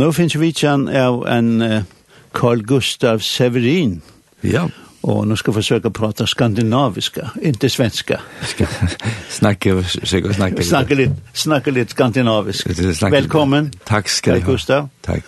nå 0.00 0.12
finnes 0.16 0.34
vi 0.40 0.52
kjenn 0.56 0.88
av 0.88 1.26
en 1.28 1.62
uh, 1.62 1.82
Carl 2.32 2.62
Gustav 2.62 3.18
Severin. 3.18 4.00
Ja. 4.40 4.68
Och 5.00 5.28
nu 5.28 5.36
ska 5.36 5.52
försöka 5.52 5.90
prata 5.90 6.26
skandinaviska, 6.26 7.30
inte 7.42 7.70
svenska. 7.70 8.20
snacka 9.28 9.82
försöka 9.82 10.32
snacka. 10.32 10.62
Snacka 10.62 10.94
lite, 10.94 11.16
snacka 11.32 11.70
lite 11.70 11.90
skandinaviskt. 11.90 13.02
Välkommen. 13.02 13.72
Tack 13.84 14.08
ska 14.08 14.34
du 14.34 14.40
ha. 14.40 14.52
Gustav. 14.52 14.88
Tack. 15.00 15.24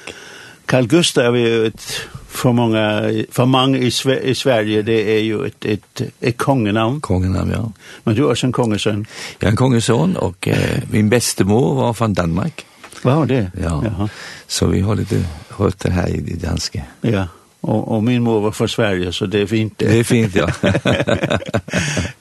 Carl 0.67 0.87
Gustav 0.87 1.37
är 1.37 1.39
ju 1.39 1.67
ett 1.67 2.01
för 2.29 2.53
många 2.53 3.13
för 3.31 3.45
många 3.45 3.79
i, 3.79 3.91
Sve 3.91 4.21
i 4.21 4.35
Sverige 4.35 4.83
det 4.83 5.17
är 5.17 5.21
ju 5.21 5.47
ett 5.47 5.65
ett 5.65 6.03
ett 6.21 6.37
kongenavn. 6.37 7.01
Kongenavn, 7.01 7.51
ja. 7.51 7.73
Men 8.05 8.15
du 8.15 8.31
är 8.31 8.45
en 8.45 8.53
kongesønn. 8.53 9.07
Jeg 9.41 9.47
er 9.47 9.51
en 9.51 9.57
kongesønn, 9.57 10.17
och 10.17 10.49
eh, 10.49 10.83
min 10.91 11.11
bestemor 11.11 11.75
var 11.75 11.93
från 11.93 12.15
Danmark. 12.15 12.67
Vad 13.03 13.29
det? 13.29 13.51
Ja. 13.63 13.83
Jaha. 13.85 14.09
Så 14.47 14.67
vi 14.67 14.81
har 14.81 14.97
lite 14.97 15.25
hört 15.49 15.79
det 15.79 15.91
här 15.91 16.09
i 16.09 16.21
det 16.21 16.47
danska. 16.47 16.83
Ja. 17.01 17.27
Och, 17.61 17.95
och 17.95 18.03
min 18.03 18.23
mor 18.23 18.41
var 18.41 18.53
fra 18.53 18.69
Sverige 18.69 19.13
så 19.13 19.27
det 19.27 19.41
är 19.41 19.47
fint 19.47 19.79
det. 19.79 19.89
Det 19.89 19.99
är 19.99 20.05
fint 20.05 20.35
ja. 20.35 20.49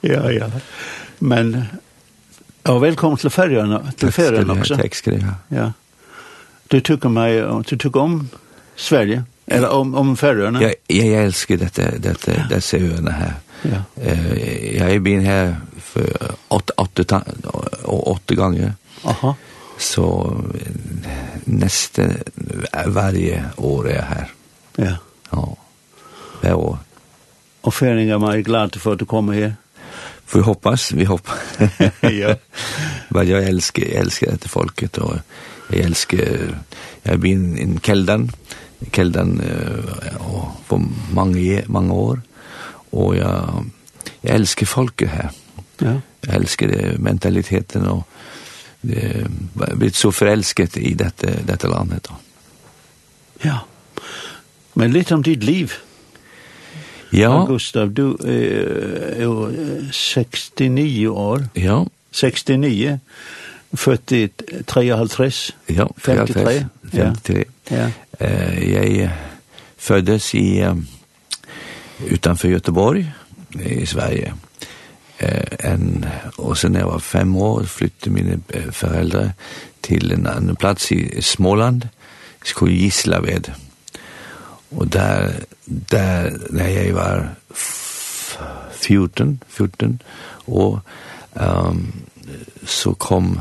ja 0.00 0.32
ja. 0.32 0.50
Men 1.18 1.64
og 2.62 2.82
velkommen 2.82 3.18
till 3.18 3.30
ferien, 3.30 3.78
till 3.96 4.12
ferien 4.12 4.50
också. 4.50 4.76
Takk 4.76 4.94
skal 4.94 5.18
du 5.18 5.24
ha. 5.24 5.34
Ja. 5.48 5.72
Du 6.68 6.80
tycker 6.80 7.08
meg, 7.08 7.42
du 7.68 7.76
tykker 7.76 8.00
om 8.00 8.28
Sverige 8.76 9.24
eller 9.46 9.70
om 9.70 9.94
om 9.94 10.16
Färjön? 10.16 10.60
Jag 10.60 10.74
jag 10.86 11.24
älskar 11.24 11.56
detta 11.56 11.82
detta 11.98 12.32
ja. 12.32 12.42
dessa 12.48 12.76
öarna 12.76 13.10
här. 13.10 13.34
Ja. 13.62 14.02
Eh 14.02 14.76
jag 14.76 14.88
har 14.88 14.98
been 14.98 15.24
här 15.24 15.56
för 15.80 16.12
8 16.48 16.72
8 16.76 17.22
8 17.84 18.34
gånger. 18.34 18.72
Aha. 19.04 19.34
Så 19.78 20.36
nästa 21.44 22.02
varje 22.86 23.44
år 23.56 23.90
är 23.90 24.02
här. 24.02 24.30
Ja. 24.76 24.96
Ja. 25.30 25.56
Varje 26.40 26.54
år. 26.54 26.78
Och 27.60 27.74
färingar 27.74 28.18
man 28.18 28.32
är 28.32 28.38
glad 28.38 28.80
för 28.80 28.92
att 28.92 28.98
du 28.98 29.04
kommer 29.04 29.32
här. 29.32 29.54
För 30.26 30.38
vi 30.38 30.44
hoppas, 30.44 30.92
vi 30.92 31.04
hoppas. 31.04 31.38
ja. 32.00 32.36
Vad 33.08 33.24
jag 33.24 33.44
älskar, 33.44 33.82
jag 33.82 33.92
älskar 33.92 34.36
det 34.42 34.48
folket 34.48 34.98
och 34.98 35.16
jag 35.68 35.80
älskar, 35.80 36.18
jag 37.02 37.12
har 37.12 37.16
been 37.16 37.58
i 37.58 37.78
Keldan, 37.82 38.32
Keldan 38.92 39.42
och 40.18 40.68
på 40.68 40.82
många, 41.12 41.62
många 41.66 41.94
år. 41.94 42.20
Och 42.90 43.16
jag, 43.16 43.64
jag 44.20 44.34
älskar 44.34 44.66
folket 44.66 45.10
här. 45.10 45.30
Ja. 45.78 46.00
Jag 46.20 46.34
älskar 46.34 46.68
det, 46.68 46.98
mentaliteten 46.98 47.86
och 47.86 48.08
eh, 48.82 49.26
blivit 49.54 49.94
så 49.94 50.12
forelsket 50.12 50.76
i 50.76 50.94
detta, 50.94 51.26
detta 51.46 51.68
landet. 51.68 52.08
Då. 52.08 52.14
Ja, 53.42 53.58
men 54.74 54.92
litt 54.92 55.12
om 55.12 55.22
ditt 55.22 55.44
liv. 55.44 55.72
Ja. 57.10 57.44
Gustav, 57.48 57.90
du 57.92 58.16
eh, 58.24 59.22
jo 59.22 59.50
69 59.92 61.08
år. 61.08 61.48
Ja. 61.54 61.86
69, 62.10 62.98
født 63.72 64.12
i 64.12 64.28
53. 64.66 65.30
Ja, 65.66 65.90
53. 65.96 66.64
53. 66.90 67.44
Ja. 67.68 67.76
ja. 67.76 67.90
Eh, 68.18 68.72
jag 68.72 69.10
föddes 69.76 70.34
i, 70.34 70.74
utanför 72.06 72.48
Göteborg 72.48 73.12
i 73.60 73.86
Sverige. 73.86 74.34
Eh, 75.22 75.72
en, 75.72 76.06
och 76.36 76.58
sen 76.58 76.72
när 76.72 76.80
jag 76.80 76.86
var 76.86 76.98
fem 76.98 77.36
år, 77.36 77.64
flyttade 77.64 78.10
mina 78.10 78.38
föräldrar 78.72 79.32
till 79.80 80.12
en 80.12 80.26
annan 80.26 80.56
plats 80.56 80.92
i 80.92 81.22
Småland, 81.22 81.88
skulle 82.44 82.74
Gislaved. 82.74 83.52
Og 84.70 84.92
der, 84.92 85.32
der, 85.90 86.30
når 86.50 86.64
jeg 86.64 86.94
var 86.94 87.28
14, 88.72 89.42
14 89.48 90.02
år, 90.46 90.80
um, 91.34 91.92
så 92.64 92.94
kom 92.94 93.40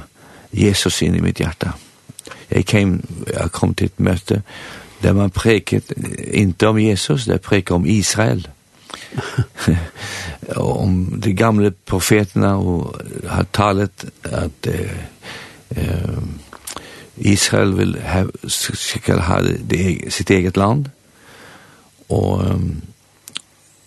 Jesus 0.51 1.01
inn 1.01 1.15
i 1.15 1.21
mitt 1.21 1.37
hjerte. 1.37 1.71
Jeg 2.51 2.65
kom, 2.65 2.99
jeg 3.33 3.51
kom 3.51 3.73
til 3.73 3.85
et 3.85 3.99
møte 3.99 4.41
der 5.01 5.13
man 5.13 5.29
preket 5.29 5.93
ikke 6.33 6.67
om 6.67 6.77
Jesus, 6.77 7.25
der 7.25 7.37
preket 7.37 7.71
om 7.71 7.85
Israel. 7.85 8.47
om 10.55 11.13
de 11.17 11.33
gamle 11.33 11.71
profeterna 11.71 12.57
och 12.57 12.95
har 13.27 13.43
talat 13.43 14.05
att 14.23 14.67
eh, 14.67 16.17
Israel 17.15 17.73
vill 17.73 17.97
ha, 18.01 18.25
ska 18.47 19.19
ha 19.19 19.41
det, 19.41 20.13
sitt 20.13 20.29
eget 20.29 20.57
land 20.57 20.89
och 22.07 22.41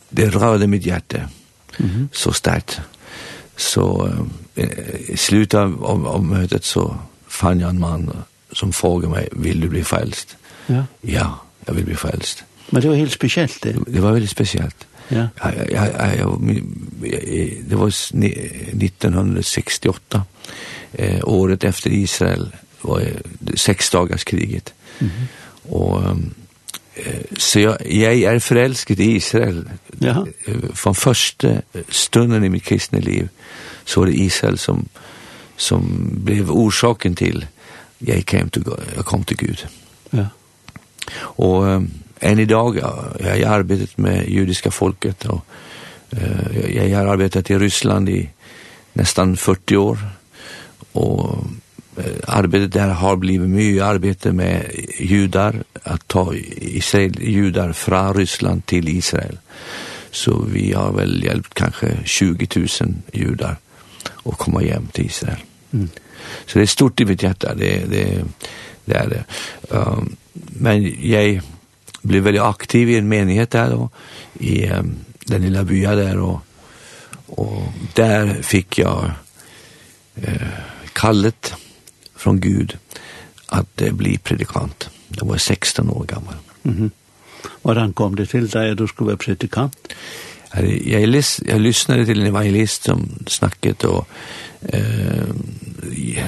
det 0.09 0.29
rörde 0.29 0.67
mitt 0.67 0.87
hjärta 0.87 1.17
mm 1.17 1.91
-hmm. 1.91 2.09
så 2.13 2.33
starkt 2.33 2.81
så 3.57 4.13
eh, 4.55 4.69
i 5.09 5.17
slutet 5.17 5.61
av, 5.61 5.85
av, 5.85 6.07
av 6.07 6.25
mötet 6.25 6.65
så 6.65 6.97
fann 7.27 7.61
jag 7.61 7.71
en 7.71 7.81
man 7.81 8.11
som 8.53 8.73
frågade 8.73 9.15
mig 9.15 9.29
vill 9.33 9.61
du 9.61 9.69
bli 9.69 9.85
frälst? 9.85 10.37
Ja. 10.67 10.85
Ja, 11.01 11.39
jag 11.67 11.75
vill 11.75 11.85
bli 11.85 11.97
frälst. 11.97 12.45
Men 12.71 12.83
det 12.83 12.89
var 12.89 12.97
helt 12.97 13.13
speciellt 13.13 13.63
det. 13.63 13.77
Det 13.87 14.01
var 14.01 14.13
väldigt 14.13 14.31
speciellt. 14.31 14.87
Ja. 15.09 15.29
Jag 15.41 15.71
jag 15.71 16.19
jag 16.19 16.41
det 17.69 17.77
var 17.77 17.89
1968 17.89 20.25
eh 20.93 21.21
året 21.25 21.65
efter 21.65 21.91
Israel 21.91 22.57
var 22.81 23.03
sex 23.55 23.91
dagars 23.91 24.25
kriget. 24.25 24.75
Mm. 24.99 25.13
-hmm. 25.13 25.27
Och 25.69 26.03
så 27.37 27.61
jag 27.61 27.77
jag 27.87 28.35
är 28.35 28.39
förälskad 28.39 29.01
i 29.01 29.17
Israel. 29.17 29.71
Ja. 29.99 30.27
Från 30.73 30.95
första 30.95 31.63
stunden 31.89 32.45
i 32.45 32.49
mitt 32.49 32.65
kristna 32.65 32.99
liv 32.99 33.29
så 33.85 34.01
var 34.01 34.07
det 34.07 34.21
Israel 34.21 34.59
som 34.59 34.89
som 35.57 36.11
blev 36.13 36.51
orsaken 36.51 37.15
till 37.15 37.47
jag 37.99 38.27
kom 38.27 38.51
till 38.51 38.65
jag 38.97 39.05
kom 39.05 39.25
till 39.25 39.37
Gud. 39.37 39.67
Ja. 40.11 40.27
Och 41.17 41.83
än 42.25 42.39
idag, 42.39 42.77
jag 43.21 43.49
har 43.49 43.59
arbetat 43.59 43.99
med 43.99 44.29
judiska 44.29 44.71
folket 44.71 45.25
och 45.25 45.45
eh, 46.11 46.89
jag 46.89 46.99
har 46.99 47.07
arbetat 47.07 47.51
i 47.51 47.59
Ryssland 47.59 48.09
i 48.09 48.31
nästan 48.93 49.37
40 49.37 49.77
år 49.77 49.99
och 50.93 51.45
arbetet 52.27 52.73
där 52.73 52.89
har 52.89 53.17
blivit 53.17 53.51
mycket 53.51 53.83
arbete 53.83 54.33
med 54.33 54.71
judar 54.99 55.63
att 55.83 56.09
ta 56.09 56.35
Israel 56.57 57.23
judar 57.23 57.73
från 57.73 58.15
Ryssland 58.15 58.67
till 58.67 58.89
Israel. 58.89 59.39
Så 60.11 60.43
vi 60.43 60.73
har 60.73 60.93
väl 60.93 61.25
hjälpt 61.25 61.55
kanske 61.55 61.99
20 62.05 62.49
000 62.57 62.69
judar 63.13 63.57
att 64.25 64.39
komma 64.39 64.61
hem 64.61 64.87
till 64.93 65.07
Israel. 65.07 65.39
Mm. 65.73 65.89
Så 66.47 66.59
det 66.59 66.65
är 66.65 66.67
stort 66.67 67.01
i 67.01 67.05
mitt 67.05 67.23
hjärta, 67.23 67.55
det 67.55 67.91
det 67.91 68.25
det 68.85 68.95
är 68.95 69.09
det. 69.09 69.25
Um, 69.69 70.17
men 70.33 71.11
jag 71.11 71.41
blev 72.05 72.23
väldigt 72.23 72.43
aktiv 72.43 72.91
i 72.91 72.97
en 72.97 73.09
menighet 73.09 73.51
där 73.51 73.73
och 73.73 73.93
i 74.33 74.71
um, 74.71 74.97
den 75.27 75.43
lilla 75.43 75.65
bya 75.65 75.95
där 75.95 76.19
och 76.19 76.41
och 77.27 77.63
där 77.95 78.43
fick 78.43 78.79
jag 78.79 79.11
eh 80.15 80.49
kallet 80.93 81.55
från 82.17 82.41
Gud 82.41 82.79
att 83.47 83.83
eh, 83.83 83.93
bli 83.93 84.19
predikant. 84.19 84.89
Jag 85.09 85.27
var 85.27 85.37
16 85.37 85.91
år 85.91 86.05
gammal. 86.05 86.35
Mhm. 86.63 86.77
Mm 86.77 86.91
och 87.65 87.75
han 87.75 87.93
kom 87.93 88.17
det 88.17 88.27
till 88.27 88.49
där 88.49 88.75
du 88.75 88.87
skulle 88.87 89.07
vara 89.07 89.17
predikant. 89.17 89.93
Jag, 90.85 91.09
lys 91.09 91.41
jag 91.47 91.61
lyssnade 91.61 92.07
till 92.07 92.21
en 92.21 92.27
evangelist 92.27 92.83
som 92.83 93.09
snacket 93.27 93.85
och 93.85 94.09
eh, 94.69 95.29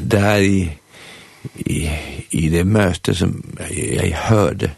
där 0.02 0.40
i, 0.40 0.70
i, 1.54 1.90
i 2.30 2.48
det 2.48 2.64
möte 2.64 3.14
som 3.14 3.56
jag, 3.70 4.08
jag 4.10 4.16
hörde 4.16 4.70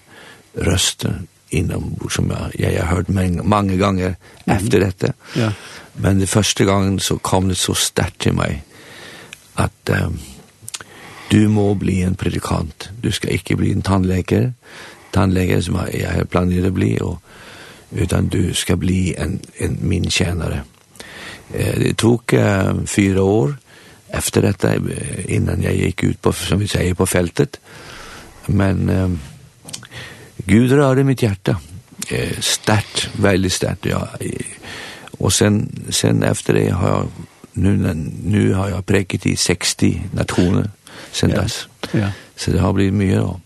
rösten 0.54 1.26
inom 1.48 2.08
som 2.10 2.30
jag, 2.30 2.72
jag 2.74 2.84
har 2.84 2.96
hört 2.96 3.08
många, 3.08 3.42
många 3.42 3.76
gånger 3.76 4.16
mm. 4.44 4.58
efter 4.58 4.80
detta. 4.80 5.12
Ja. 5.36 5.52
Men 5.92 6.18
det 6.18 6.26
första 6.26 6.64
gången 6.64 7.00
så 7.00 7.18
kom 7.18 7.48
det 7.48 7.54
så 7.54 7.74
starkt 7.74 8.18
till 8.18 8.32
mig 8.32 8.62
att 9.54 9.90
um, 9.90 10.18
du 11.30 11.48
må 11.48 11.74
bli 11.74 12.02
en 12.02 12.14
predikant. 12.14 12.88
Du 13.00 13.12
ska 13.12 13.28
inte 13.28 13.56
bli 13.56 13.72
en 13.72 13.82
tandläkare. 13.82 14.52
Tandläkare 15.10 15.62
som 15.62 15.80
jag 15.92 16.10
har 16.10 16.24
planerat 16.24 16.66
att 16.66 16.72
bli 16.72 16.98
och 17.00 17.22
utan 17.90 18.28
du 18.28 18.54
ska 18.54 18.76
bli 18.76 19.14
en, 19.14 19.40
en 19.54 19.78
min 19.82 20.10
tjänare. 20.10 20.62
Eh, 21.54 21.78
det 21.78 21.94
tog 21.96 22.34
eh, 22.34 22.84
fyra 22.86 23.22
år 23.22 23.56
efter 24.08 24.42
detta 24.42 24.74
innan 25.26 25.62
jag 25.62 25.76
gick 25.76 26.02
ut 26.02 26.22
på, 26.22 26.32
som 26.32 26.58
vi 26.58 26.68
säger, 26.68 26.94
på 26.94 27.06
fältet. 27.06 27.60
Men 28.46 28.88
eh, 28.88 29.10
Gud 30.48 30.72
rörde 30.72 31.04
mitt 31.04 31.22
hjärta. 31.22 31.56
Eh, 32.08 32.38
starkt, 32.40 33.10
väldigt 33.12 33.52
starkt. 33.52 33.86
Ja. 33.86 34.08
Och 35.18 35.32
sen, 35.32 35.84
sen 35.88 36.22
efter 36.22 36.54
det 36.54 36.70
har 36.70 36.88
jag, 36.88 37.08
nu, 37.52 37.94
nu 38.24 38.52
har 38.52 38.68
jag 38.68 38.86
präckat 38.86 39.26
i 39.26 39.36
60 39.36 40.02
nationer 40.12 40.70
sen 41.12 41.30
ja. 41.30 41.42
dess. 41.42 41.68
Ja. 41.90 42.10
Så 42.36 42.50
det 42.50 42.58
har 42.58 42.72
blivit 42.72 42.94
mycket 42.94 43.18
då. 43.18 43.40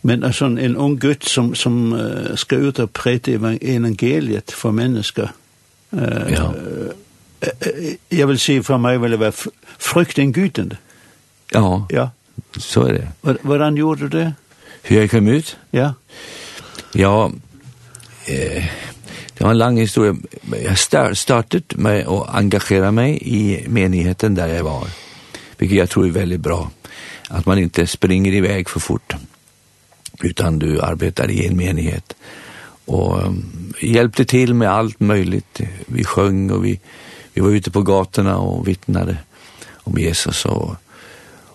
Men 0.00 0.24
alltså 0.24 0.44
en 0.44 0.76
ung 0.76 0.96
gutt 0.96 1.22
som, 1.22 1.54
som 1.54 2.00
ska 2.36 2.56
ut 2.56 2.78
och 2.78 2.92
präta 2.92 3.30
evangeliet 3.30 4.50
för 4.50 4.70
människor. 4.70 5.28
Eh, 5.90 6.34
ja. 6.34 6.54
Jag 8.08 8.26
vill 8.26 8.38
säga 8.38 8.62
för 8.62 8.78
mig 8.78 8.98
vill 8.98 9.10
det 9.10 9.16
vara 9.16 9.32
frukten 9.78 10.32
gudende. 10.32 10.76
Ja. 11.52 11.86
Ja. 11.90 12.10
Så 12.56 12.82
är 12.82 12.92
det. 12.92 13.08
Hur, 13.22 13.38
hvordan 13.42 13.76
gjorde 13.76 14.08
du 14.08 14.08
det? 14.08 14.32
Hur 14.86 15.00
jag 15.00 15.10
kom 15.10 15.28
ut? 15.28 15.56
Ja. 15.70 15.94
Ja, 16.92 17.32
eh, 18.26 18.64
det 19.34 19.44
var 19.44 19.50
en 19.50 19.58
lang 19.58 19.76
historia. 19.76 20.16
Jag 20.64 21.16
startade 21.16 21.62
med 21.68 22.06
att 22.06 22.34
engagera 22.34 22.90
mig 22.90 23.18
i 23.22 23.68
menigheten 23.68 24.34
där 24.34 24.48
jag 24.48 24.64
var. 24.64 24.86
Vilket 25.58 25.78
jag 25.78 25.90
tror 25.90 26.06
är 26.06 26.10
väldigt 26.10 26.40
bra. 26.40 26.70
Att 27.28 27.46
man 27.46 27.58
inte 27.58 27.86
springer 27.86 28.32
iväg 28.32 28.68
för 28.68 28.80
fort. 28.80 29.14
Utan 30.22 30.58
du 30.58 30.80
arbetar 30.80 31.30
i 31.30 31.46
en 31.46 31.56
menighet. 31.56 32.16
Och 32.84 33.26
um, 33.26 33.74
hjälpte 33.80 34.24
till 34.24 34.54
med 34.54 34.70
allt 34.70 35.00
möjligt. 35.00 35.60
Vi 35.86 36.04
sjöng 36.04 36.50
och 36.50 36.64
vi, 36.64 36.80
vi 37.32 37.40
var 37.40 37.50
ute 37.50 37.70
på 37.70 37.82
gatorna 37.82 38.38
och 38.38 38.68
vittnade 38.68 39.16
om 39.74 39.98
Jesus. 39.98 40.44
Och, 40.44 40.74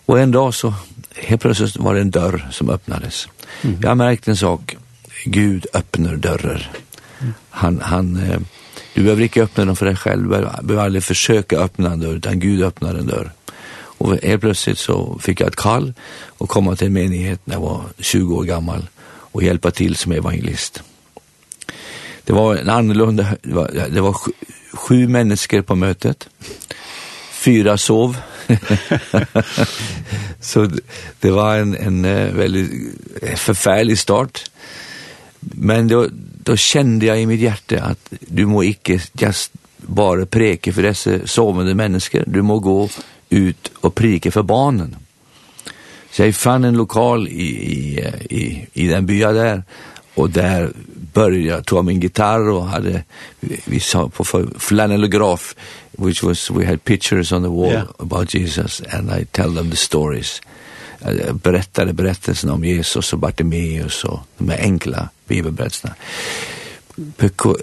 och 0.05 0.19
en 0.19 0.31
dag 0.31 0.53
så 0.53 0.73
helt 1.21 1.41
plötsligt 1.41 1.77
var 1.77 1.93
det 1.93 2.01
en 2.01 2.11
dörr 2.11 2.47
som 2.51 2.69
öppnades. 2.69 3.27
Mm. 3.61 3.79
Jag 3.81 3.97
märkte 3.97 4.31
en 4.31 4.37
sak. 4.37 4.77
Gud 5.25 5.65
öppnar 5.73 6.15
dörrar. 6.15 6.71
Mm. 7.19 7.33
Han, 7.49 7.81
han, 7.81 8.15
eh, 8.15 8.39
du 8.93 9.03
behöver 9.03 9.23
inte 9.23 9.43
öppna 9.43 9.65
dem 9.65 9.75
för 9.75 9.85
dig 9.85 9.95
själv. 9.95 10.23
Du 10.23 10.29
behöver 10.29 10.85
aldrig 10.85 11.03
försöka 11.03 11.57
öppna 11.57 11.91
en 11.91 11.99
dörr, 11.99 12.15
utan 12.15 12.39
Gud 12.39 12.63
öppnar 12.63 12.95
en 12.95 13.07
dörr. 13.07 13.31
Och 13.99 14.17
helt 14.23 14.41
plötsligt 14.41 14.77
så 14.77 15.19
fick 15.19 15.41
jag 15.41 15.47
ett 15.47 15.55
kall 15.55 15.93
och 16.27 16.49
komma 16.49 16.75
till 16.75 16.87
en 16.87 16.93
menighet 16.93 17.41
när 17.45 17.55
jag 17.55 17.61
var 17.61 17.83
20 17.97 18.35
år 18.35 18.43
gammal 18.43 18.87
och 19.31 19.43
hjälpa 19.43 19.71
till 19.71 19.95
som 19.95 20.11
evangelist. 20.11 20.83
Det 22.23 22.33
var 22.33 22.55
en 22.55 22.69
annorlunda, 22.69 23.25
det 23.41 23.53
var, 23.53 23.71
det 23.89 24.01
var 24.01 24.13
sju, 24.13 24.31
sju 24.73 25.07
människor 25.07 25.61
på 25.61 25.75
mötet. 25.75 26.29
Fyra 27.31 27.77
sov. 27.77 28.17
så 30.39 30.69
det 31.19 31.31
var 31.31 31.57
en, 31.57 31.75
en 31.75 32.01
väldigt 32.37 32.71
förfärlig 33.35 33.99
start. 33.99 34.51
Men 35.39 35.87
då, 35.87 36.07
då 36.43 36.55
kände 36.57 37.05
jag 37.05 37.21
i 37.21 37.25
mitt 37.25 37.39
hjärta 37.39 37.83
att 37.83 38.13
du 38.19 38.45
må 38.45 38.63
inte 38.63 38.99
just 39.13 39.51
bara 39.77 40.25
preke 40.25 40.73
för 40.73 40.83
dessa 40.83 41.27
sovande 41.27 41.75
människor. 41.75 42.23
Du 42.27 42.41
må 42.41 42.59
gå 42.59 42.89
ut 43.29 43.71
och 43.79 43.95
preke 43.95 44.31
för 44.31 44.43
barnen. 44.43 44.95
Så 46.11 46.21
jag 46.21 46.35
fann 46.35 46.63
en 46.63 46.77
lokal 46.77 47.27
i, 47.27 47.31
i, 47.31 47.99
i, 48.29 48.67
i 48.73 48.87
den 48.87 49.05
bya 49.05 49.31
där 49.31 49.63
och 50.13 50.29
där 50.29 50.71
började 51.13 51.55
jag 51.55 51.65
ta 51.65 51.81
min 51.81 51.99
gitarr 51.99 52.49
och 52.49 52.67
hade 52.67 53.03
vi, 53.39 53.59
vi 53.65 53.79
sa 53.79 54.09
på 54.09 54.23
flannelograf 54.59 55.55
which 55.99 56.23
was 56.23 56.51
we 56.51 56.65
had 56.65 56.83
pictures 56.83 57.31
on 57.31 57.41
the 57.41 57.49
wall 57.49 57.71
yeah. 57.71 57.87
about 57.99 58.35
Jesus 58.35 58.81
and 58.81 59.11
I 59.11 59.25
tell 59.25 59.55
them 59.55 59.69
the 59.69 59.77
stories. 59.77 60.41
Uh, 61.05 61.33
berättade 61.33 61.93
berättelsen 61.93 62.49
om 62.49 62.63
Jesus 62.63 63.13
och 63.13 63.19
Bartimeus 63.19 64.03
och 64.03 64.19
de 64.37 64.49
här 64.49 64.59
enkla 64.59 65.09
bibelberättelserna. 65.27 65.95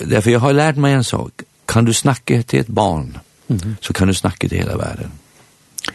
Därför 0.01 0.31
jag 0.31 0.41
har 0.41 0.53
lärt 0.53 0.77
mig 0.77 0.93
en 0.93 1.05
sak. 1.05 1.33
Kan 1.67 1.85
du 1.85 1.95
snacka 1.95 2.43
till 2.43 2.61
ett 2.61 2.67
barn 2.67 3.19
mm 3.49 3.61
-hmm. 3.61 3.75
så 3.81 3.93
kan 3.93 4.09
du 4.09 4.15
snacka 4.15 4.49
till 4.49 4.59
hela 4.59 4.77
världen. 4.77 5.11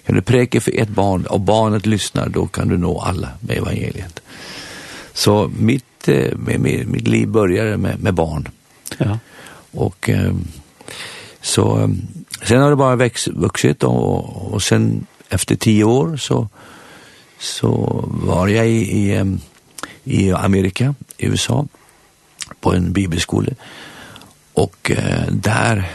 Kan 0.06 0.16
du 0.16 0.22
präka 0.22 0.62
för 0.62 0.80
ett 0.80 0.90
barn 0.90 1.26
och 1.26 1.40
barnet 1.40 1.86
lyssnar 1.86 2.30
då 2.30 2.48
kan 2.48 2.68
du 2.68 2.78
nå 2.78 3.02
alla 3.02 3.30
med 3.40 3.58
evangeliet. 3.58 4.20
Så 5.14 5.52
mitt, 5.58 6.08
eh, 6.08 6.38
med, 6.38 6.60
mitt 6.88 7.08
liv 7.08 7.28
började 7.28 7.78
med, 7.78 8.00
med 8.00 8.14
barn. 8.14 8.50
Ja. 8.98 9.20
Och 9.72 10.10
eh, 10.10 10.34
Så 11.42 11.90
sen 12.44 12.62
har 12.62 12.70
det 12.70 12.76
bara 12.76 12.96
växt, 12.96 13.28
vuxit 13.28 13.84
och, 13.84 14.54
och 14.54 14.64
sen 14.64 15.06
efter 15.30 15.56
10 15.56 15.84
år 15.84 16.18
så, 16.18 16.48
så 17.40 18.04
var 18.08 18.48
jag 18.48 18.70
i, 18.70 19.12
i, 19.12 19.38
i 20.04 20.32
Amerika, 20.32 20.96
i 21.18 21.26
USA, 21.26 21.68
på 22.60 22.74
en 22.74 22.94
bibelskola. 22.94 23.52
Och 24.54 24.92
eh, 24.92 25.28
där 25.32 25.92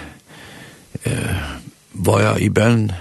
eh, 1.03 1.37
var 1.93 2.23
jag 2.23 2.41
i 2.41 2.51
bön. 2.51 2.93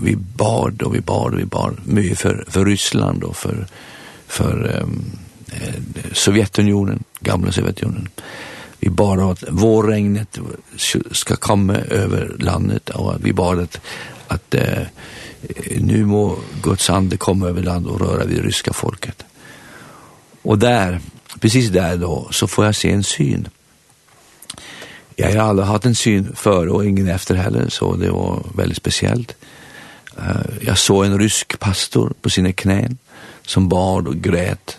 Vi 0.00 0.16
bad 0.16 0.82
och 0.82 0.94
vi 0.94 1.00
bad 1.00 1.34
och 1.34 1.40
vi 1.40 1.44
bad 1.44 1.76
mycket 1.84 2.18
för, 2.18 2.44
för 2.48 2.64
Ryssland 2.64 3.24
och 3.24 3.36
för, 3.36 3.66
för 4.26 4.76
eh, 4.76 4.86
Sovjetunionen, 6.12 7.04
gamla 7.20 7.52
Sovjetunionen. 7.52 8.08
Eh, 8.16 8.22
vi 8.78 8.90
bara 8.90 9.32
att 9.32 9.44
vårregnet 9.48 10.38
ska 11.12 11.36
komma 11.36 11.74
över 11.74 12.36
landet 12.38 12.90
och 12.90 13.14
att 13.14 13.20
vi 13.20 13.32
bara 13.32 13.62
att, 13.62 13.80
att 14.28 14.54
eh, 14.54 14.82
nu 15.80 16.04
må 16.04 16.38
Guds 16.62 16.90
ande 16.90 17.16
komma 17.16 17.48
över 17.48 17.62
landet 17.62 17.92
och 17.92 18.00
röra 18.00 18.24
vid 18.24 18.44
ryska 18.44 18.72
folket. 18.72 19.24
Och 20.42 20.58
där, 20.58 21.00
precis 21.40 21.68
där 21.68 21.96
då, 21.96 22.28
så 22.30 22.46
får 22.46 22.64
jag 22.64 22.74
se 22.74 22.92
en 22.92 23.04
syn. 23.04 23.48
Jag 25.16 25.32
har 25.32 25.48
aldrig 25.48 25.68
haft 25.68 25.86
en 25.86 25.94
syn 25.94 26.32
före 26.36 26.70
och 26.70 26.86
ingen 26.86 27.08
efter 27.08 27.34
heller, 27.34 27.68
så 27.68 27.96
det 27.96 28.10
var 28.10 28.42
väldigt 28.54 28.76
speciellt. 28.76 29.36
Jag 30.60 30.78
såg 30.78 31.04
en 31.04 31.18
rysk 31.18 31.58
pastor 31.58 32.12
på 32.20 32.30
sina 32.30 32.52
knän 32.52 32.98
som 33.46 33.68
bad 33.68 34.08
och 34.08 34.16
grät 34.16 34.78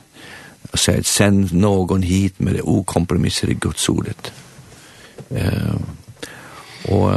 och 0.71 0.79
säger 0.79 1.03
sänd 1.03 1.53
någon 1.53 2.01
hit 2.01 2.39
med 2.39 2.53
det 2.53 2.61
okompromisser 2.61 3.49
i 3.49 3.53
Guds 3.53 3.89
ordet. 3.89 4.31
Eh, 5.29 5.75
och 6.87 7.11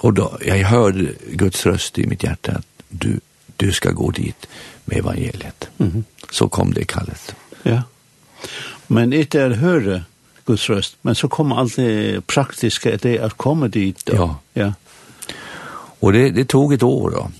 och 0.00 0.14
då 0.14 0.38
jag 0.40 0.56
hörde 0.56 1.12
Guds 1.30 1.66
röst 1.66 1.98
i 1.98 2.06
mitt 2.06 2.22
hjärta 2.22 2.52
att 2.52 2.66
du 2.88 3.20
du 3.56 3.72
ska 3.72 3.90
gå 3.90 4.10
dit 4.10 4.46
med 4.84 4.98
evangeliet. 4.98 5.68
Mm. 5.78 6.04
Så 6.30 6.48
kom 6.48 6.72
det 6.72 6.84
kallet. 6.84 7.34
Ja. 7.62 7.82
Men 8.86 9.12
inte 9.12 9.42
är 9.42 9.50
höra 9.50 10.02
Guds 10.44 10.70
röst, 10.70 10.96
men 11.02 11.14
så 11.14 11.28
kommer 11.28 11.56
allt 11.56 11.76
det 11.76 12.26
praktiska 12.26 12.96
det 12.96 13.18
att 13.18 13.34
komma 13.34 13.68
dit 13.68 14.06
då. 14.06 14.14
Ja. 14.16 14.36
ja. 14.52 14.72
Och 16.00 16.12
det 16.12 16.30
det 16.30 16.44
tog 16.44 16.72
ett 16.72 16.82
år 16.82 17.10
då. 17.10 17.30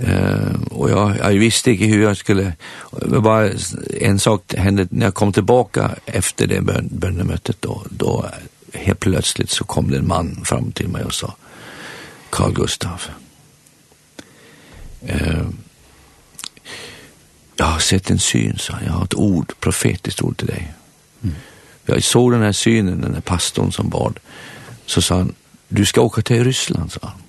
Uh, 0.00 0.62
och 0.70 0.90
jag, 0.90 1.16
jag 1.18 1.30
visste 1.30 1.70
inte 1.70 1.84
hur 1.84 2.02
jag 2.02 2.16
skulle, 2.16 2.52
det 2.90 3.18
var 3.18 3.52
en 4.00 4.18
sak 4.18 4.54
hände 4.54 4.86
när 4.90 5.06
jag 5.06 5.14
kom 5.14 5.32
tillbaka 5.32 5.90
efter 6.06 6.46
det 6.46 6.60
bön, 6.60 6.88
bönemötet 6.90 7.56
då, 7.60 7.82
då 7.90 8.30
helt 8.72 9.00
plötsligt 9.00 9.50
så 9.50 9.64
kom 9.64 9.90
det 9.90 9.98
en 9.98 10.08
man 10.08 10.44
fram 10.44 10.72
till 10.72 10.88
mig 10.88 11.04
och 11.04 11.14
sa 11.14 11.34
Carl 12.30 12.52
Gustav. 12.52 13.02
Uh, 15.10 15.48
jag 17.56 17.66
har 17.66 17.78
sett 17.78 18.10
en 18.10 18.18
syn 18.18 18.58
sa 18.58 18.74
jag 18.86 18.92
har 18.92 19.04
ett 19.04 19.14
ord, 19.14 19.52
profetiskt 19.60 20.22
ord 20.22 20.36
till 20.36 20.46
dig. 20.46 20.72
Mm. 21.22 21.36
jag 21.84 22.04
såg 22.04 22.32
den 22.32 22.42
här 22.42 22.52
synen 22.52 23.00
den 23.00 23.14
här 23.14 23.20
pastorn 23.20 23.72
som 23.72 23.88
bad. 23.88 24.18
Så 24.86 25.02
sa 25.02 25.16
han, 25.16 25.34
du 25.68 25.86
ska 25.86 26.00
åka 26.00 26.22
till 26.22 26.44
Ryssland 26.44 26.92
sa 26.92 27.00
han. 27.02 27.22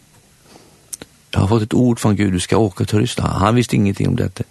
Jag 1.38 1.42
har 1.42 1.48
fått 1.48 1.64
ett 1.64 1.74
ord 1.74 2.00
från 2.00 2.16
Gud, 2.16 2.34
du 2.34 2.40
ska 2.40 2.58
åka 2.58 2.86
till 2.86 3.00
Ryssland. 3.00 3.34
Han 3.34 3.56
visste 3.56 3.76
ingenting 3.76 4.08
om 4.08 4.16
detta. 4.16 4.44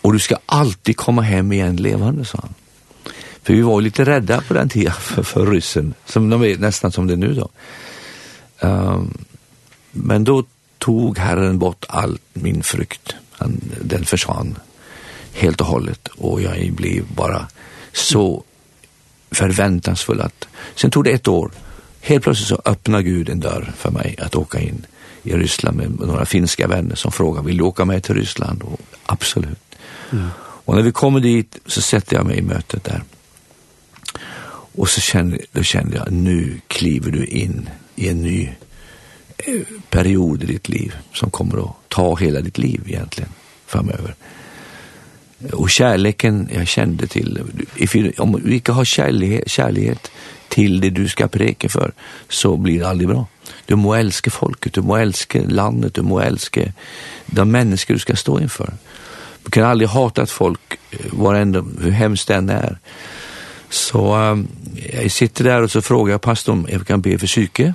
Och 0.00 0.12
du 0.12 0.18
ska 0.18 0.36
alltid 0.46 0.96
komma 0.96 1.22
hem 1.22 1.52
igen 1.52 1.76
levande, 1.76 2.24
sa 2.24 2.38
han. 2.42 2.54
För 3.42 3.54
vi 3.54 3.60
var 3.60 3.80
lite 3.80 4.04
rädda 4.04 4.40
på 4.40 4.54
den 4.54 4.68
tiden 4.68 4.92
för, 4.92 5.22
för 5.22 5.46
ryssen, 5.46 5.94
som 6.06 6.30
de 6.30 6.42
är 6.42 6.56
nästan 6.58 6.92
som 6.92 7.06
det 7.06 7.12
är 7.12 7.16
nu 7.16 7.34
då. 7.34 7.48
Um, 8.60 9.24
men 9.92 10.24
då 10.24 10.44
tog 10.78 11.18
Herren 11.18 11.58
bort 11.58 11.84
all 11.88 12.18
min 12.32 12.62
frukt. 12.62 13.14
Han, 13.30 13.60
den 13.80 14.04
försvann 14.04 14.58
helt 15.32 15.60
och 15.60 15.66
hållet 15.66 16.08
och 16.08 16.42
jag 16.42 16.72
blev 16.72 17.04
bara 17.14 17.46
så 17.92 18.44
förväntansfull 19.30 20.20
att 20.20 20.48
sen 20.74 20.90
tog 20.90 21.04
det 21.04 21.10
ett 21.10 21.28
år. 21.28 21.50
Helt 22.00 22.24
plötsligt 22.24 22.48
så 22.48 22.62
öppnade 22.64 23.02
Gud 23.02 23.28
en 23.28 23.40
dörr 23.40 23.72
för 23.76 23.90
mig 23.90 24.16
att 24.18 24.34
åka 24.34 24.60
in 24.60 24.86
i 25.24 25.32
Ryssland 25.32 25.76
med 25.76 25.90
några 26.08 26.26
finska 26.26 26.68
vänner 26.68 26.94
som 26.94 27.12
frågar, 27.12 27.42
vill 27.42 27.56
du 27.56 27.64
åka 27.64 27.84
med 27.84 28.02
till 28.02 28.14
Ryssland? 28.14 28.62
Och 28.62 28.80
absolut. 29.06 29.58
Mm. 30.12 30.28
Och 30.38 30.74
när 30.74 30.82
vi 30.82 30.92
kommer 30.92 31.20
dit 31.20 31.58
så 31.66 31.82
sätter 31.82 32.16
jag 32.16 32.26
mig 32.26 32.38
i 32.38 32.42
mötet 32.42 32.84
där. 32.84 33.02
Och 34.76 34.88
så 34.88 35.00
kände, 35.00 35.38
då 35.52 35.62
kände 35.62 35.96
jag, 35.96 36.12
nu 36.12 36.60
kliver 36.68 37.10
du 37.10 37.26
in 37.26 37.68
i 37.96 38.08
en 38.08 38.22
ny 38.22 38.48
period 39.90 40.42
i 40.42 40.46
ditt 40.46 40.68
liv 40.68 40.94
som 41.12 41.30
kommer 41.30 41.64
att 41.64 41.76
ta 41.88 42.16
hela 42.16 42.40
ditt 42.40 42.58
liv 42.58 42.82
egentligen 42.86 43.30
framöver. 43.66 44.14
Och 45.52 45.70
kärleken 45.70 46.48
jag 46.54 46.68
kände 46.68 47.06
till, 47.06 47.40
om 48.18 48.40
du 48.44 48.54
inte 48.54 48.72
har 48.72 48.84
kärlighet, 48.84 49.50
kärlighet 49.50 50.10
till 50.48 50.80
det 50.80 50.90
du 50.90 51.08
ska 51.08 51.28
preka 51.28 51.68
för 51.68 51.92
så 52.28 52.56
blir 52.56 52.78
det 52.78 52.88
aldrig 52.88 53.08
bra. 53.08 53.26
Du 53.66 53.76
må 53.76 53.94
elske 53.94 54.30
folket, 54.30 54.74
du 54.74 54.82
må 54.82 54.96
elske 54.96 55.42
landet, 55.48 55.94
du 55.94 56.02
må 56.02 56.20
elske 56.20 56.72
de 57.26 57.50
människor 57.50 57.94
du 57.94 58.00
ska 58.00 58.16
stå 58.16 58.40
inför. 58.40 58.72
Du 59.44 59.50
kan 59.50 59.64
aldrig 59.64 59.88
hata 59.88 60.22
ett 60.22 60.30
folk, 60.30 60.78
varenda, 61.12 61.64
hur 61.80 61.90
hemskt 61.90 62.28
den 62.28 62.48
är. 62.48 62.78
Så 63.68 64.16
um, 64.16 64.48
jag 64.92 65.10
sitter 65.10 65.44
där 65.44 65.62
och 65.62 65.70
så 65.70 65.82
frågar 65.82 66.12
jag 66.12 66.20
pastorn 66.20 66.58
om 66.58 66.66
jag 66.70 66.86
kan 66.86 67.00
be 67.00 67.18
för 67.18 67.26
psyke. 67.26 67.74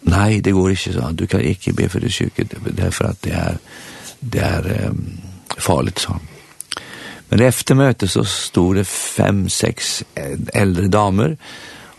Nej, 0.00 0.40
det 0.40 0.50
går 0.50 0.70
inte, 0.70 0.92
så. 0.92 1.10
Du 1.10 1.26
kan 1.26 1.40
inte 1.40 1.72
be 1.72 1.88
för 1.88 2.00
det 2.00 2.08
psyke, 2.08 2.44
därför 2.70 3.04
att 3.04 3.22
det 3.22 3.30
är, 3.30 3.58
det 4.20 4.38
är 4.38 4.86
um, 4.86 5.20
farligt, 5.56 5.98
så. 5.98 6.20
Men 7.28 7.40
efter 7.40 7.74
mötet 7.74 8.10
så 8.10 8.24
stod 8.24 8.76
det 8.76 8.84
fem, 8.84 9.48
sex 9.48 10.04
äldre 10.54 10.88
damer 10.88 11.36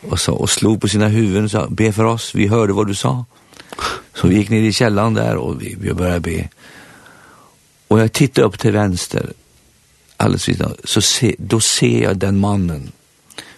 och, 0.10 0.20
så, 0.20 0.34
och 0.34 0.50
slog 0.50 0.82
på 0.82 0.88
sina 0.88 1.08
huvuden 1.08 1.44
och 1.44 1.52
sa, 1.52 1.68
be 1.70 1.92
för 1.92 2.04
oss, 2.04 2.36
vi 2.36 2.48
hörde 2.48 2.74
vad 2.74 2.88
du 2.88 2.96
sa. 2.96 3.26
Så 4.14 4.28
vi 4.28 4.36
gick 4.36 4.50
ner 4.50 4.62
i 4.62 4.74
källan 4.74 5.14
där 5.14 5.36
och 5.36 5.62
vi, 5.62 5.76
vi 5.80 5.94
började 5.94 6.20
be. 6.20 6.50
Och 7.88 8.00
jag 8.00 8.14
tittade 8.14 8.48
upp 8.48 8.60
till 8.60 8.72
vänster, 8.72 9.34
alldeles 10.18 10.50
vid, 10.50 10.64
så 10.84 11.02
se, 11.02 11.36
då 11.38 11.60
ser 11.60 12.04
jag 12.04 12.18
den 12.18 12.40
mannen 12.40 12.92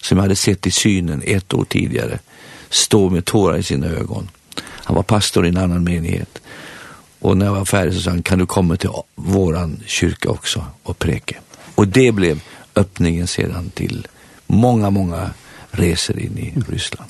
som 0.02 0.18
jag 0.18 0.24
hade 0.24 0.36
sett 0.36 0.68
i 0.68 0.72
synen 0.72 1.22
ett 1.26 1.54
år 1.54 1.66
tidigare 1.66 2.20
stå 2.70 3.10
med 3.10 3.26
tårar 3.26 3.58
i 3.58 3.64
sina 3.64 3.88
ögon. 3.88 4.30
Han 4.60 4.96
var 4.96 5.04
pastor 5.04 5.46
i 5.46 5.50
en 5.50 5.58
annan 5.58 5.84
menighet. 5.84 6.42
Och 7.20 7.38
när 7.38 7.46
jag 7.46 7.54
var 7.54 7.66
färdig 7.66 7.94
så 7.94 8.02
sa 8.02 8.10
han, 8.10 8.24
kan 8.24 8.40
du 8.40 8.46
komma 8.46 8.78
till 8.78 8.90
våran 9.16 9.80
kyrka 9.86 10.30
också 10.30 10.66
och 10.84 11.00
preka? 11.00 11.36
Och 11.76 11.88
det 11.88 12.12
blev 12.12 12.42
öppningen 12.76 13.28
sedan 13.28 13.70
till 13.70 14.08
många, 14.48 14.90
många 14.90 15.30
reser 15.74 16.20
inn 16.20 16.38
i 16.38 16.54
Ryssland. 16.70 17.10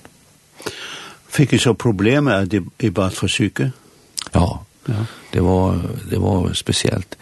Fikk 1.34 1.52
du 1.52 1.60
så 1.60 1.74
problemer 1.74 2.44
at 2.44 2.52
de 2.52 2.92
bare 2.92 3.12
forsøke? 3.12 3.72
Ja, 4.34 4.64
ja. 4.86 5.06
Det, 5.34 5.42
var, 5.42 5.80
det 6.10 6.18
var 6.18 6.54
speciellt. 6.54 7.18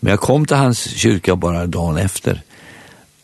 Men 0.00 0.10
jag 0.10 0.20
kom 0.20 0.46
till 0.46 0.56
hans 0.56 0.78
kyrka 0.78 1.36
bara 1.36 1.66
dagen 1.66 1.96
efter. 1.96 2.42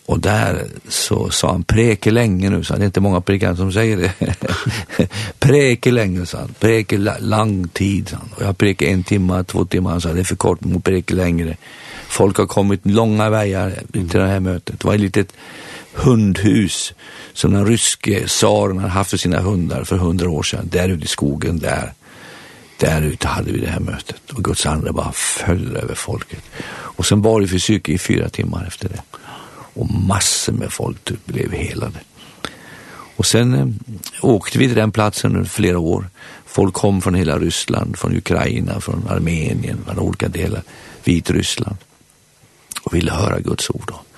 Och 0.07 0.21
där 0.21 0.67
så 0.89 1.31
sa 1.31 1.53
han 1.53 1.63
preke 1.63 2.11
länge 2.11 2.51
nu, 2.51 2.65
så 2.65 2.75
det 2.75 2.83
är 2.83 2.87
inte 2.87 3.01
många 3.01 3.21
präkare 3.21 3.57
som 3.57 3.73
säger 3.73 3.97
det. 3.97 4.13
preke 5.39 5.91
länge, 5.91 6.27
sa 6.27 6.39
han. 6.39 6.55
preke 6.59 6.99
lång 7.21 7.69
tid, 7.69 8.09
sa 8.09 8.17
han. 8.17 8.29
Och 8.37 8.43
jag 8.43 8.59
preke 8.59 8.87
en 8.87 9.03
timme, 9.03 9.45
två 9.45 9.65
timmar, 9.65 9.91
han 9.91 10.01
sa 10.01 10.13
det 10.13 10.21
är 10.21 10.25
för 10.25 10.37
kort, 10.37 10.65
man 10.65 10.83
preke 10.83 11.15
längre. 11.15 11.57
Folk 12.09 12.37
har 12.37 12.47
kommit 12.47 12.81
långa 12.87 13.31
vägar 13.31 13.75
till 13.93 14.09
det 14.09 14.27
här 14.27 14.41
mötet. 14.41 14.81
Det 14.81 14.87
var 14.87 14.95
ett 14.95 15.01
litet 15.01 15.33
hundhus 15.95 16.95
som 17.33 17.53
den 17.53 17.67
ryske 17.67 18.29
saren 18.29 18.79
hade 18.79 18.93
haft 18.93 19.11
för 19.11 19.17
sina 19.17 19.41
hundar 19.41 19.85
för 19.85 19.97
hundra 19.97 20.31
år 20.31 20.43
sedan. 20.43 20.69
Där 20.73 20.89
ute 20.89 21.05
i 21.05 21.09
skogen, 21.09 21.59
där. 21.59 21.93
Där 22.77 23.03
ute 23.03 23.29
hade 23.29 23.53
vi 23.53 23.61
det 23.61 23.71
här 23.71 23.81
mötet. 23.81 24.31
Och 24.31 24.45
Guds 24.45 24.67
ande 24.67 24.93
bara 24.93 25.13
föll 25.13 25.77
över 25.77 25.95
folket. 25.95 26.43
Och 26.71 27.07
sen 27.07 27.23
var 27.23 27.41
det 27.41 27.49
för 27.49 27.59
psyke 27.59 27.93
i 27.93 27.99
fyra 27.99 28.29
timmar 28.29 28.65
efter 28.67 28.89
det. 28.89 29.03
Och 29.75 29.91
massor 29.91 30.53
med 30.53 30.73
folk 30.73 31.11
blev 31.25 31.53
helade. 31.53 31.99
Och 33.17 33.27
sen 33.27 33.55
eh, 33.55 33.67
åkte 34.25 34.59
vi 34.59 34.67
till 34.67 34.77
den 34.77 34.93
platsen 34.93 35.37
under 35.37 35.49
flera 35.49 35.79
år. 35.79 36.11
Folk 36.47 36.75
kom 36.75 37.03
från 37.03 37.15
hela 37.15 37.39
Ryssland, 37.39 37.99
från 37.99 38.17
Ukraina, 38.17 38.81
från 38.81 39.09
Armenien, 39.09 39.79
från 39.87 39.99
olika 39.99 40.29
delar, 40.29 40.63
Vitryssland. 41.05 41.77
Och 42.83 42.95
ville 42.95 43.13
höra 43.13 43.41
Guds 43.41 43.71
ord 43.71 43.91
om. 43.91 44.10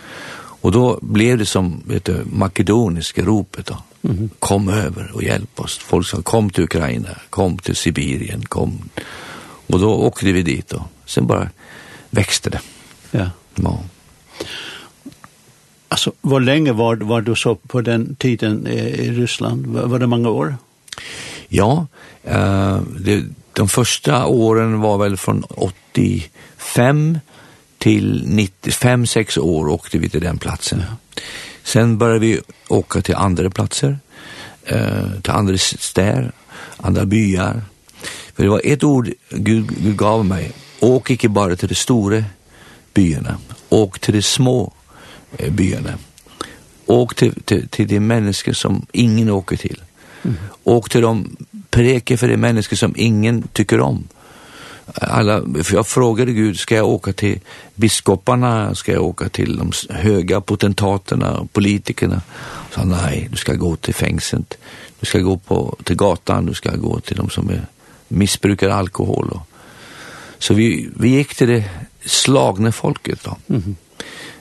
Och 0.62 0.72
då 0.72 0.98
blev 1.02 1.38
det 1.38 1.46
som 1.46 1.82
vet 1.86 2.04
du, 2.04 2.24
makedoniska 2.32 3.22
ropet 3.22 3.66
då. 3.66 3.76
Mm 4.02 4.16
-hmm. 4.16 4.30
Kom 4.38 4.68
över 4.68 5.10
och 5.14 5.22
hjälp 5.22 5.60
oss. 5.60 5.78
Folk 5.78 6.06
sa 6.06 6.22
kom 6.22 6.50
till 6.50 6.64
Ukraina, 6.64 7.08
kom 7.30 7.58
till 7.58 7.76
Sibirien, 7.76 8.44
kom. 8.44 8.78
Och 9.66 9.80
då 9.80 9.94
åkte 9.94 10.32
vi 10.32 10.42
dit 10.42 10.68
då. 10.68 10.84
Sen 11.06 11.26
bara 11.26 11.48
växte 12.10 12.50
det. 12.50 12.60
Ja. 13.10 13.30
Ja. 13.54 13.78
Alltså, 15.88 16.12
hur 16.22 16.40
länge 16.40 16.72
var, 16.72 16.96
var 16.96 17.20
du 17.20 17.34
så 17.34 17.54
på 17.54 17.80
den 17.80 18.14
tiden 18.14 18.66
i 18.66 19.10
Ryssland? 19.10 19.66
Var, 19.66 19.82
var 19.82 19.98
det 19.98 20.06
många 20.06 20.28
år? 20.28 20.56
Ja, 21.48 21.86
eh, 22.24 22.80
det, 22.98 23.24
de 23.52 23.68
första 23.68 24.26
åren 24.26 24.80
var 24.80 24.98
väl 24.98 25.16
från 25.16 25.44
85 25.48 27.18
till 27.82 28.24
95-6 28.26 29.38
år 29.38 29.68
åkte 29.68 29.98
vi 29.98 30.08
till 30.08 30.20
den 30.20 30.38
platsen. 30.38 30.82
Sen 31.62 31.98
började 31.98 32.20
vi 32.20 32.40
åka 32.68 33.00
till 33.00 33.14
andra 33.14 33.50
platser, 33.50 33.98
eh, 34.64 35.10
till 35.22 35.32
andra 35.32 35.58
städer, 35.58 36.32
andra 36.76 37.04
byar. 37.04 37.62
För 38.34 38.42
det 38.42 38.48
var 38.48 38.60
ett 38.64 38.84
ord 38.84 39.10
Gud, 39.30 39.70
Gud 39.82 39.96
gav 39.96 40.24
mig. 40.24 40.52
Åk 40.80 41.10
inte 41.10 41.28
bara 41.28 41.56
till 41.56 41.68
de 41.68 41.74
stora 41.74 42.24
byarna. 42.94 43.38
Åk 43.68 43.98
till 43.98 44.14
de 44.14 44.22
små 44.22 44.72
byarna. 45.48 45.98
Åk 46.86 47.14
till, 47.14 47.42
till, 47.42 47.68
till 47.68 47.88
de 47.88 48.00
människor 48.00 48.52
som 48.52 48.86
ingen 48.92 49.30
åker 49.30 49.56
till. 49.56 49.82
Mm. 50.22 50.36
Åk 50.64 50.90
till 50.90 51.00
de 51.00 51.36
preker 51.70 52.16
för 52.16 52.28
de 52.28 52.36
människor 52.36 52.76
som 52.76 52.94
ingen 52.96 53.42
tycker 53.52 53.80
om. 53.80 53.96
Mm 53.96 54.08
alla 54.94 55.42
för 55.62 55.74
jag 55.74 55.86
frågade 55.86 56.32
Gud 56.32 56.58
ska 56.58 56.74
jag 56.74 56.88
åka 56.88 57.12
till 57.12 57.40
biskoparna? 57.74 58.74
Ska 58.74 58.92
jag 58.92 59.02
åka 59.02 59.28
till 59.28 59.56
de 59.56 59.72
höga 59.90 60.40
potentaterna 60.40 61.46
politikerna? 61.52 62.22
Så 62.74 62.80
han 62.80 62.88
nej 62.88 63.28
du 63.30 63.36
ska 63.36 63.54
gå 63.54 63.76
till 63.76 63.94
fängelset 63.94 64.58
du 65.02 65.06
ska 65.06 65.18
gå 65.18 65.36
på 65.36 65.76
till 65.84 65.96
gatan. 65.96 66.46
Du 66.46 66.54
ska 66.54 66.76
gå 66.76 67.00
till 67.00 67.16
de 67.16 67.30
som 67.30 67.50
är, 67.50 67.66
missbrukar 68.08 68.68
alkohol 68.68 69.28
och 69.28 69.42
så 70.38 70.54
vi 70.54 70.88
vi 70.96 71.08
gick 71.08 71.34
till 71.34 71.48
det 71.48 71.64
slagna 72.04 72.72
folket 72.72 73.18
då. 73.24 73.36
Mm. 73.48 73.76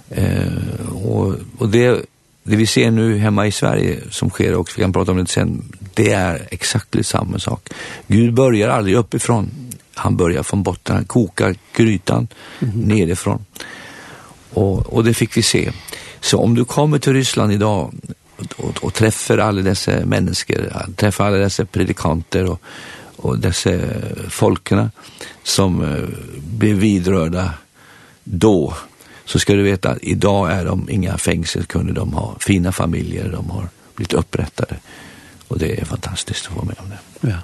eh 0.10 0.90
och 0.94 1.36
och 1.58 1.70
det 1.70 2.06
det 2.44 2.56
vi 2.56 2.68
ser 2.68 2.92
nu 2.92 3.18
hemma 3.18 3.48
i 3.48 3.52
Sverige 3.52 4.00
som 4.12 4.30
sker 4.30 4.56
också 4.56 4.74
vi 4.78 4.82
kan 4.82 4.94
prata 4.94 5.12
om 5.12 5.18
det 5.18 5.28
sen 5.28 5.64
det 5.94 6.12
är 6.12 6.48
exakt 6.52 7.06
samma 7.06 7.40
sak. 7.40 7.70
Gud 8.08 8.34
börjar 8.34 8.70
aldrig 8.70 8.96
uppifrån 8.96 9.50
han 9.94 10.18
börjar 10.18 10.44
från 10.44 10.64
botten, 10.64 10.96
han 10.96 11.06
kokar 11.06 11.56
grytan 11.76 12.28
mm 12.60 12.74
-hmm. 12.74 12.88
nerifrån. 12.88 13.46
Och, 14.54 14.94
och 14.94 15.04
det 15.04 15.14
fick 15.14 15.38
vi 15.38 15.42
se. 15.42 15.72
Så 16.22 16.40
om 16.40 16.56
du 16.56 16.66
kommer 16.66 17.00
till 17.00 17.14
Ryssland 17.14 17.54
idag 17.54 17.94
och, 18.56 18.84
och 18.84 18.94
träffar 18.94 19.38
alla 19.38 19.62
dessa 19.62 20.06
människor, 20.06 20.74
träffar 20.96 21.26
alla 21.26 21.38
dessa 21.38 21.66
predikanter 21.66 22.46
och, 22.46 22.62
och 23.16 23.40
dessa 23.40 23.70
folkerna 24.30 24.92
som 25.44 25.82
uh, 25.82 26.10
blev 26.38 26.78
vidrörda 26.78 27.54
då 28.24 28.74
så 29.26 29.40
ska 29.40 29.54
du 29.54 29.64
veta 29.64 29.90
att 29.90 29.98
idag 30.02 30.52
är 30.52 30.66
de 30.66 30.90
inga 30.90 31.18
fängsel, 31.18 31.66
kunde 31.66 31.94
de 31.94 32.14
ha 32.14 32.36
fina 32.40 32.72
familjer 32.72 33.30
de 33.32 33.50
har 33.50 33.70
blivit 33.96 34.14
upprättade 34.14 34.76
och 35.48 35.60
det 35.60 35.82
är 35.82 35.86
fantastiskt 35.86 36.48
att 36.48 36.54
få 36.54 36.66
med 36.66 36.76
om 36.80 36.90
det. 36.90 37.30
Ja 37.30 37.38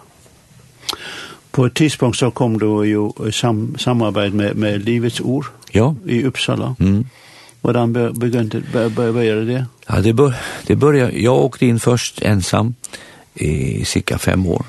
på 1.58 1.66
ett 1.66 1.74
tidspunkt 1.74 2.18
så 2.18 2.32
kom 2.32 2.60
du 2.60 2.86
ju 2.86 3.10
i 3.28 3.32
sam 3.32 3.76
samarbete 3.78 4.36
med, 4.36 4.56
med 4.56 4.86
Livets 4.86 5.22
Ord 5.22 5.46
ja. 5.72 5.96
i 6.06 6.24
Uppsala. 6.24 6.76
Mm. 6.80 7.06
Hvordan 7.62 7.94
begynte 7.94 8.62
började 8.74 8.90
började 8.90 9.46
bör, 9.46 9.54
det? 9.54 9.66
Ja, 9.88 10.02
det, 10.02 10.14
bör, 10.14 10.36
det 10.68 10.76
började, 10.76 11.20
jag 11.20 11.36
åkte 11.36 11.66
in 11.66 11.80
först 11.80 12.22
ensam 12.22 12.76
i 13.34 13.86
cirka 13.86 14.18
fem 14.18 14.48
år. 14.48 14.66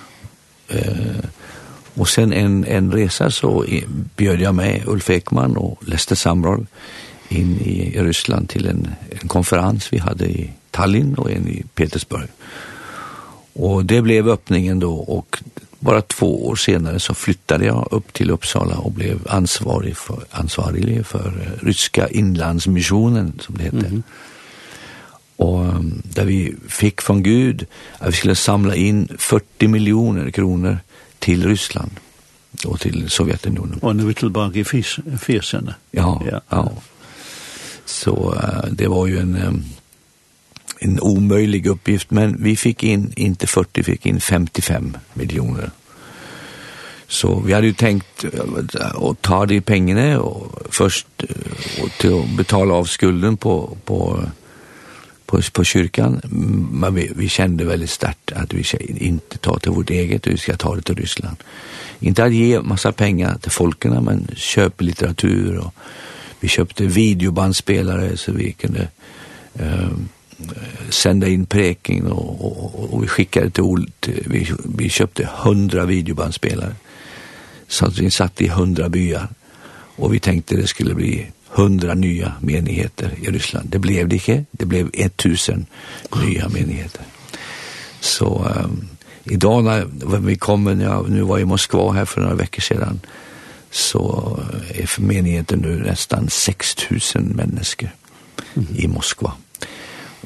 Eh, 0.69 1.25
och 1.95 2.09
sen 2.09 2.33
en, 2.33 2.65
en 2.65 2.93
resa 2.93 3.31
så 3.31 3.65
bjöd 4.17 4.41
jag 4.41 4.55
med 4.55 4.83
Ulf 4.87 5.11
Ekman 5.11 5.57
och 5.57 5.89
Lester 5.89 6.17
Samrag 6.17 6.67
in 7.29 7.61
i 7.61 8.03
Ryssland 8.03 8.49
till 8.49 8.67
en, 8.67 8.89
en 9.21 9.29
konferens 9.29 9.93
vi 9.93 9.99
hade 9.99 10.27
i 10.27 10.51
Tallinn 10.71 11.15
och 11.15 11.31
en 11.31 11.49
i 11.49 11.65
Petersburg. 11.75 12.29
Och 13.53 13.85
det 13.85 14.03
blev 14.03 14.29
öppningen 14.29 14.81
då 14.81 14.95
och 14.95 15.43
Bara 15.79 16.03
två 16.03 16.47
år 16.47 16.57
senare 16.57 17.01
så 17.01 17.15
flyttade 17.15 17.65
jag 17.65 17.89
upp 17.91 18.13
till 18.13 18.31
Uppsala 18.31 18.79
och 18.79 18.93
blev 18.93 19.21
ansvarig 19.29 19.97
för, 19.97 20.25
ansvarig 20.31 21.07
för 21.07 21.59
Ryska 21.63 22.09
inlandsmissionen 22.09 23.41
som 23.41 23.59
det 23.59 23.65
heter. 23.65 23.79
Mm. 23.79 24.03
Och 25.37 25.65
där 26.03 26.25
vi 26.25 26.55
fick 26.69 27.01
från 27.01 27.23
Gud 27.23 27.67
att 27.99 28.09
vi 28.09 28.17
skulle 28.17 28.35
samla 28.35 28.75
in 28.75 29.09
40 29.19 29.69
miljoner 29.69 30.31
kronor 30.31 30.79
till 31.19 31.47
Ryssland 31.47 31.91
och 32.65 32.81
till 32.81 33.11
Sovjetunionen. 33.11 33.79
Och 33.79 33.97
nu 33.97 34.03
är 34.03 34.07
vi 34.07 34.15
tillbaka 34.15 34.59
i 34.59 34.65
fyrsen. 35.19 35.73
Ja, 35.91 36.23
ja. 36.31 36.41
ja. 36.49 36.73
Så 37.85 38.35
det 38.71 38.89
var 38.89 39.07
ju 39.07 39.19
en 39.19 39.65
en 40.81 41.01
omöjlig 41.01 41.67
uppgift 41.67 42.11
men 42.11 42.43
vi 42.43 42.57
fick 42.57 42.83
in 42.83 43.13
inte 43.17 43.47
40 43.47 43.83
fick 43.83 44.07
in 44.07 44.21
55 44.21 44.97
miljoner. 45.15 45.71
Så 47.09 47.41
vi 47.41 47.53
hade 47.53 47.67
ju 47.67 47.73
tänkt 47.73 48.25
att 48.95 49.23
ta 49.23 49.47
de 49.47 49.61
pengarna 49.61 50.21
och 50.21 50.63
först 50.71 51.07
och 51.83 51.91
till 51.99 52.21
att 52.21 52.37
betala 52.37 52.75
av 52.75 52.85
skulden 52.85 53.37
på 53.37 53.77
på 53.85 54.25
på 55.27 55.41
på 55.53 55.65
kyrkan 55.65 56.21
men 56.73 56.95
vi, 56.95 57.13
vi 57.17 57.29
kände 57.29 57.65
väldigt 57.65 57.91
starkt 57.91 58.33
att 58.33 58.55
vi 58.55 58.65
ska 58.65 58.79
inte 58.79 59.39
ta 59.39 59.59
till 59.59 59.73
vårt 59.73 59.91
eget 59.91 60.27
vi 60.27 60.39
ska 60.39 60.57
ta 60.57 60.77
det 60.77 60.83
till 60.83 60.95
Ryssland. 60.95 61.37
Inte 62.01 62.25
att 62.25 62.35
ge 62.35 62.61
massa 62.61 62.93
pengar 62.93 63.39
till 63.39 63.51
folken 63.51 64.05
men 64.05 64.29
köpa 64.37 64.85
litteratur 64.85 65.59
och 65.59 65.75
vi 66.41 66.49
köpte 66.49 66.87
videobandspelare 66.87 68.17
så 68.17 68.33
vi 68.33 68.53
kunde 68.53 68.89
ehm 69.59 70.09
sända 70.91 71.29
in 71.29 71.47
preking 71.47 72.07
och, 72.07 72.45
och, 72.45 72.95
och 72.95 73.03
vi 73.03 73.09
skickade 73.09 73.51
till, 73.51 73.63
Olt. 73.63 74.09
vi, 74.27 74.53
vi 74.77 74.89
köpte 74.89 75.29
hundra 75.37 75.85
videobandspelare. 75.85 76.75
Så 77.69 77.87
att 77.87 77.99
vi 77.99 78.11
satt 78.11 78.41
i 78.41 78.49
hundra 78.49 78.89
byar. 78.89 79.29
Och 79.97 80.15
vi 80.15 80.21
tänkte 80.21 80.57
det 80.57 80.67
skulle 80.67 80.95
bli 80.95 81.27
hundra 81.49 81.95
nya 81.95 82.33
menigheter 82.41 83.15
i 83.23 83.27
Ryssland. 83.27 83.69
Det 83.69 83.79
blev 83.79 84.09
det 84.09 84.17
inte. 84.17 84.45
Det 84.51 84.65
blev 84.65 84.91
1000 84.95 85.67
nya 86.25 86.49
menigheter. 86.49 87.03
Så 88.01 88.53
um, 88.65 88.89
idag 89.25 89.65
när 89.65 89.87
vi 90.19 90.37
kommer, 90.37 90.85
ja, 90.85 91.05
nu 91.09 91.23
var 91.23 91.39
jag 91.39 91.43
i 91.43 91.45
Moskva 91.45 91.93
här 91.93 92.05
för 92.05 92.21
några 92.21 92.35
veckor 92.35 92.61
sedan, 92.61 93.01
så 93.71 94.39
är 94.75 94.87
för 94.87 95.03
menigheten 95.03 95.59
nu 95.59 95.77
nästan 95.77 96.31
6000 96.31 97.23
människor 97.23 97.91
mm. 98.55 98.69
i 98.77 98.89
Moskva. 98.89 99.33
Mm 99.33 99.48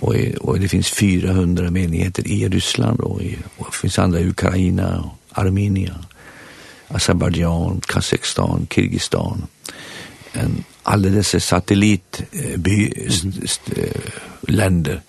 Och, 0.02 0.14
och 0.40 0.60
det 0.60 0.68
finns 0.68 0.90
400 0.90 1.70
menigheter 1.70 2.28
i 2.28 2.48
Ryssland 2.48 3.00
och, 3.00 3.22
i, 3.22 3.38
och 3.56 3.66
det 3.70 3.76
finns 3.76 3.98
andra 3.98 4.20
i 4.20 4.28
Ukraina, 4.28 5.10
Armenia, 5.30 5.94
Azerbaijan, 6.88 7.80
Kazakstan, 7.86 8.66
Kyrgyzstan. 8.70 9.46
En, 10.32 10.64
alla 10.82 11.08
dessa 11.08 11.40
satellitländer 11.40 13.52
eh, 13.76 14.00
länder 14.40 15.02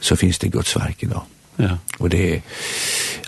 så 0.00 0.16
finns 0.16 0.38
det 0.38 0.48
Guds 0.48 0.76
verk 0.76 1.02
idag. 1.02 1.22
Ja. 1.56 1.78
Och 1.98 2.10
det 2.10 2.36
är, 2.36 2.42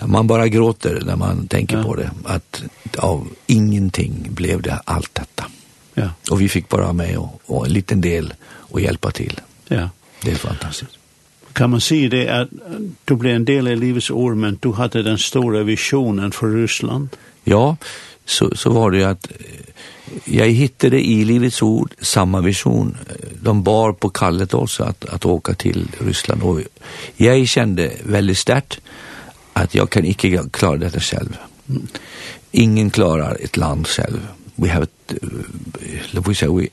man 0.05 0.27
bara 0.27 0.47
gråter 0.47 1.01
när 1.05 1.15
man 1.15 1.47
tänker 1.47 1.77
ja. 1.77 1.83
på 1.83 1.95
det 1.95 2.11
att 2.25 2.63
av 2.97 3.27
ingenting 3.47 4.27
blev 4.29 4.61
det 4.61 4.81
allt 4.85 5.15
detta. 5.15 5.45
Ja. 5.93 6.09
Och 6.31 6.41
vi 6.41 6.49
fick 6.49 6.69
bara 6.69 6.93
med 6.93 7.17
och, 7.17 7.41
och 7.45 7.65
en 7.65 7.73
liten 7.73 8.01
del 8.01 8.33
och 8.45 8.81
hjälpa 8.81 9.11
till. 9.11 9.41
Ja. 9.67 9.89
Det 10.21 10.31
är 10.31 10.35
fantastiskt 10.35 10.97
kan 11.53 11.69
man 11.69 11.81
säga 11.81 12.09
det 12.09 12.29
att 12.29 12.49
du 13.05 13.15
blev 13.15 13.35
en 13.35 13.45
del 13.45 13.67
av 13.67 13.77
livets 13.77 14.11
år 14.11 14.35
men 14.35 14.57
du 14.61 14.71
hade 14.71 15.03
den 15.03 15.17
stora 15.17 15.63
visionen 15.63 16.31
för 16.31 16.47
Ryssland. 16.47 17.09
Ja, 17.43 17.77
så, 18.25 18.55
så 18.55 18.69
var 18.69 18.91
det 18.91 18.97
ju 18.97 19.03
att 19.03 19.27
jag 20.25 20.47
hittade 20.47 21.01
i 21.01 21.25
livets 21.25 21.61
ord 21.61 21.93
samma 22.01 22.41
vision. 22.41 22.97
De 23.41 23.63
bar 23.63 23.93
på 23.93 24.09
kallet 24.09 24.53
också 24.53 24.83
att, 24.83 25.05
att 25.05 25.25
åka 25.25 25.53
till 25.53 25.87
Ryssland. 25.99 26.43
Och 26.43 26.59
jag 27.15 27.47
kände 27.47 27.91
väldigt 28.03 28.37
starkt 28.37 28.81
att 29.53 29.75
jag 29.75 29.89
kan 29.89 30.05
inte 30.05 30.43
klara 30.51 30.77
detta 30.77 30.99
själv. 30.99 31.37
Ingen 32.51 32.89
klarar 32.89 33.37
ett 33.41 33.57
land 33.57 33.87
själv. 33.87 34.27
We 34.55 34.69
have, 34.69 34.87
we 36.11 36.35
say, 36.35 36.49
we, 36.49 36.67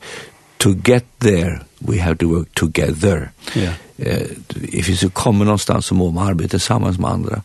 to 0.57 0.69
get 0.85 1.05
there, 1.19 1.59
we 1.79 2.01
have 2.01 2.15
to 2.15 2.27
work 2.27 2.53
together. 2.53 3.31
Yeah 3.55 3.73
eh, 4.01 4.27
ifall 4.61 4.95
vi 5.01 5.09
kommer 5.09 5.45
någonstans 5.45 5.85
så 5.85 5.95
må 5.95 6.11
man 6.11 6.27
arbeta 6.27 6.49
tillsammans 6.49 6.99
med 6.99 7.09
andra. 7.09 7.41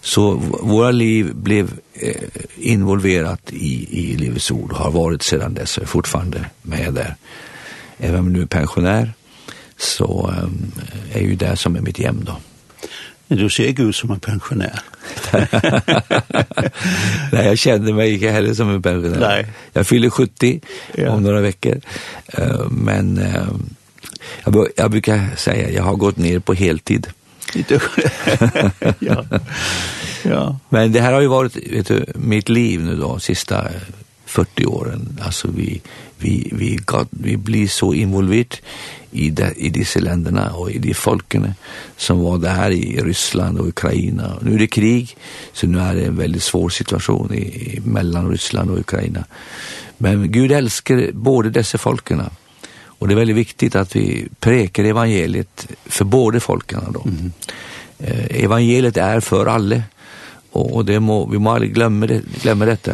Så 0.00 0.34
våra 0.62 0.90
liv 0.90 1.34
blev 1.34 1.72
eh, 1.94 2.14
involverat 2.56 3.52
i, 3.52 4.00
i 4.00 4.16
Livets 4.16 4.50
ord 4.50 4.72
och 4.72 4.78
har 4.78 4.90
varit 4.90 5.22
sedan 5.22 5.54
dess 5.54 5.76
och 5.76 5.82
är 5.82 5.86
fortfarande 5.86 6.44
med 6.62 6.94
där. 6.94 7.16
Även 7.98 8.20
om 8.20 8.26
jag 8.26 8.32
nu 8.32 8.42
är 8.42 8.46
pensionär 8.46 9.12
så 9.76 10.34
eh, 10.36 11.16
är 11.16 11.20
ju 11.20 11.34
det 11.34 11.56
som 11.56 11.76
är 11.76 11.80
mitt 11.80 11.98
hem 11.98 12.24
då. 12.24 12.36
Men 13.26 13.38
du 13.38 13.50
ser 13.50 13.68
ju 13.68 13.88
ut 13.88 13.96
som 13.96 14.10
en 14.10 14.20
pensionär. 14.20 14.80
Nej, 17.32 17.46
jag 17.46 17.58
känner 17.58 17.92
mig 17.92 18.14
inte 18.14 18.28
heller 18.28 18.54
som 18.54 18.70
en 18.70 18.82
pensionär. 18.82 19.20
Nej. 19.20 19.46
Jag 19.72 19.86
fyller 19.86 20.10
70 20.10 20.60
ja. 20.94 21.10
om 21.10 21.22
några 21.22 21.40
veckor. 21.40 21.80
Men 22.70 23.20
jag, 24.44 24.68
jag 24.76 24.90
brukar 24.90 25.36
säga 25.36 25.70
jag 25.70 25.82
har 25.82 25.96
gått 25.96 26.16
ner 26.16 26.38
på 26.38 26.54
heltid. 26.54 27.06
ja. 28.98 29.24
ja. 30.22 30.58
Men 30.68 30.92
det 30.92 31.00
här 31.00 31.12
har 31.12 31.20
ju 31.20 31.26
varit 31.26 31.56
vet 31.56 31.86
du, 31.86 32.04
mitt 32.14 32.48
liv 32.48 32.82
nu 32.82 32.96
då 32.96 33.18
sista 33.18 33.68
40 34.24 34.66
åren. 34.66 35.18
Alltså 35.22 35.48
vi 35.56 35.80
vi 36.18 36.48
vi 36.52 36.78
got, 36.84 37.08
vi 37.10 37.36
blir 37.36 37.68
så 37.68 37.94
involverade 37.94 38.56
i 39.10 39.30
de, 39.30 39.52
i 39.56 39.70
dessa 39.70 40.00
länderna 40.00 40.52
och 40.52 40.70
i 40.70 40.78
de 40.78 40.94
folken 40.94 41.54
som 41.96 42.20
var 42.20 42.38
där 42.38 42.70
i 42.70 43.00
Ryssland 43.02 43.58
och 43.58 43.68
Ukraina. 43.68 44.38
Nu 44.42 44.54
är 44.54 44.58
det 44.58 44.66
krig 44.66 45.16
så 45.52 45.66
nu 45.66 45.78
är 45.78 45.94
det 45.94 46.04
en 46.04 46.16
väldigt 46.16 46.42
svår 46.42 46.68
situation 46.68 47.34
i, 47.34 47.40
i 47.40 47.80
mellan 47.84 48.30
Ryssland 48.30 48.70
och 48.70 48.78
Ukraina. 48.78 49.24
Men 49.98 50.32
Gud 50.32 50.52
älskar 50.52 51.12
både 51.12 51.50
dessa 51.50 51.78
folken 51.78 52.22
Och 53.00 53.08
det 53.08 53.14
är 53.14 53.16
väldigt 53.16 53.36
viktigt 53.36 53.74
att 53.76 53.96
vi 53.96 54.28
prekar 54.40 54.84
evangeliet 54.84 55.68
för 55.84 56.04
både 56.04 56.40
folken 56.40 56.80
då. 56.92 57.02
Mm. 57.02 57.32
Eh, 57.98 58.44
evangeliet 58.44 58.96
är 58.96 59.20
för 59.20 59.46
alla. 59.46 59.82
Och, 60.50 60.74
och 60.74 60.84
det 60.84 61.00
må, 61.00 61.26
vi 61.26 61.38
må 61.38 61.50
aldrig 61.50 61.74
glömma, 61.74 62.06
det, 62.06 62.22
glömma 62.42 62.64
detta. 62.64 62.92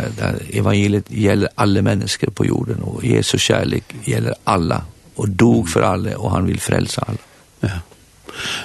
Evangeliet 0.53 1.11
gäller 1.11 1.49
alla 1.55 1.83
människor 1.83 2.31
på 2.31 2.47
jorden. 2.47 2.83
Och 2.83 3.05
Jesus 3.05 3.41
kärlek 3.41 3.85
gäller 4.05 4.35
alla. 4.45 4.83
Och 5.15 5.29
dog 5.29 5.69
för 5.69 5.83
alla. 5.83 6.19
Och 6.19 6.31
han 6.31 6.47
vill 6.47 6.61
frälsa 6.61 7.05
alla. 7.07 7.19
Ja. 7.61 7.81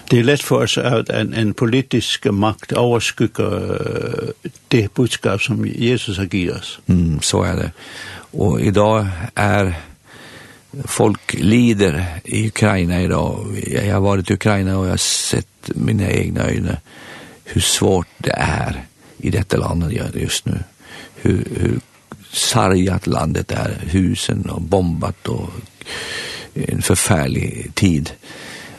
Det 0.09 0.19
är 0.19 0.23
lätt 0.23 0.41
för 0.41 0.63
oss 0.63 0.77
att 0.77 1.09
en, 1.09 1.33
en 1.33 1.53
politisk 1.53 2.25
makt 2.25 2.71
överskuggar 2.71 3.79
det 4.67 4.93
budskap 4.93 5.41
som 5.41 5.65
Jesus 5.65 6.17
har 6.17 6.25
givit 6.31 6.55
oss. 6.55 6.79
Mm, 6.85 7.21
så 7.21 7.43
är 7.43 7.55
det. 7.55 7.71
Och 8.31 8.61
idag 8.61 9.07
är 9.35 9.75
folk 10.85 11.33
lider 11.33 12.05
i 12.23 12.47
Ukraina 12.47 13.01
idag. 13.01 13.63
Jag 13.85 13.93
har 13.93 14.01
varit 14.01 14.31
i 14.31 14.33
Ukraina 14.33 14.77
och 14.77 14.85
jag 14.85 14.89
har 14.89 14.97
sett 14.97 15.47
mina 15.75 16.11
egna 16.11 16.43
ögon 16.43 16.75
hur 17.43 17.61
svårt 17.61 18.07
det 18.17 18.35
är 18.37 18.85
i 19.17 19.29
detta 19.29 19.57
landet 19.57 20.15
just 20.15 20.45
nu. 20.45 20.59
Hur, 21.15 21.47
hur 21.55 21.79
sargat 22.31 23.07
landet 23.07 23.51
är, 23.51 23.77
husen 23.81 24.49
och 24.49 24.61
bombat 24.61 25.27
och 25.27 25.49
en 26.53 26.81
förfärlig 26.81 27.71
tid. 27.73 28.11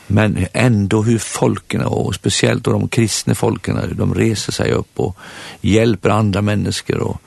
Men 0.07 0.45
ändå 0.53 1.01
hur 1.01 1.17
folken 1.17 1.81
och 1.81 2.15
speciellt 2.15 2.63
de 2.63 2.87
kristna 2.87 3.35
folken 3.35 3.95
de 3.97 4.15
reser 4.15 4.51
sig 4.51 4.71
upp 4.71 4.99
och 4.99 5.17
hjälper 5.61 6.09
andra 6.09 6.41
människor 6.41 6.97
och 6.97 7.21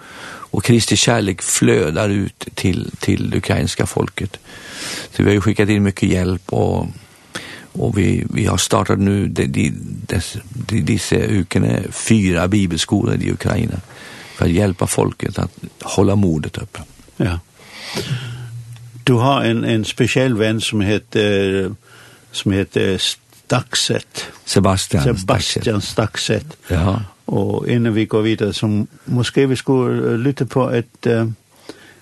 och 0.51 0.65
Kristi 0.65 0.97
kärlek 0.97 1.43
flödar 1.43 2.09
ut 2.09 2.45
till 2.55 2.91
till 3.01 3.31
det 3.31 3.37
ukrainska 3.37 3.87
folket. 3.87 4.39
Så 5.11 5.23
vi 5.23 5.25
har 5.25 5.35
ju 5.35 5.41
skickat 5.41 5.69
in 5.69 5.83
mycket 5.83 6.09
hjälp 6.09 6.43
och 6.53 6.87
och 7.73 7.99
vi 7.99 8.27
vi 8.31 8.47
har 8.47 8.57
startat 8.57 8.99
nu 8.99 9.27
de 9.27 9.47
de 9.47 9.73
de 10.51 10.81
dessa 10.81 11.17
ukene 11.17 11.83
fyra 11.91 12.49
bibelskolor 12.49 13.15
i 13.15 13.33
Ukraina 13.33 13.81
för 14.37 14.45
att 14.45 14.51
hjälpa 14.51 14.87
folket 14.87 15.39
att 15.39 15.53
hålla 15.83 16.17
modet 16.17 16.59
uppe. 16.59 16.81
Ja. 17.17 17.41
Du 19.05 19.13
har 19.13 19.45
en 19.45 19.65
en 19.65 19.85
speciell 19.85 20.37
vän 20.37 20.61
som 20.61 20.81
heter 20.81 21.75
som 22.33 22.53
heter 22.53 22.99
Staxet. 22.99 24.27
Sebastian 24.45 25.05
Sebastian 25.05 25.83
Staxet. 25.83 26.57
Ja. 26.69 27.03
Og 27.27 27.69
innan 27.69 27.95
vi 27.95 28.05
går 28.05 28.23
videre, 28.23 28.53
så 28.53 28.87
måske 29.07 29.49
vi 29.49 29.57
skulle 29.57 30.17
lytte 30.17 30.45
på 30.47 30.69
et, 30.71 31.07
uh, 31.07 31.27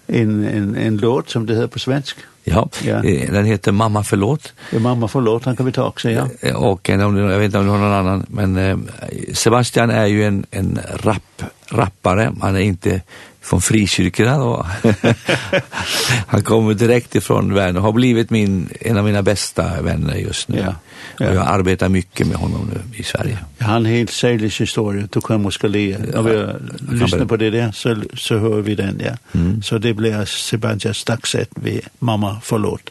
en, 0.08 0.44
en, 0.44 0.76
en 0.76 0.96
låt, 0.96 1.30
som 1.30 1.46
det 1.46 1.56
hedder 1.56 1.68
på 1.68 1.78
svensk. 1.78 2.16
Ja, 2.44 2.68
ja. 2.84 3.00
den 3.32 3.44
heter 3.44 3.72
Mamma 3.72 4.02
förlåt. 4.04 4.52
Ja, 4.72 4.78
Mamma 4.78 5.08
förlåt, 5.08 5.44
han 5.44 5.56
kan 5.56 5.66
vi 5.66 5.72
ta 5.72 5.86
också, 5.86 6.10
ja. 6.10 6.28
Och 6.54 6.90
en, 6.90 7.00
jag 7.00 7.38
vet 7.38 7.44
inte 7.44 7.58
om 7.58 7.64
du 7.64 7.70
har 7.70 7.78
någon 7.78 7.92
annan, 7.92 8.26
men 8.28 8.88
Sebastian 9.32 9.90
är 9.90 10.06
ju 10.06 10.24
en, 10.24 10.46
en 10.50 10.78
rap, 10.94 11.42
rappare. 11.68 12.32
Han 12.40 12.56
är 12.56 12.60
inte 12.60 13.00
från 13.44 13.60
frikyrkorna 13.60 14.38
då. 14.38 14.66
han 16.26 16.42
kommer 16.42 16.74
direkt 16.74 17.14
ifrån 17.14 17.54
vänner 17.54 17.80
har 17.80 17.92
blivit 17.92 18.30
min 18.30 18.68
en 18.80 18.98
av 18.98 19.04
mina 19.04 19.22
bästa 19.22 19.82
vänner 19.82 20.14
just 20.14 20.48
nu. 20.48 20.58
Ja. 20.58 20.74
ja. 21.18 21.28
Och 21.28 21.36
jag 21.36 21.46
arbetar 21.46 21.88
mycket 21.88 22.26
med 22.26 22.36
honom 22.36 22.70
nu 22.72 22.98
i 22.98 23.02
Sverige. 23.02 23.38
Ja, 23.58 23.66
han 23.66 23.84
har 23.84 23.92
helt 23.92 24.10
särlig 24.10 24.50
historia 24.50 25.08
du 25.10 25.20
kommer 25.20 25.50
ska 25.50 25.66
le. 25.68 25.98
När 25.98 26.22
vi 26.22 26.96
lyssnar 26.96 27.24
på 27.24 27.36
det 27.36 27.50
där 27.50 27.72
så 27.72 27.96
så 28.14 28.38
hör 28.38 28.60
vi 28.60 28.74
den 28.74 29.00
Ja. 29.04 29.38
Mm. 29.40 29.62
Så 29.62 29.78
det 29.78 29.94
blir 29.94 30.24
Sebastian 30.24 30.94
Staxet 30.94 31.48
vi 31.54 31.80
mamma 31.98 32.40
förlåt. 32.42 32.90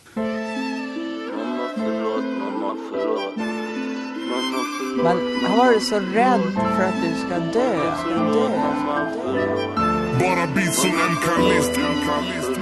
Man 5.03 5.17
har 5.47 5.57
varit 5.57 5.83
så 5.83 5.95
rädd 5.95 6.41
för 6.53 6.83
att 6.83 7.01
du 7.03 7.27
ska 7.27 7.39
dö. 7.59 7.95
Ska 7.99 8.09
dö. 8.09 8.49
Ska 8.83 9.31
dö. 9.33 9.82
Bara 10.19 10.47
beat 10.55 10.73
som 10.73 10.89
MK-list 10.89 11.79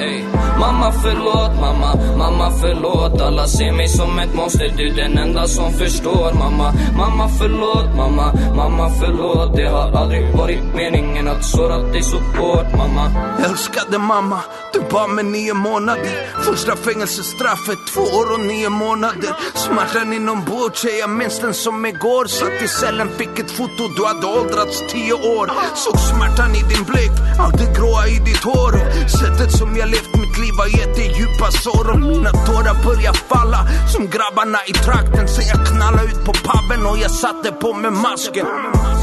Ey, 0.01 0.23
mamma 0.59 0.91
förlåt 0.91 1.59
mamma, 1.59 1.95
mamma 2.17 2.51
förlåt. 2.61 3.21
Alla 3.21 3.47
ser 3.47 3.71
mig 3.71 3.87
som 3.87 4.19
ett 4.19 4.35
monster, 4.35 4.73
du 4.77 4.89
den 4.89 5.17
enda 5.17 5.47
som 5.47 5.73
förstår 5.73 6.33
mamma. 6.33 6.73
Mamma 6.97 7.29
förlåt 7.39 7.95
mamma, 7.95 8.33
mamma 8.55 8.89
förlåt. 8.99 9.55
Det 9.55 9.67
har 9.67 9.91
aldrig 9.91 10.35
varit 10.35 10.63
meningen 10.75 11.27
att 11.27 11.45
såra 11.45 11.77
dig 11.77 12.03
så 12.03 12.17
hårt 12.17 12.77
mamma. 12.77 13.11
Älskade 13.45 13.97
mamma, 13.97 14.39
du 14.73 14.79
bad 14.91 15.09
mig 15.09 15.23
nio 15.23 15.53
månader. 15.53 16.27
Första 16.43 16.75
fängelsestraffet, 16.75 17.79
två 17.93 18.01
år 18.01 18.33
och 18.33 18.39
nio 18.39 18.69
månader. 18.69 19.35
Smärtan 19.53 20.13
inombords, 20.13 20.85
jag 20.99 21.09
minns 21.09 21.39
den 21.39 21.53
som 21.53 21.85
igår. 21.85 22.25
Satt 22.25 22.61
i 22.63 22.67
cellen, 22.67 23.09
fick 23.17 23.39
ett 23.39 23.51
foto, 23.51 23.87
du 23.95 24.05
hade 24.05 24.27
åldrats 24.39 24.83
tio 24.91 25.13
år. 25.13 25.51
Såg 25.75 25.99
smärtan 25.99 26.55
i 26.55 26.61
din 26.73 26.83
blick. 26.83 27.11
Allt 27.41 27.57
det 27.57 27.79
gråa 27.79 28.07
i 28.07 28.19
ditt 28.25 28.43
hår 28.43 28.73
sättet 29.07 29.51
som 29.51 29.77
jag 29.77 29.89
levt 29.89 30.15
mitt 30.15 30.37
liv 30.37 30.53
har 30.57 30.67
gett 30.67 30.95
dig 30.95 31.15
djupa 31.17 31.51
sår. 31.51 31.89
Och 31.91 31.99
mina 31.99 32.31
tårar 32.31 32.83
börjar 32.83 33.13
falla 33.13 33.67
som 33.93 34.07
grabbarna 34.09 34.59
i 34.67 34.73
trakten. 34.73 35.27
Sen 35.27 35.45
jag 35.53 35.67
knallade 35.67 36.03
ut 36.03 36.25
på 36.25 36.33
pubben 36.33 36.85
och 36.85 36.97
jag 36.97 37.11
satte 37.11 37.51
på 37.51 37.73
mig 37.73 37.91
masken. 37.91 38.47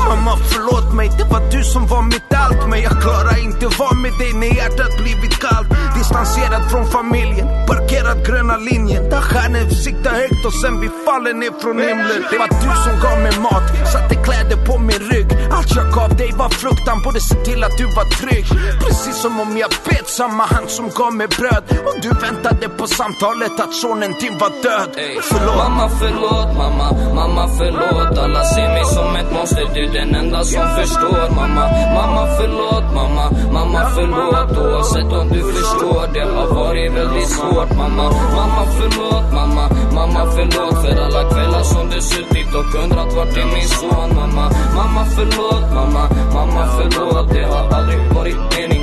Mamma 0.09 0.37
förlåt 0.53 0.95
mig, 0.95 1.11
det 1.19 1.25
var 1.25 1.43
du 1.51 1.65
som 1.65 1.87
var 1.87 2.03
mitt 2.03 2.35
allt 2.35 2.69
Men 2.69 2.83
jag 2.83 3.03
klarar 3.03 3.45
inte 3.45 3.67
vara 3.67 3.95
med 3.95 4.13
dig 4.19 4.33
när 4.33 4.47
hjärtat 4.47 4.93
blivit 5.03 5.35
kallt. 5.45 5.69
Distanserad 5.99 6.71
från 6.71 6.87
familjen, 6.87 7.47
parkerad 7.67 8.27
gröna 8.27 8.57
linjen. 8.57 9.11
Där 9.11 9.21
stjärnor 9.21 9.71
siktar 9.85 10.11
högt 10.11 10.45
och 10.47 10.55
sen 10.63 10.81
vi 10.81 10.89
faller 11.07 11.35
ner 11.35 11.53
från 11.63 11.79
himlen. 11.79 12.21
Det 12.31 12.39
var 12.39 12.49
du 12.63 12.71
som 12.85 12.95
gav 13.05 13.19
mig 13.27 13.39
mat, 13.47 13.67
satte 13.93 14.15
kläder 14.27 14.59
på 14.67 14.79
min 14.79 15.03
rygg. 15.13 15.29
Allt 15.57 15.77
jag 15.77 15.89
gav 15.99 16.17
dig 16.17 16.31
var 16.43 16.49
fruktan, 16.49 17.03
borde 17.05 17.21
se 17.21 17.35
till 17.35 17.65
att 17.65 17.77
du 17.79 17.85
var 17.99 18.07
trygg. 18.21 18.47
Precis 18.83 19.17
som 19.23 19.41
om 19.41 19.57
jag 19.63 19.71
bet 19.87 20.09
samma 20.09 20.45
hand 20.45 20.69
som 20.71 20.91
gav 20.99 21.13
mig 21.15 21.29
bröd. 21.39 21.65
Och 21.87 21.97
du 22.03 22.09
väntade 22.09 22.69
på 22.79 22.87
samtalet 22.87 23.61
att 23.61 23.75
sonen 23.75 24.13
din 24.21 24.39
var 24.39 24.53
död. 24.63 24.91
Förlåt. 25.31 25.57
Mamma 25.57 25.89
förlåt, 26.01 26.51
mamma, 26.63 26.87
mamma 27.15 27.45
förlåt. 27.59 28.19
Alla 28.19 28.45
ser 28.45 28.69
mig 28.69 28.85
som 28.85 29.17
ett 29.17 29.33
monster, 29.33 29.67
du 29.75 29.85
den 29.92 30.14
enda 30.14 30.44
som 30.44 30.66
förstår 30.77 31.35
Mamma, 31.37 31.64
mamma 31.94 32.27
förlåt 32.38 32.94
mamma. 32.94 33.24
Mamma 33.53 33.90
förlåt 33.94 34.59
oavsett 34.59 35.12
om 35.20 35.29
du 35.29 35.40
förstår 35.53 36.05
Det. 36.14 36.29
Har 36.38 36.55
varit 36.55 36.92
väldigt 36.92 37.29
svårt 37.29 37.77
mamma. 37.77 38.07
Mamma 38.37 38.62
förlåt 38.79 39.33
mamma. 39.33 39.64
Mamma 39.94 40.22
förlåt 40.37 40.77
för 40.83 41.03
alla 41.05 41.31
kvällar 41.31 41.62
som 41.62 41.90
du 41.90 42.01
suttit 42.01 42.55
Och 42.55 42.83
undrat 42.83 43.16
vart 43.16 43.37
är 43.37 43.46
min 43.55 43.68
son 43.68 44.11
mamma. 44.16 44.51
Mamma 44.77 45.05
förlåt 45.16 45.66
mamma. 45.74 46.05
Mamma 46.35 46.66
förlåt 46.77 47.29
det 47.35 47.44
har 47.53 47.79
aldrig 47.79 48.01
varit 48.14 48.37
meningen 48.57 48.78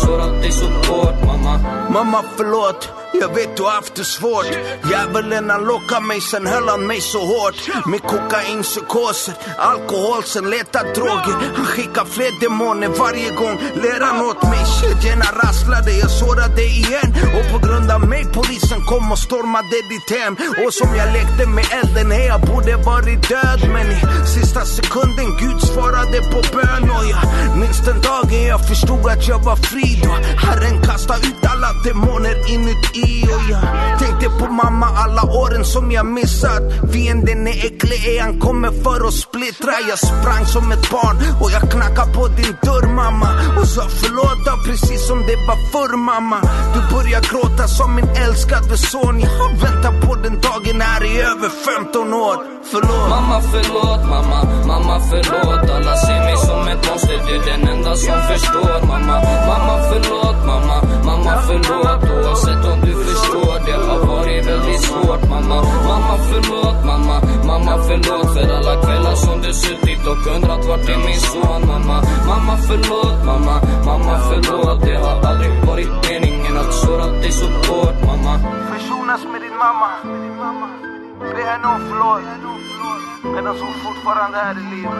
Shoutout 0.00 0.42
till 0.42 0.52
support 0.52 1.14
mamma. 1.26 1.58
Mamma 1.90 2.24
förlåt. 2.36 2.88
Jag 3.20 3.34
vet 3.34 3.56
du 3.56 3.62
har 3.62 3.70
haft 3.70 3.94
det 3.94 4.04
svårt. 4.04 4.50
Djävulen 4.90 5.50
han 5.50 5.64
lockar 5.64 6.00
mig 6.00 6.20
sen 6.20 6.46
höll 6.46 6.68
han 6.68 6.86
mig 6.86 7.00
så 7.00 7.18
hårt. 7.18 7.86
Med 7.86 8.02
kokainpsykoser, 8.02 9.34
alkohol 9.58 10.22
sen 10.24 10.50
letar 10.50 10.84
droger. 10.94 11.36
Han 11.56 11.66
skickar 11.66 12.04
fler 12.04 12.40
demoner 12.40 12.88
varje 12.88 13.30
gång. 13.40 13.56
Lär 13.82 14.00
han 14.00 14.20
åt 14.28 14.42
mig. 14.42 14.62
Kedjorna 14.80 15.28
rasslade, 15.42 15.92
jag 15.92 16.10
sårade 16.10 16.62
igen. 16.62 17.08
Och 17.36 17.46
på 17.52 17.66
grund 17.66 17.90
av 17.90 18.00
mig 18.08 18.24
polisen 18.34 18.80
kom 18.90 19.12
och 19.12 19.18
stormade 19.18 19.78
ditt 19.92 20.10
hem. 20.18 20.36
Och 20.64 20.74
som 20.74 20.90
jag 20.96 21.12
lekte 21.12 21.46
med 21.56 21.66
elden, 21.80 22.08
nej 22.08 22.26
jag 22.26 22.40
borde 22.40 22.76
varit 22.76 23.28
död. 23.28 23.60
Men 23.74 23.86
i 23.96 23.98
sista 24.36 24.60
sekunden 24.64 25.28
Gud 25.40 25.60
svarade 25.60 26.18
på 26.32 26.40
bön. 26.56 26.90
Och 26.96 27.06
jag 27.14 27.22
minns 27.60 27.80
den 27.88 28.00
dagen 28.00 28.42
jag 28.52 28.68
förstod 28.68 29.04
att 29.12 29.28
jag 29.28 29.38
var 29.38 29.56
fri. 29.56 29.89
Idag 29.92 30.20
Herren 30.44 30.82
kasta 30.82 31.16
ut 31.16 31.44
alla 31.52 31.70
demoner 31.84 32.36
inuti 32.54 33.24
Och 33.34 33.42
jag 33.50 33.98
tänkte 33.98 34.28
på 34.38 34.52
mamma 34.52 34.86
alla 34.86 35.22
åren 35.22 35.64
som 35.64 35.92
jag 35.92 36.06
missat. 36.06 36.62
Fienden 36.92 37.46
är 37.46 37.66
äcklig, 37.66 38.18
han 38.20 38.40
kommer 38.40 38.70
för 38.84 39.06
att 39.08 39.14
splittra. 39.14 39.72
Jag 39.88 39.98
sprang 39.98 40.46
som 40.46 40.72
ett 40.72 40.90
barn 40.90 41.16
och 41.42 41.50
jag 41.50 41.70
knackade 41.70 42.12
på 42.12 42.28
din 42.28 42.56
dörr 42.62 42.94
mamma. 42.94 43.28
Och 43.58 43.68
sa 43.68 43.82
förlåta 43.88 44.52
precis 44.66 45.06
som 45.08 45.18
det 45.28 45.36
var 45.48 45.58
förr 45.72 45.96
mamma. 45.96 46.40
Du 46.74 46.80
börjar 46.94 47.20
gråta 47.30 47.68
som 47.68 47.94
min 47.94 48.08
älskade 48.24 48.76
son. 48.78 49.20
Jag 49.20 49.30
har 49.30 49.52
väntat 49.64 49.96
på 50.06 50.14
den 50.14 50.40
dagen 50.40 50.80
här 50.80 51.04
i 51.04 51.20
över 51.20 51.50
15 51.84 52.14
år 52.14 52.59
förlåt. 52.62 53.08
Mamma 53.10 53.40
förlåt 53.40 54.02
mamma, 54.14 54.40
mamma 54.66 55.00
förlåt. 55.10 55.70
Alla 55.70 55.96
ser 55.96 56.20
mig 56.26 56.36
som 56.36 56.68
ett 56.68 56.90
monster, 56.90 57.18
du 57.26 57.34
är 57.36 57.44
den 57.50 57.68
enda 57.68 57.94
som 57.94 58.20
förstår. 58.30 58.86
Mamma, 58.86 59.16
mamma 59.50 59.76
förlåt 59.90 60.38
mamma, 60.46 60.76
mamma 61.04 61.34
förlåt. 61.46 62.00
Oavsett 62.10 62.64
om 62.72 62.80
du 62.80 62.92
förstår, 63.04 63.54
det 63.66 63.72
har 63.86 64.06
varit 64.06 64.46
väldigt 64.46 64.80
svårt 64.80 65.28
Mamma, 65.28 65.62
mamma 65.88 66.18
förlåt 66.30 66.84
mamma, 66.84 67.16
mamma 67.46 67.82
förlåt 67.88 68.34
För 68.34 68.54
alla 68.56 68.82
kvällar 68.82 69.14
som 69.14 69.42
du 69.42 69.52
suttit 69.52 70.06
och 70.06 70.26
undrat 70.34 70.64
vart 70.68 70.88
är 70.88 70.98
min 71.06 71.20
son 71.20 71.66
Mamma, 71.66 72.02
mamma 72.26 72.56
förlåt 72.56 73.24
mamma, 73.24 73.60
mamma 73.84 74.18
förlåt. 74.28 74.80
Det 74.84 74.96
har 74.96 75.28
aldrig 75.28 75.64
varit 75.66 75.88
meningen 76.08 76.56
att 76.56 76.74
såra 76.74 77.06
dig 77.06 77.32
så 77.32 77.46
hårt 77.46 78.06
mamma. 78.06 78.38
Försonas 78.72 79.24
med 79.32 79.40
din 79.40 79.56
mamma, 79.58 79.88
med 80.04 80.22
din 80.22 80.36
mamma 80.36 80.89
Det 81.20 81.42
är 81.42 81.58
nog 81.58 81.78
flott 81.90 82.22
Men 83.34 83.44
de 83.44 83.58
som 83.58 83.72
fortfarande 83.84 84.38
är 84.38 84.52
i 84.52 84.76
livet. 84.76 84.92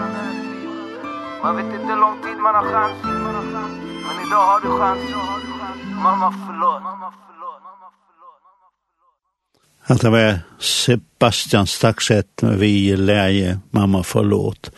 Man 1.43 1.57
vet 1.57 1.65
inte 1.65 1.87
hur 1.93 2.01
lång 2.01 2.23
tid 2.23 2.39
man 2.39 2.55
har 2.55 2.65
chans. 2.73 2.93
Men 4.07 4.27
idag 4.27 4.45
har 4.51 4.61
du 4.61 4.69
chans. 4.79 5.01
Mamma 6.03 6.35
förlåt. 6.47 6.83
Allt 9.87 10.03
det 10.03 10.11
var 10.11 10.39
Sebastian 10.59 11.67
Staxet 11.67 12.43
vi 12.43 12.97
läge 12.97 13.59
Mamma 13.71 14.03
förlåt. 14.03 14.71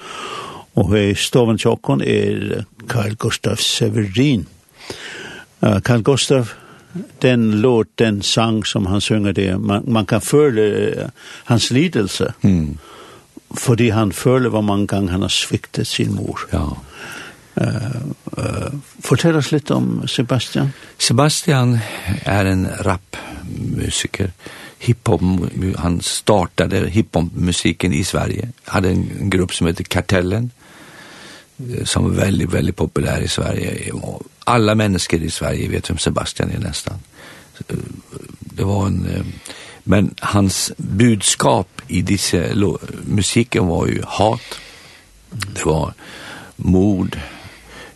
Och 0.74 0.98
i 0.98 1.14
stoven 1.14 1.58
tjockon 1.58 2.02
är 2.02 2.64
Carl 2.88 3.14
Gustav 3.18 3.56
Severin. 3.56 4.46
Carl 5.82 6.02
Gustav 6.02 6.52
den 7.22 7.60
låt, 7.60 7.96
den 7.98 8.22
sang 8.22 8.64
som 8.64 8.86
han 8.86 9.00
synger 9.00 9.32
det, 9.32 9.58
man, 9.58 9.84
man 9.86 10.06
kan 10.06 10.20
føle 10.20 11.10
hans 11.44 11.70
lidelse. 11.70 12.32
Mm. 12.42 12.78
Fordi 13.54 13.88
han 13.88 14.12
føler 14.12 14.48
hvor 14.48 14.60
mange 14.60 14.86
ganger 14.86 15.12
han 15.12 15.22
har 15.22 15.32
sviktet 15.32 15.86
sin 15.86 16.14
mor. 16.14 16.40
Ja. 16.52 16.66
Uh, 17.52 18.00
uh, 18.38 18.72
fortell 19.04 19.36
oss 19.36 19.50
litt 19.52 19.70
om 19.70 20.06
Sebastian. 20.08 20.72
Sebastian 20.98 21.78
er 22.24 22.48
en 22.48 22.66
rapmusiker. 22.80 24.32
Hiphop, 24.82 25.20
han 25.78 26.00
startade 26.00 26.88
hiphopmusiken 26.90 27.92
i 27.92 28.02
Sverige. 28.04 28.48
Hade 28.64 28.90
en 28.90 29.30
grupp 29.30 29.54
som 29.54 29.66
heter 29.66 29.84
Kartellen 29.84 30.50
som 31.84 32.04
var 32.04 32.10
väldigt, 32.10 32.52
väldigt 32.52 32.76
populär 32.76 33.20
i 33.20 33.28
Sverige 33.28 33.92
alla 34.44 34.74
människor 34.74 35.22
i 35.22 35.30
Sverige 35.30 35.68
vet 35.68 35.90
vem 35.90 35.98
Sebastian 35.98 36.50
är 36.50 36.58
nästan. 36.58 36.98
Det 38.40 38.64
var 38.64 38.86
en 38.86 39.32
men 39.84 40.14
hans 40.20 40.72
budskap 40.76 41.82
i 41.88 42.02
disse 42.02 42.54
musiken 43.04 43.66
var 43.66 43.86
ju 43.86 44.02
hat. 44.06 44.40
Det 45.30 45.64
var 45.64 45.94
mord. 46.56 47.20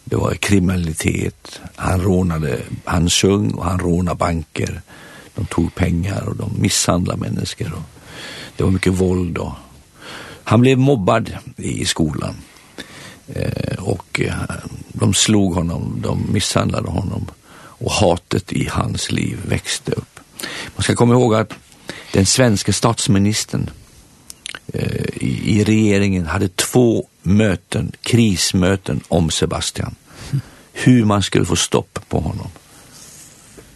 Det 0.05 0.17
var 0.17 0.35
kriminalitet. 0.35 1.61
Han 1.77 2.01
rånade, 2.01 2.61
han 2.85 3.11
sjöng 3.11 3.51
och 3.51 3.65
han 3.65 3.79
rånade 3.79 4.17
banker. 4.17 4.81
De 5.35 5.47
tog 5.47 5.75
pengar 5.75 6.29
och 6.29 6.37
de 6.37 6.53
misshandlade 6.59 7.21
människor. 7.21 7.73
Och 7.73 7.83
det 8.57 8.65
var 8.65 8.71
mycket 8.71 8.93
våld. 8.93 9.39
Och. 9.39 9.53
Han 10.45 10.61
blev 10.61 10.79
mobbad 10.79 11.37
i 11.57 11.85
skolan. 11.85 12.35
Eh, 13.35 13.79
och 13.79 14.21
de 14.93 15.15
slog 15.15 15.55
honom, 15.55 15.99
de 16.03 16.33
misshandlade 16.33 16.89
honom 16.89 17.31
och 17.79 17.93
hatet 17.93 18.53
i 18.53 18.69
hans 18.73 19.12
liv 19.12 19.39
växte 19.47 19.93
upp. 19.93 20.21
Man 20.77 20.83
ska 20.83 20.95
komma 20.95 21.15
ihåg 21.15 21.35
att 21.35 21.53
den 22.12 22.27
svenska 22.27 22.73
statsministern 22.73 23.71
eh, 24.73 25.07
i, 25.15 25.61
i 25.61 25.65
regeringen 25.65 26.27
hade 26.27 26.49
två 26.49 27.07
möten, 27.23 27.93
krismöten 28.03 29.01
om 29.09 29.31
Sebastian. 29.31 29.95
Hur 30.73 31.05
man 31.05 31.23
skulle 31.23 31.45
få 31.45 31.57
stopp 31.57 31.99
på 32.09 32.21
honom. 32.21 32.49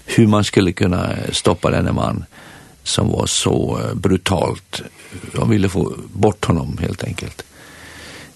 Hur 0.05 0.27
man 0.27 0.45
skulle 0.45 0.73
kunna 0.73 1.17
stoppa 1.33 1.71
denne 1.71 1.93
man 1.93 2.25
som 2.83 3.09
var 3.09 3.27
så 3.27 3.81
brutalt. 3.95 4.83
De 5.35 5.51
ville 5.51 5.69
få 5.69 5.95
bort 6.13 6.45
honom 6.45 6.79
helt 6.79 7.05
enkelt 7.05 7.43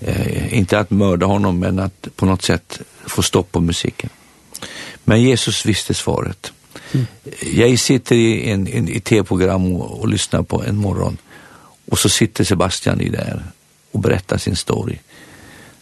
eh, 0.01 0.59
inte 0.59 0.79
att 0.79 0.91
mörda 0.91 1.27
honom 1.27 1.59
men 1.59 1.79
att 1.79 2.09
på 2.17 2.27
något 2.27 2.43
sätt 2.43 2.81
få 3.07 3.23
stopp 3.23 3.53
på 3.53 3.61
musiken. 3.61 4.11
Men 5.05 5.23
Jesus 5.23 5.67
visste 5.67 5.95
svaret. 5.95 6.53
Mm. 6.93 7.07
Jag 7.53 7.79
sitter 7.79 8.17
i 8.17 8.51
en, 8.51 8.69
en 8.69 8.89
i 8.89 9.01
tv-program 9.01 9.73
och, 9.73 10.01
och 10.01 10.09
lyssnar 10.09 10.43
på 10.43 10.63
en 10.63 10.77
morgon 10.77 11.17
och 11.91 11.99
så 11.99 12.09
sitter 12.09 12.45
Sebastian 12.45 13.01
i 13.01 13.09
där 13.09 13.43
och 13.93 14.01
berättar 14.01 14.39
sin 14.39 14.57
story. 14.57 14.99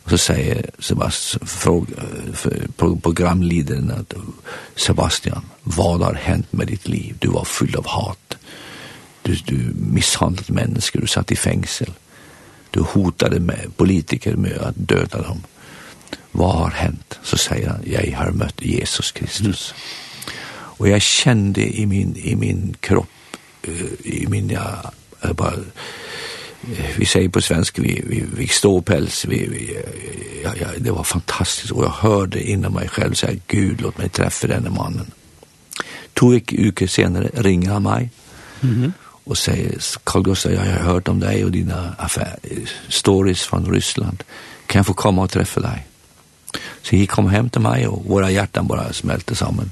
Och 0.05 0.11
så 0.11 0.19
säger 0.19 0.71
Sebastian 0.79 1.47
fråga 1.47 1.97
programledaren 3.03 3.91
att 3.91 4.15
Sebastian, 4.77 5.45
vad 5.63 6.01
har 6.01 6.15
hänt 6.15 6.53
med 6.53 6.67
ditt 6.67 6.89
liv? 6.89 7.17
Du 7.19 7.29
var 7.29 7.45
full 7.45 7.77
av 7.77 7.87
hat. 7.87 8.37
Du 9.23 9.35
du 9.35 9.73
misshandlade 9.75 10.53
människor, 10.53 11.01
du 11.01 11.07
satt 11.07 11.33
i 11.33 11.37
fängsel 11.37 11.93
du 12.73 12.81
hotade 12.81 13.41
med 13.41 13.77
politiker 13.77 14.37
med 14.37 14.59
att 14.59 14.75
döda 14.77 15.23
dem. 15.23 15.43
Vad 16.33 16.55
har 16.55 16.71
hänt? 16.71 17.19
Så 17.23 17.39
säger 17.39 17.69
han, 17.69 17.81
jag 17.87 18.17
har 18.17 18.31
mött 18.31 18.63
Jesus 18.63 19.13
Kristus. 19.13 19.75
Mm. 19.75 20.37
Och 20.55 20.89
jag 20.89 21.03
kände 21.03 21.79
i 21.79 21.87
min, 21.87 22.17
i 22.17 22.37
min 22.37 22.77
kropp, 22.81 23.37
i 24.03 24.27
min, 24.27 24.51
ja, 24.51 24.93
bara, 25.35 25.55
vi 26.97 27.07
säger 27.07 27.29
på 27.29 27.41
svensk, 27.41 27.79
vi, 27.79 28.03
vi, 28.07 28.25
vi 28.37 28.49
står 28.49 28.81
päls, 28.81 29.25
vi, 29.25 29.47
vi, 29.47 29.77
ja, 30.45 30.53
ja, 30.61 30.67
det 30.79 30.91
var 30.91 31.05
fantastiskt. 31.05 31.73
Och 31.73 31.85
jag 31.85 31.91
hörde 31.91 32.51
inom 32.51 32.75
mig 32.75 32.89
själv 32.89 33.15
säga, 33.15 33.41
Gud 33.47 33.81
låt 33.81 33.99
mig 33.99 34.09
träffa 34.09 34.47
den 34.47 34.73
mannen. 34.73 35.11
Två 36.15 36.29
veckor 36.29 36.87
senare 36.87 37.31
ringer 37.35 37.71
han 37.71 37.83
mig. 37.83 38.11
Mm 38.61 38.75
-hmm 38.75 38.93
och 39.25 39.39
säger 39.39 39.79
Carl 40.05 40.23
Gustaf 40.23 40.53
jag 40.53 40.61
har 40.61 40.67
hört 40.67 41.09
om 41.09 41.21
dig 41.21 41.45
och 41.45 41.51
dina 41.51 41.95
affär 41.99 42.39
stories 42.89 43.43
från 43.43 43.73
Ryssland 43.73 44.23
kan 44.67 44.79
jag 44.79 44.87
få 44.87 44.95
komma 44.95 45.23
och 45.23 45.31
träffa 45.31 45.61
dig 45.61 45.87
så 46.83 46.97
han 46.97 47.07
kom 47.07 47.29
hem 47.29 47.51
till 47.51 47.61
mig 47.61 47.87
och 47.87 48.05
våra 48.05 48.31
hjärtan 48.31 48.67
bara 48.67 48.93
smälte 48.93 49.35
samman 49.35 49.71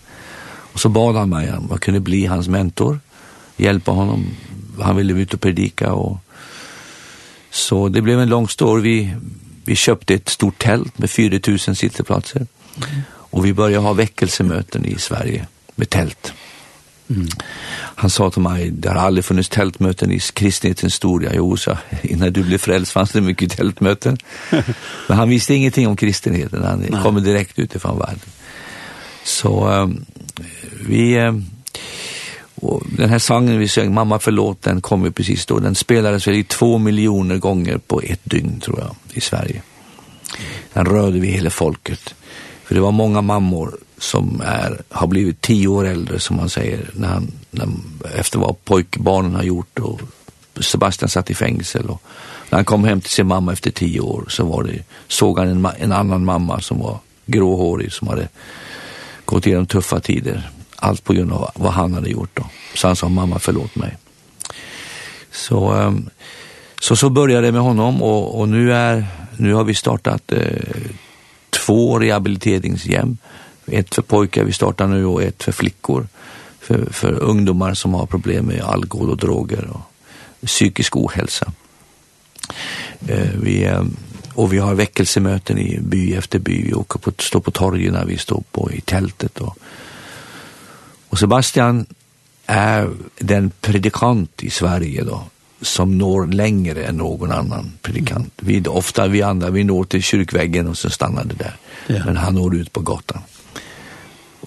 och 0.73 0.81
så 0.81 0.89
bad 0.89 1.17
han 1.17 1.29
mig 1.29 1.53
om 1.53 1.67
jag 1.71 1.81
kunde 1.81 2.01
bli 2.01 2.27
hans 2.27 2.49
mentor 2.49 3.01
hjälpa 3.57 3.91
honom 3.91 4.27
han 4.81 4.97
ville 4.97 5.13
ut 5.13 5.35
och 5.35 5.41
predika 5.41 5.93
och 5.93 6.19
så 7.51 7.89
det 7.89 8.03
blev 8.03 8.21
en 8.21 8.29
lång 8.29 8.49
story 8.49 8.83
vi 8.83 9.15
vi 9.65 9.77
köpte 9.77 10.15
ett 10.15 10.29
stort 10.29 10.59
tält 10.59 10.99
med 10.99 11.11
4000 11.11 11.77
sittplatser 11.77 12.47
mm. 12.77 13.01
och 13.11 13.45
vi 13.45 13.53
började 13.53 13.83
ha 13.83 13.93
väckelsemöten 13.93 14.85
i 14.85 14.99
Sverige 14.99 15.47
med 15.75 15.91
tält. 15.91 16.27
Mm 16.27 16.50
Han 17.73 18.11
sa 18.11 18.31
till 18.31 18.43
mig, 18.43 18.71
det 18.71 18.89
har 18.89 18.97
aldrig 18.97 19.25
funnits 19.25 19.49
tältmöten 19.49 20.13
i 20.13 20.21
kristnetens 20.21 20.93
historia 20.93 21.31
Jo, 21.35 21.53
USA. 21.53 21.79
Innan 22.03 22.33
du 22.33 22.43
blev 22.43 22.59
frälst 22.59 22.93
fanns 22.93 23.13
det 23.13 23.21
mycket 23.21 23.51
tältmöten. 23.51 24.19
Men 25.09 25.17
han 25.19 25.29
visste 25.29 25.55
ingenting 25.55 25.89
om 25.89 25.97
kristenheten. 25.97 26.65
Han 26.65 26.79
Nej. 26.79 27.03
kom 27.03 27.23
direkt 27.23 27.59
utifrån 27.59 27.99
världen. 27.99 28.21
Så 29.25 29.69
um, 29.69 30.05
vi... 30.87 31.19
Um, 31.19 31.47
och 32.63 32.83
den 32.97 33.11
här 33.11 33.19
sången 33.19 33.59
vi 33.59 33.69
sjöng, 33.69 33.95
Mamma 33.95 34.19
förlåt, 34.19 34.63
den 34.63 34.81
kom 34.81 35.05
ju 35.05 35.13
precis 35.13 35.47
då. 35.47 35.59
Den 35.59 35.75
spelades 35.75 36.27
väl 36.27 36.35
i 36.35 36.45
två 36.45 36.79
miljoner 36.79 37.37
gånger 37.37 37.79
på 37.79 38.01
ett 38.01 38.21
dygn 38.25 38.61
tror 38.61 38.81
jag, 38.81 38.97
i 39.13 39.21
Sverige. 39.21 39.63
Den 40.73 40.87
rörde 40.87 41.21
vi 41.21 41.29
hela 41.29 41.51
folket. 41.51 42.15
För 42.65 42.75
det 42.75 42.81
var 42.81 42.93
många 42.93 43.21
mammor 43.21 43.79
som 44.01 44.43
är 44.45 44.83
har 44.89 45.07
blivit 45.07 45.41
10 45.41 45.69
år 45.69 45.87
äldre 45.87 46.21
som 46.21 46.37
man 46.37 46.49
säger 46.49 46.91
när 46.95 47.09
han 47.09 47.33
när, 47.51 47.69
efter 48.15 48.39
vad 48.39 48.65
pojkbarnen 48.65 49.35
har 49.35 49.43
gjort 49.43 49.79
och 49.79 50.01
Sebastian 50.61 51.09
satt 51.09 51.31
i 51.31 51.35
fängelse 51.35 51.79
och 51.79 52.03
när 52.51 52.59
han 52.59 52.65
kom 52.65 52.85
hem 52.85 53.01
till 53.01 53.11
sin 53.11 53.27
mamma 53.27 53.53
efter 53.53 53.71
10 53.71 54.01
år 54.01 54.25
så 54.29 54.45
var 54.45 54.63
det 54.63 54.85
såg 55.09 55.39
han 55.39 55.49
en, 55.49 55.69
en 55.79 55.93
annan 55.93 56.25
mamma 56.25 56.61
som 56.61 56.79
var 56.79 56.99
gråhårig 57.27 57.93
som 57.93 58.09
hade 58.09 58.29
gått 59.25 59.47
igenom 59.47 59.67
tuffa 59.67 60.01
tider 60.01 60.51
allt 60.77 61.05
på 61.05 61.13
grund 61.13 61.33
av 61.33 61.51
vad 61.55 61.73
han 61.73 61.95
hade 61.95 62.11
gjort 62.11 62.31
då. 62.35 62.47
Så 62.75 62.87
han 62.87 62.97
sa 62.97 63.09
mamma 63.09 63.39
förlåt 63.39 63.77
mig. 63.77 63.97
Så 65.33 65.73
um, 65.73 66.11
så 66.81 66.97
så 66.97 67.11
började 67.11 67.47
det 67.47 67.53
med 67.53 67.63
honom 67.63 68.03
och 68.03 68.41
och 68.41 68.49
nu 68.49 68.73
är 68.73 69.07
nu 69.37 69.55
har 69.55 69.65
vi 69.65 69.75
startat 69.75 70.33
eh, 70.33 70.41
två 71.51 71.99
rehabiliteringshem. 71.99 73.17
Eh, 73.23 73.40
ett 73.73 73.95
för 73.95 74.03
pojkar 74.03 74.45
vi 74.45 74.53
startar 74.53 74.87
nu 74.87 75.07
och 75.07 75.23
ett 75.23 75.43
för 75.43 75.53
flickor 75.53 76.09
för 76.61 76.93
för 76.93 77.13
ungdomar 77.13 77.75
som 77.75 77.95
har 77.95 78.07
problem 78.07 78.47
med 78.47 78.63
alkohol 78.63 79.11
och 79.11 79.17
droger 79.17 79.69
och 79.71 80.47
psykisk 80.47 80.97
ohälsa. 80.97 81.53
Eh 83.09 83.31
vi 83.43 83.75
och 84.35 84.53
vi 84.53 84.59
har 84.59 84.75
väckelsemöten 84.75 85.59
i 85.59 85.79
by 85.81 86.15
efter 86.15 86.39
by 86.39 86.63
vi 86.63 86.75
åker 86.75 86.99
på 86.99 87.13
står 87.19 87.41
på 87.41 87.51
torgen 87.51 87.93
när 87.93 88.05
vi 88.05 88.19
står 88.19 88.43
på 88.53 88.73
i 88.73 88.81
tältet 88.81 89.39
och 89.39 89.59
och 91.09 91.19
Sebastian 91.19 91.87
är 92.47 92.91
den 93.19 93.51
predikant 93.61 94.43
i 94.43 94.51
Sverige 94.51 95.05
då 95.05 95.23
som 95.63 95.99
når 95.99 96.27
längre 96.27 96.85
än 96.85 96.97
någon 96.97 97.33
annan 97.33 97.73
predikant. 97.83 98.33
Vi 98.37 98.67
ofta 98.67 99.09
vi 99.09 99.23
andra 99.23 99.51
vi 99.51 99.65
når 99.65 99.85
till 99.85 100.03
kyrkväggen 100.03 100.69
och 100.69 100.79
så 100.79 100.91
stannar 100.91 101.25
det 101.25 101.35
där. 101.35 101.57
Ja. 101.87 102.05
Men 102.05 102.17
han 102.17 102.35
når 102.35 102.57
ut 102.57 102.73
på 102.73 102.81
gatan. 102.81 103.23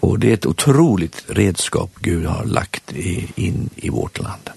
Och 0.04 0.20
det 0.20 0.30
är 0.30 0.34
ett 0.34 0.46
otroligt 0.46 1.24
redskap 1.28 1.92
Gud 2.00 2.26
har 2.26 2.46
lagt 2.46 2.94
i, 2.94 3.28
in 3.36 3.70
i 3.76 3.90
vårt 3.90 4.20
land. 4.20 4.50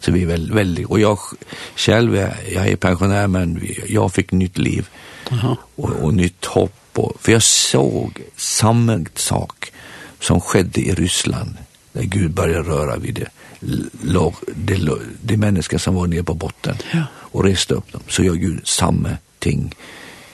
Så 0.00 0.12
vi 0.12 0.22
är 0.22 0.26
väl 0.26 0.52
väldigt 0.52 0.86
och 0.86 1.00
jag 1.00 1.18
själv 1.76 2.16
är, 2.16 2.36
jag 2.54 2.68
är 2.68 2.76
pensionär 2.76 3.26
men 3.26 3.58
vi, 3.58 3.84
jag 3.88 4.12
fick 4.12 4.32
nytt 4.32 4.58
liv. 4.58 4.88
Aha. 5.30 5.56
Och, 5.76 5.90
och 5.90 6.14
nytt 6.14 6.44
hopp 6.44 6.98
och 6.98 7.12
för 7.20 7.32
jag 7.32 7.42
såg 7.42 8.22
samma 8.36 9.04
sak 9.14 9.72
som 10.20 10.40
skedde 10.40 10.80
i 10.80 10.94
Ryssland 10.94 11.56
när 11.92 12.02
Gud 12.02 12.30
började 12.30 12.68
röra 12.68 12.96
vid 12.96 13.14
det 13.14 13.28
låg 14.02 14.34
det, 14.46 14.80
det 15.22 15.36
människa 15.36 15.78
som 15.78 15.94
var 15.94 16.06
nere 16.06 16.24
på 16.24 16.34
botten 16.34 16.76
ja. 16.92 17.02
och 17.14 17.44
reste 17.44 17.74
upp 17.74 17.92
dem 17.92 18.02
så 18.08 18.22
gör 18.22 18.34
Gud 18.34 18.60
samma 18.64 19.10
ting 19.38 19.74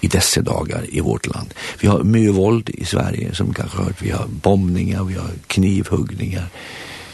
i 0.01 0.09
dessa 0.09 0.43
dagar 0.43 0.85
i 0.89 1.01
vårt 1.01 1.27
land. 1.27 1.55
Vi 1.81 1.89
har 1.89 2.03
mycket 2.03 2.35
våld 2.35 2.71
i 2.71 2.85
Sverige 2.85 3.35
som 3.35 3.55
kanske 3.55 3.79
hört. 3.79 4.03
Vi 4.03 4.11
har 4.11 4.27
bombningar, 4.27 5.05
vi 5.05 5.15
har 5.15 5.31
knivhuggningar. 5.47 6.49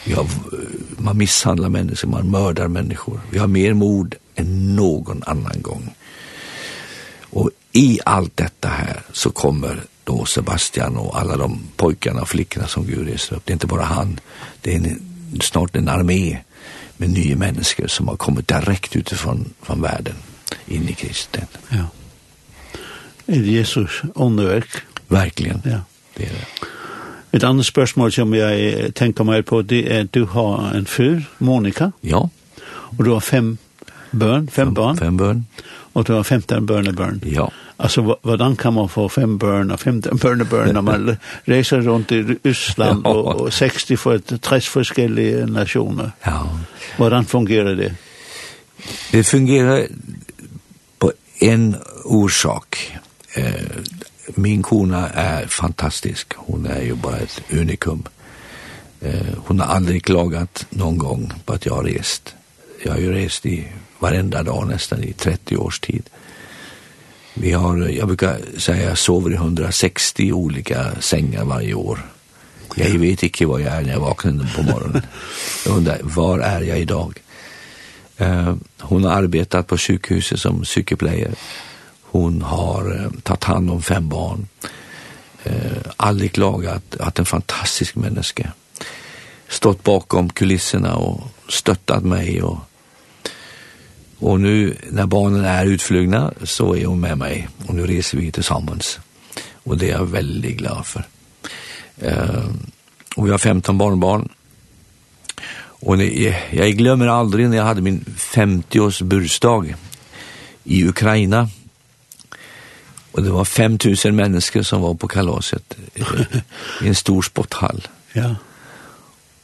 Vi 0.05 0.13
har, 0.13 0.27
man 0.97 1.19
misshandlar 1.19 1.69
människor, 1.69 2.09
man 2.09 2.31
mördar 2.31 2.69
människor. 2.69 3.21
Vi 3.31 3.39
har 3.39 3.47
mer 3.47 3.75
mord 3.75 4.15
än 4.35 4.77
någon 4.77 5.23
annan 5.27 5.63
gång. 5.63 5.95
Och 7.21 7.51
i 7.73 7.99
allt 8.05 8.37
detta 8.37 8.69
här 8.69 9.03
så 9.13 9.31
kommer 9.31 9.83
då 10.05 10.25
Sebastian 10.25 10.97
och 10.97 11.21
alla 11.21 11.37
de 11.37 11.61
pojkarna 11.77 12.23
och 12.23 12.29
flickorna 12.29 12.67
som 12.67 12.87
Gud 12.87 13.09
reser 13.09 13.37
upp. 13.37 13.43
Det 13.47 13.51
är 13.51 13.55
inte 13.55 13.67
bara 13.67 13.85
han. 13.85 14.21
Det 14.61 14.75
är 14.75 14.77
en, 14.77 15.41
snart 15.41 15.77
en 15.77 15.89
armé 15.89 16.39
med 16.97 17.11
nya 17.11 17.37
människor 17.37 17.87
som 17.87 18.09
har 18.09 18.17
kommit 18.17 18.49
direkt 18.49 18.97
utifrån 18.97 19.55
från 19.63 19.83
världen 19.83 20.15
in 20.67 20.89
i 20.89 20.93
kristen. 20.93 21.47
Ja 21.69 21.87
er 23.27 23.43
Jesus 23.43 24.03
underverk. 24.15 24.69
Verkligen. 25.09 25.63
Ja. 25.65 25.79
Det 26.15 26.25
är 26.25 26.31
det. 26.31 27.37
Ett 27.37 27.45
annat 27.45 27.67
spörsmål 27.67 28.13
som 28.13 28.35
jag 28.35 28.95
tänker 28.95 29.25
mig 29.25 29.43
på 29.43 29.63
det 29.63 29.93
är 29.93 30.05
att 30.05 30.13
du 30.13 30.23
har 30.23 30.75
en 30.75 30.87
fyr, 30.87 31.25
Monica. 31.39 31.93
Ja. 32.01 32.31
Och 32.99 33.05
du 33.05 33.11
har 33.11 33.21
fem 33.21 33.59
barn, 34.11 34.47
fem, 34.47 34.67
fem 34.67 34.75
barn. 34.75 34.97
Fem 34.97 35.17
barn. 35.17 35.45
Och 35.93 36.05
du 36.05 36.13
har 36.13 36.23
15 36.23 36.67
barn 36.67 36.89
och 36.89 36.95
barn. 36.95 37.21
Ja. 37.25 37.51
Alltså 37.77 38.19
vad 38.23 38.59
kan 38.59 38.75
man 38.75 38.89
få 38.89 39.09
fem 39.09 39.39
barn 39.39 39.71
och 39.71 39.81
15 39.81 40.17
barn 40.17 40.41
och 40.41 40.47
barn 40.47 40.75
när 40.75 40.81
man 40.81 41.17
reser 41.45 41.81
runt 41.81 42.13
i 42.13 42.23
Ryssland 42.43 43.03
ja. 43.05 43.11
och, 43.11 43.53
60 43.53 43.97
för 43.97 44.19
30 44.19 45.03
olika 45.05 45.47
nationer. 45.47 46.13
Ja. 46.23 46.59
Hur 46.97 47.25
fungerar 47.25 47.75
det? 47.75 47.95
Det 49.13 49.25
fungerar 49.25 49.87
på 50.99 51.13
en 51.39 51.77
orsak 52.05 52.99
eh, 53.35 53.55
min 54.35 54.63
kona 54.63 55.11
er 55.15 55.47
fantastisk. 55.47 56.35
Hon 56.37 56.67
är 56.67 56.83
ju 56.83 56.95
bara 56.95 57.17
ett 57.17 57.43
unikum. 57.51 58.03
Eh, 59.01 59.35
hon 59.37 59.61
har 59.61 59.67
aldrig 59.67 60.05
klagat 60.05 60.67
någon 60.71 60.99
gång 60.99 61.33
på 61.45 61.53
att 61.53 61.67
jag 61.67 61.75
har 61.75 61.85
rest. 61.85 62.35
Jag 62.85 62.93
har 62.93 62.99
ju 62.99 63.13
rest 63.13 63.47
i 63.47 63.65
varenda 63.99 64.43
dag 64.43 64.69
nästan 64.69 65.05
i 65.05 65.13
30 65.13 65.57
års 65.57 65.81
tid. 65.81 66.11
Vi 67.35 67.53
har, 67.53 67.77
jag 67.77 68.07
brukar 68.07 68.39
säga, 68.59 68.89
jag 68.89 68.99
sover 68.99 69.31
i 69.31 69.35
160 69.35 70.33
olika 70.33 70.93
sängar 71.01 71.45
varje 71.45 71.75
år. 71.75 71.99
Jag 72.77 72.91
vet 72.91 73.23
inte 73.23 73.47
vad 73.47 73.61
jag 73.61 73.75
är 73.75 73.83
när 73.83 73.93
jag 73.93 74.01
vaknar 74.01 74.57
på 74.57 74.63
morgonen. 74.63 75.03
Jag 75.67 75.77
undrar, 75.77 75.99
var 76.03 76.39
är 76.39 76.61
jag 76.61 76.79
idag? 76.79 77.23
Eh, 78.17 78.55
hon 78.81 79.05
har 79.05 79.11
arbetat 79.11 79.67
på 79.67 79.79
sjukhuset 79.79 80.41
som 80.41 80.63
psykoplayer. 80.63 81.35
Hon 82.13 82.43
har 82.43 83.01
eh, 83.01 83.11
tagit 83.23 83.45
hand 83.45 83.71
om 83.71 83.83
fem 83.83 84.09
barn. 84.09 84.47
Eh, 85.45 85.83
aldrig 85.97 86.33
klagat 86.33 86.97
att 87.01 87.19
en 87.19 87.27
fantastisk 87.27 87.95
människa. 87.95 88.53
Stått 89.49 89.83
bakom 89.83 90.31
kulisserna 90.31 90.97
och 90.97 91.21
stöttat 91.49 92.05
mig 92.05 92.43
och 92.43 92.59
Och 94.19 94.41
nu 94.41 94.77
när 94.91 95.07
barnen 95.07 95.45
är 95.45 95.67
utflugna 95.67 96.33
så 96.43 96.77
är 96.77 96.87
hon 96.87 97.01
med 97.01 97.19
mig 97.19 97.49
och 97.67 97.75
nu 97.75 97.87
reser 97.87 98.19
vi 98.19 98.33
tillsammans. 98.33 98.99
Och 99.65 99.79
det 99.79 99.91
är 99.91 99.93
jag 99.93 100.07
väldigt 100.07 100.57
glad 100.57 100.87
för. 100.87 101.05
Eh, 101.99 102.45
och 103.17 103.27
vi 103.27 103.31
har 103.31 103.39
15 103.39 103.79
barnbarn. 103.79 104.29
Och 105.85 105.99
det, 105.99 106.37
jag 106.51 106.73
glömmer 106.73 107.07
aldrig 107.07 107.49
när 107.49 107.57
jag 107.57 107.65
hade 107.65 107.83
min 107.83 108.05
50-års 108.19 109.03
bursdag 109.03 109.75
i 110.65 110.85
Ukraina. 110.89 111.49
Och 113.13 113.23
det 113.23 113.31
var 113.31 113.45
5000 113.45 114.17
människor 114.17 114.63
som 114.63 114.81
var 114.81 114.95
på 114.95 115.09
kalaset 115.09 115.77
i 116.83 116.89
en 116.89 116.95
stor 116.95 117.23
sporthall. 117.23 117.89
Ja. 118.15 118.35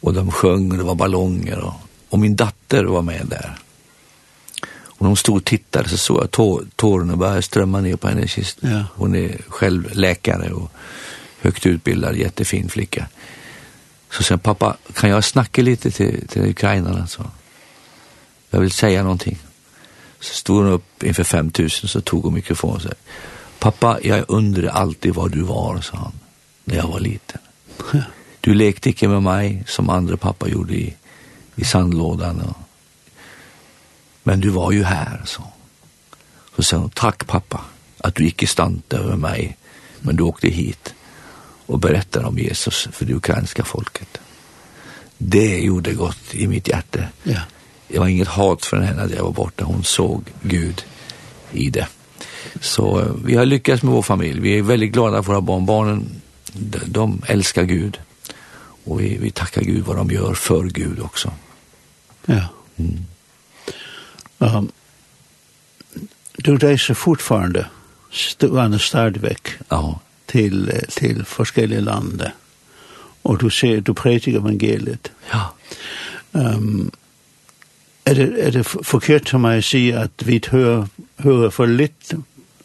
Och 0.00 0.14
de 0.14 0.30
sjöng 0.30 0.70
och 0.70 0.78
det 0.78 0.84
var 0.84 0.94
ballonger 0.94 1.58
och, 1.58 1.74
och 2.08 2.18
min 2.18 2.36
dotter 2.36 2.84
var 2.84 3.02
med 3.02 3.26
där. 3.26 3.58
Och 4.98 5.06
hon 5.06 5.16
stod 5.16 5.36
och 5.36 5.44
tittade 5.44 5.88
så 5.88 5.96
såg 5.96 6.22
jag 6.22 6.30
tå, 6.30 6.62
tårarna 6.76 7.16
började 7.16 7.42
strömma 7.42 7.80
ner 7.80 7.96
på 7.96 8.08
hennes 8.08 8.30
kist. 8.30 8.58
Ja. 8.60 8.84
Hon 8.94 9.14
är 9.14 9.38
själv 9.48 9.88
läkare 9.92 10.52
och 10.52 10.72
högt 11.40 11.66
utbildad, 11.66 12.16
jättefin 12.16 12.68
flicka. 12.68 13.06
Så 14.10 14.22
sen 14.22 14.38
pappa, 14.38 14.76
kan 14.92 15.10
jag 15.10 15.24
snacka 15.24 15.62
lite 15.62 15.90
till, 15.90 16.28
till 16.28 16.50
ukrainarna? 16.50 17.06
Så. 17.06 17.30
Jag 18.50 18.60
vill 18.60 18.72
säga 18.72 19.02
någonting. 19.02 19.38
Så 20.20 20.34
stod 20.34 20.56
hon 20.56 20.72
upp 20.72 21.02
inför 21.02 21.24
5000 21.24 21.88
så 21.88 22.00
tog 22.00 22.24
hon 22.24 22.34
mikrofonen 22.34 22.76
och 22.76 22.82
sa 22.82 22.88
Pappa, 23.58 23.98
jag 24.02 24.24
undrar 24.28 24.68
alltid 24.68 25.14
var 25.14 25.28
du 25.28 25.42
var, 25.42 25.80
sa 25.80 25.96
han, 25.96 26.12
när 26.64 26.76
jag 26.76 26.88
var 26.88 27.00
liten. 27.00 27.40
Du 28.40 28.54
lekte 28.54 28.88
inte 28.88 29.08
med 29.08 29.22
mig 29.22 29.64
som 29.66 29.90
andra 29.90 30.16
pappa 30.16 30.48
gjorde 30.48 30.74
i, 30.74 30.94
i 31.56 31.64
sandlådan. 31.64 32.40
Och, 32.40 32.56
men 34.22 34.40
du 34.40 34.48
var 34.48 34.72
ju 34.72 34.84
här, 34.84 35.22
sa 35.24 35.42
han. 35.42 35.52
Så 36.56 36.62
sa 36.62 36.76
hon, 36.76 36.90
tack 36.90 37.26
pappa, 37.26 37.60
att 37.98 38.14
du 38.14 38.24
inte 38.24 38.46
stannade 38.46 38.96
över 38.96 39.16
mig, 39.16 39.56
men 40.00 40.16
du 40.16 40.22
åkte 40.22 40.48
hit 40.48 40.94
och 41.66 41.78
berättade 41.78 42.26
om 42.26 42.38
Jesus 42.38 42.88
för 42.92 43.04
det 43.04 43.14
ukrainska 43.14 43.64
folket. 43.64 44.18
Det 45.18 45.58
gjorde 45.58 45.94
gott 45.94 46.34
i 46.34 46.46
mitt 46.46 46.68
hjärta. 46.68 47.00
Ja. 47.22 47.40
Jag 47.88 48.00
var 48.00 48.08
inget 48.08 48.28
hat 48.28 48.64
för 48.64 48.80
henne 48.80 49.02
att 49.02 49.10
jag 49.10 49.24
var 49.24 49.32
borta. 49.32 49.64
Hon 49.64 49.84
såg 49.84 50.24
Gud 50.42 50.84
i 51.52 51.70
det. 51.70 51.88
Så 52.60 53.12
vi 53.24 53.34
har 53.34 53.46
lyckats 53.46 53.82
med 53.82 53.92
vår 53.92 54.02
familj. 54.02 54.40
Vi 54.40 54.58
är 54.58 54.62
väldigt 54.62 54.92
glada 54.92 55.22
för 55.22 55.32
våra 55.32 55.40
barn. 55.40 55.66
Barnen, 55.66 56.08
de, 56.52 56.78
de 56.86 57.22
älskar 57.26 57.62
Gud. 57.62 57.98
Och 58.84 59.00
vi, 59.00 59.18
vi 59.18 59.30
tackar 59.30 59.62
Gud 59.62 59.84
vad 59.84 59.96
de 59.96 60.10
gör 60.10 60.34
för 60.34 60.62
Gud 60.62 61.00
också. 61.00 61.32
Ja. 62.26 62.44
Mm. 62.76 63.04
Um, 64.38 64.72
du 66.36 66.56
reser 66.56 66.94
fortfarande 66.94 67.66
stående 68.10 68.78
stadigväck 68.78 69.48
ja. 69.68 70.00
till, 70.26 70.72
till 70.88 71.24
forskjelliga 71.24 71.80
lande. 71.80 72.32
Och 73.22 73.38
du 73.38 73.50
ser, 73.50 73.80
du 73.80 73.94
predikar 73.94 74.32
evangeliet. 74.32 75.10
Ja. 75.30 75.54
Um, 76.32 76.90
er 78.08 78.14
det, 78.14 78.28
er 78.40 78.50
det 78.56 78.64
forkert 78.66 79.30
for 79.32 79.42
meg 79.42 79.60
å 79.60 79.66
si 79.66 79.88
at 79.96 80.24
vi 80.26 80.40
hører, 80.50 80.88
hører 81.24 81.52
for 81.54 81.70
litt 81.70 82.14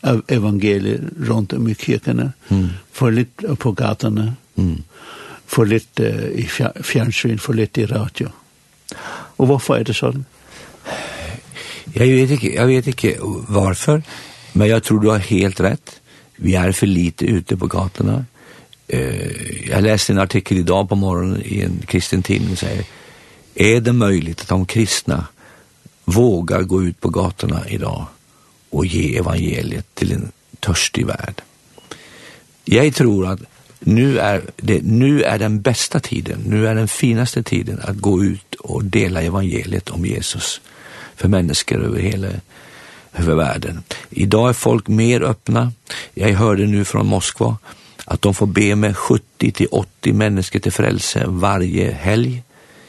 av 0.04 0.22
evangeliet 0.32 1.14
rundt 1.28 1.56
om 1.56 1.68
i 1.72 1.76
kirkene, 1.80 2.32
mm. 2.50 2.70
for 2.92 3.16
litt 3.16 3.46
på 3.60 3.72
gatene, 3.78 4.34
mm. 4.60 4.78
for 5.48 5.70
litt 5.70 6.02
uh, 6.04 6.28
i 6.36 6.46
fjernsyn, 6.48 7.40
for 7.40 7.58
litt 7.58 7.80
i 7.80 7.88
radio. 7.90 8.30
Og 9.40 9.50
hvorfor 9.50 9.80
er 9.80 9.88
det 9.88 9.96
sånn? 9.98 10.26
Jeg 11.94 12.10
vet 12.10 12.36
ikke, 12.36 12.52
jeg 12.54 12.70
vet 12.70 12.92
ikke 12.92 13.14
hvorfor, 13.54 14.04
men 14.54 14.70
jeg 14.70 14.86
tror 14.86 15.02
du 15.02 15.10
har 15.12 15.24
helt 15.30 15.62
rett. 15.64 15.98
Vi 16.44 16.58
er 16.60 16.74
for 16.76 16.90
lite 16.90 17.30
ute 17.30 17.58
på 17.58 17.70
gatene. 17.72 18.24
Uh, 18.92 19.70
jeg 19.70 19.88
leste 19.88 20.14
en 20.14 20.24
artikkel 20.24 20.62
i 20.62 20.68
dag 20.68 20.88
på 20.90 21.00
morgenen 21.00 21.42
i 21.48 21.64
en 21.66 21.80
kristen 21.88 22.26
tidning 22.26 22.58
som 22.60 22.68
sier 22.68 23.00
Är 23.56 23.82
det 23.82 23.94
möjligt 23.94 24.42
att 24.42 24.48
de 24.48 24.66
kristna 24.66 25.28
vågar 26.06 26.62
gå 26.62 26.84
ut 26.84 27.02
på 27.02 27.10
gatorna 27.10 27.70
idag 27.70 28.06
och 28.70 28.86
ge 28.86 29.18
evangeliet 29.18 29.96
till 29.96 30.12
en 30.12 30.32
törstig 30.60 31.06
värld? 31.06 31.42
Jag 32.66 32.96
tror 32.96 33.28
att 33.28 33.40
nu 33.80 34.20
är 34.20 34.42
det 34.56 34.82
nu 34.84 35.24
är 35.24 35.40
den 35.40 35.62
bästa 35.62 36.00
tiden, 36.00 36.44
nu 36.48 36.68
är 36.68 36.76
den 36.76 36.88
finaste 36.88 37.44
tiden 37.44 37.80
att 37.84 37.98
gå 37.98 38.24
ut 38.24 38.56
och 38.56 38.84
dela 38.86 39.22
evangeliet 39.22 39.90
om 39.90 40.06
Jesus 40.06 40.62
för 41.16 41.28
människor 41.28 41.84
över 41.84 42.00
hela 42.00 42.28
över 43.14 43.36
världen. 43.36 43.84
Idag 44.10 44.50
är 44.50 44.54
folk 44.54 44.88
mer 44.88 45.22
öppna. 45.22 45.72
Jag 46.14 46.34
hörde 46.34 46.66
nu 46.66 46.86
från 46.86 47.08
Moskva 47.08 47.58
att 48.06 48.22
de 48.22 48.34
får 48.34 48.48
be 48.48 48.76
med 48.76 48.98
70 48.98 49.52
till 49.52 49.68
80 49.72 50.14
människor 50.14 50.60
till 50.60 50.72
frälse 50.72 51.24
varje 51.28 51.92
helg 51.92 52.44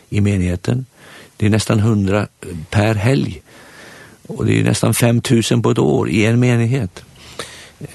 i 0.08 0.20
menigheten. 0.20 0.86
Det 1.36 1.46
är 1.46 1.50
nästan 1.50 1.78
100 1.78 2.28
per 2.70 2.94
helg. 2.94 3.42
Och 4.26 4.46
det 4.46 4.60
är 4.60 4.64
nästan 4.64 4.94
5000 4.94 5.62
på 5.62 5.70
ett 5.70 5.78
år 5.78 6.10
i 6.10 6.24
en 6.24 6.40
menighet. 6.40 7.04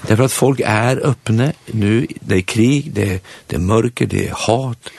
Därför 0.06 0.24
att 0.24 0.32
folk 0.32 0.60
är 0.64 1.06
öppna 1.06 1.52
nu. 1.66 2.06
Det 2.20 2.36
är 2.36 2.40
krig, 2.40 2.92
det 2.92 3.14
är, 3.14 3.20
det 3.46 3.56
är 3.56 3.60
mörker, 3.60 4.06
det 4.06 4.28
är 4.28 4.32
hat. 4.34 4.90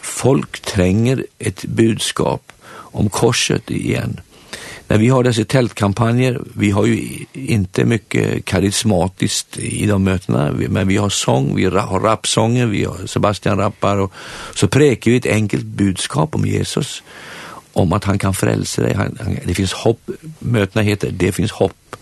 Folk 0.00 0.60
tränger 0.60 1.26
ett 1.38 1.64
budskap 1.64 2.52
om 2.68 3.10
korset 3.10 3.70
igen. 3.70 4.20
Men 4.88 5.00
vi 5.00 5.08
har 5.08 5.24
dessa 5.24 5.44
tältkampanjer, 5.44 6.40
vi 6.54 6.70
har 6.70 6.86
ju 6.86 7.24
inte 7.32 7.84
mycket 7.84 8.44
karismatiskt 8.44 9.58
i 9.58 9.86
de 9.86 10.04
mötena, 10.04 10.52
men 10.68 10.88
vi 10.88 10.96
har 10.96 11.08
sång, 11.08 11.56
vi 11.56 11.64
har 11.64 12.00
rapsånger, 12.00 12.66
vi 12.66 12.84
har 12.84 13.06
Sebastian 13.06 13.58
rappar 13.58 13.96
och 13.96 14.12
så 14.54 14.68
präker 14.68 15.10
vi 15.10 15.16
ett 15.16 15.26
enkelt 15.26 15.64
budskap 15.64 16.34
om 16.34 16.46
Jesus 16.46 17.02
om 17.72 17.92
att 17.92 18.04
han 18.04 18.18
kan 18.18 18.34
frälsa 18.34 18.82
dig. 18.82 18.94
Han, 18.94 19.18
han, 19.20 19.38
det 19.44 19.54
finns 19.54 19.72
hopp, 19.72 20.00
mötena 20.38 20.82
heter 20.82 21.10
det 21.10 21.32
finns 21.32 21.52
hopp. 21.52 21.96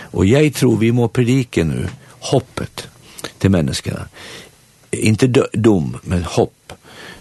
Och 0.00 0.26
jag 0.26 0.54
tror 0.54 0.76
vi 0.76 0.92
må 0.92 1.08
predika 1.08 1.64
nu 1.64 1.88
hoppet 2.20 2.88
till 3.38 3.50
människorna. 3.50 4.08
Inte 4.90 5.26
dom, 5.52 5.98
men 6.02 6.24
hopp. 6.24 6.72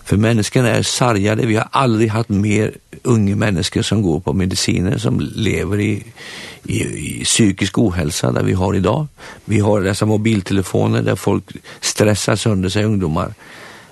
För 0.03 0.17
människorna 0.17 0.69
är 0.69 0.83
sargade, 0.83 1.45
vi 1.45 1.55
har 1.55 1.67
aldrig 1.71 2.09
haft 2.09 2.29
mer 2.29 2.73
unga 3.03 3.35
människor 3.35 3.81
som 3.81 4.01
går 4.01 4.19
på 4.19 4.33
mediciner 4.33 4.97
som 4.97 5.19
lever 5.35 5.79
i, 5.79 6.03
i, 6.63 6.81
i 6.83 7.23
psykisk 7.25 7.77
ohälsa 7.77 8.31
där 8.31 8.43
vi 8.43 8.53
har 8.53 8.75
idag. 8.75 9.07
Vi 9.45 9.59
har 9.59 9.81
dessa 9.81 10.05
mobiltelefoner 10.05 11.01
där 11.01 11.15
folk 11.15 11.43
stressar 11.81 12.35
sönder 12.35 12.69
sig 12.69 12.83
ungdomar 12.83 13.33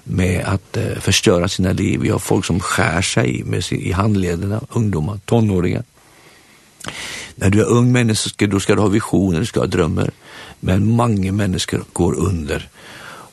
med 0.04 0.46
att 0.46 0.78
eh, 0.78 1.00
förstöra 1.00 1.48
sina 1.48 1.72
liv. 1.72 2.00
Vi 2.00 2.10
har 2.10 2.20
folk 2.20 2.46
som 2.46 2.60
skär 2.60 3.02
sig 3.02 3.43
med 3.46 3.63
sin, 3.63 3.80
i 3.80 3.91
handlederna, 3.91 4.62
ungdomar, 4.70 5.20
tonåringar. 5.26 5.84
När 7.36 7.50
du 7.50 7.62
är 7.62 7.65
ung 7.65 7.91
människa 7.91 8.48
då 8.48 8.60
ska 8.60 8.76
du 8.76 8.82
ha 8.82 8.88
visioner, 8.88 9.39
du 9.39 9.46
ska 9.46 9.60
ha 9.60 9.67
drömmar. 9.67 10.12
Men 10.60 10.86
många 10.86 11.32
människor 11.32 11.84
går 11.93 12.15
under. 12.15 12.70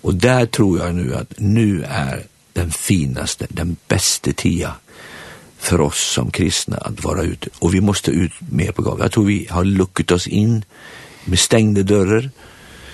Och 0.05 0.15
där 0.15 0.47
tror 0.47 0.79
jag 0.79 0.95
nu 0.95 1.15
att 1.15 1.33
nu 1.37 1.85
är 1.89 2.23
den 2.53 2.71
finaste, 2.71 3.47
den 3.49 3.77
bästa 3.89 4.33
tia 4.33 4.75
för 5.67 5.81
oss 5.81 6.13
som 6.13 6.31
kristna 6.31 6.77
att 6.77 7.05
vara 7.05 7.23
ute. 7.23 7.49
Och 7.59 7.75
vi 7.75 7.81
måste 7.81 8.11
ut 8.11 8.33
med 8.39 8.75
på 8.75 8.83
gav. 8.83 9.01
Jag 9.01 9.13
tror 9.13 9.25
vi 9.25 9.47
har 9.51 9.65
luckat 9.65 10.11
oss 10.11 10.27
in 10.27 10.65
med 11.25 11.39
stängda 11.39 11.83
dörrar. 11.83 12.31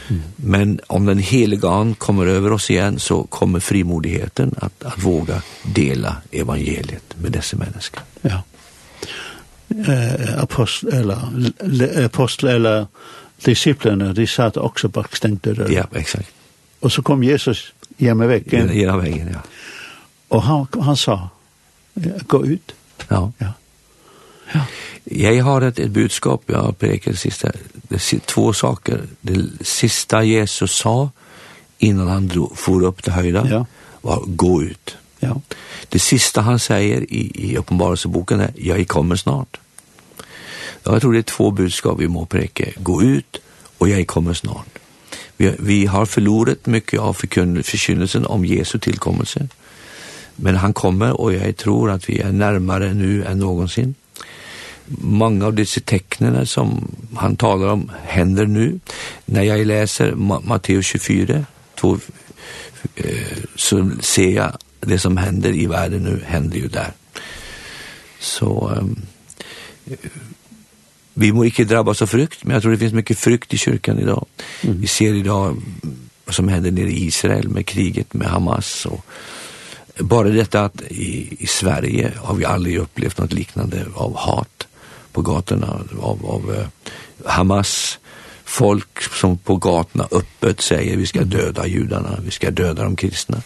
Mm. 0.09 0.23
Men 0.37 0.81
om 0.87 1.07
den 1.07 1.19
heliga 1.19 1.69
an 1.69 1.95
kommer 1.95 2.27
över 2.27 2.53
oss 2.53 2.71
igen 2.71 2.99
så 2.99 3.23
kommer 3.23 3.61
frimodigheten 3.61 4.55
att, 4.59 4.85
att 4.85 5.05
våga 5.05 5.43
dela 5.63 6.17
evangeliet 6.31 7.15
med 7.23 7.33
dessa 7.33 7.57
människor. 7.57 8.01
Ja. 8.21 8.43
Eh, 9.87 10.43
apostel 10.43 10.93
eller 10.93 11.19
le, 11.61 12.05
apostel 12.05 12.49
eller 12.49 12.87
disciplinerna, 13.45 14.13
de 14.13 14.27
satt 14.27 14.57
också 14.57 14.89
bak 14.89 15.17
stängda 15.17 15.53
dörrar. 15.53 15.71
Ja, 15.71 15.87
exakt. 15.95 16.31
Och 16.81 16.93
så 16.93 17.03
kom 17.03 17.25
Jesus 17.25 17.73
hjemme 17.97 18.27
vägen. 18.27 18.77
Genom 18.77 19.01
vägen, 19.01 19.31
ja. 19.33 19.41
Och 20.29 20.43
han, 20.43 20.67
han 20.81 20.97
sa, 20.97 21.29
gå 22.27 22.47
ut. 22.47 22.73
Ja. 23.09 23.33
ja. 23.39 23.53
Ja. 24.53 24.67
Jag 25.05 25.45
har 25.45 25.63
ett, 25.63 25.79
ett 25.79 25.91
budskap 25.91 26.43
jag 26.47 26.79
pekar 26.79 27.13
sista 27.13 27.53
det 27.73 28.27
två 28.27 28.53
saker. 28.53 29.03
Det 29.21 29.67
sista 29.67 30.23
Jesus 30.23 30.73
sa 30.73 31.11
innan 31.79 32.09
han 32.09 32.29
drog, 32.29 32.59
for 32.59 32.85
upp 32.85 33.03
till 33.03 33.13
höjden 33.13 33.49
ja. 33.51 33.67
var 34.01 34.23
gå 34.27 34.63
ut. 34.63 34.97
Ja. 35.21 35.41
Det 35.89 35.99
sista 35.99 36.41
han 36.41 36.59
säger 36.59 37.01
i, 37.13 37.33
i 37.35 37.57
uppenbarelseboken 37.57 38.41
är 38.41 38.53
jag 38.57 38.89
kommer 38.89 39.17
snart. 39.17 39.61
Ja, 40.83 40.93
jag 40.93 41.01
tror 41.01 41.13
det 41.13 41.19
är 41.19 41.23
två 41.23 41.51
budskap 41.51 42.01
vi 42.01 42.09
må 42.09 42.27
preka. 42.27 42.65
Gå 42.77 43.03
ut 43.03 43.41
och 43.79 43.89
jag 43.89 44.07
kommer 44.07 44.35
snart. 44.35 44.79
Vi, 45.37 45.55
vi 45.59 45.87
har 45.87 46.07
förlorat 46.07 46.67
mycket 46.67 47.01
av 47.01 47.15
förkynnelsen 47.15 48.27
om 48.27 48.45
Jesu 48.45 48.79
tillkommelse. 48.79 49.49
Men 50.43 50.57
han 50.57 50.73
kommer 50.73 51.21
och 51.21 51.33
jag 51.33 51.57
tror 51.57 51.91
att 51.91 52.09
vi 52.09 52.19
är 52.19 52.33
närmare 52.33 52.95
nu 52.95 53.25
än 53.25 53.39
någonsin. 53.39 53.95
Många 54.99 55.47
av 55.47 55.55
dessa 55.55 55.81
tecknen 55.81 56.47
som 56.47 56.95
han 57.17 57.37
talar 57.37 57.69
om 57.69 57.91
händer 58.05 58.47
nu. 58.47 58.81
När 59.27 59.43
jag 59.43 59.67
läser 59.67 60.15
Matteus 60.45 60.87
24, 60.87 61.45
2, 61.75 61.99
så 63.55 63.91
ser 64.01 64.31
jag 64.31 64.57
det 64.81 64.99
som 64.99 65.17
händer 65.17 65.53
i 65.53 65.67
världen 65.67 66.03
nu 66.03 66.23
händer 66.27 66.57
ju 66.57 66.69
där. 66.69 66.93
Så 68.21 68.79
vi 71.15 71.33
må 71.33 71.45
inte 71.45 71.65
drabbas 71.65 72.03
av 72.03 72.07
frukt, 72.07 72.45
men 72.45 72.55
jag 72.55 72.63
tror 72.63 72.73
det 72.73 72.79
finns 72.79 72.93
mycket 72.93 73.19
frukt 73.19 73.55
i 73.55 73.59
kyrkan 73.59 73.99
idag. 73.99 74.27
Mm. 74.63 74.81
Vi 74.81 74.87
ser 74.87 75.15
idag 75.15 75.63
vad 76.25 76.35
som 76.35 76.49
händer 76.49 76.71
nere 76.71 76.91
i 76.91 77.07
Israel 77.07 77.49
med 77.49 77.67
kriget 77.67 78.15
med 78.15 78.29
Hamas 78.29 78.87
och 78.87 79.07
Bara 80.01 80.29
detta 80.29 80.65
att 80.65 80.83
i, 80.83 81.37
i 81.39 81.47
Sverige 81.47 82.13
har 82.17 82.35
vi 82.35 82.45
aldrig 82.45 82.79
upplevt 82.79 83.19
något 83.19 83.33
liknande 83.33 83.87
av 83.95 84.17
hat 84.17 84.67
på 85.13 85.23
gatorna, 85.23 85.81
av, 86.01 86.27
av 86.27 86.51
uh, 86.51 86.67
Hamas, 87.25 87.99
folk 88.45 89.03
som 89.03 89.39
på 89.39 89.57
gatorna 89.57 90.09
öppet 90.11 90.61
säger 90.61 90.97
vi 90.97 91.07
ska 91.07 91.21
döda 91.25 91.67
judarna, 91.67 92.19
vi 92.25 92.31
ska 92.31 92.51
döda 92.51 92.85
de 92.85 92.97
kristna. 92.97 93.43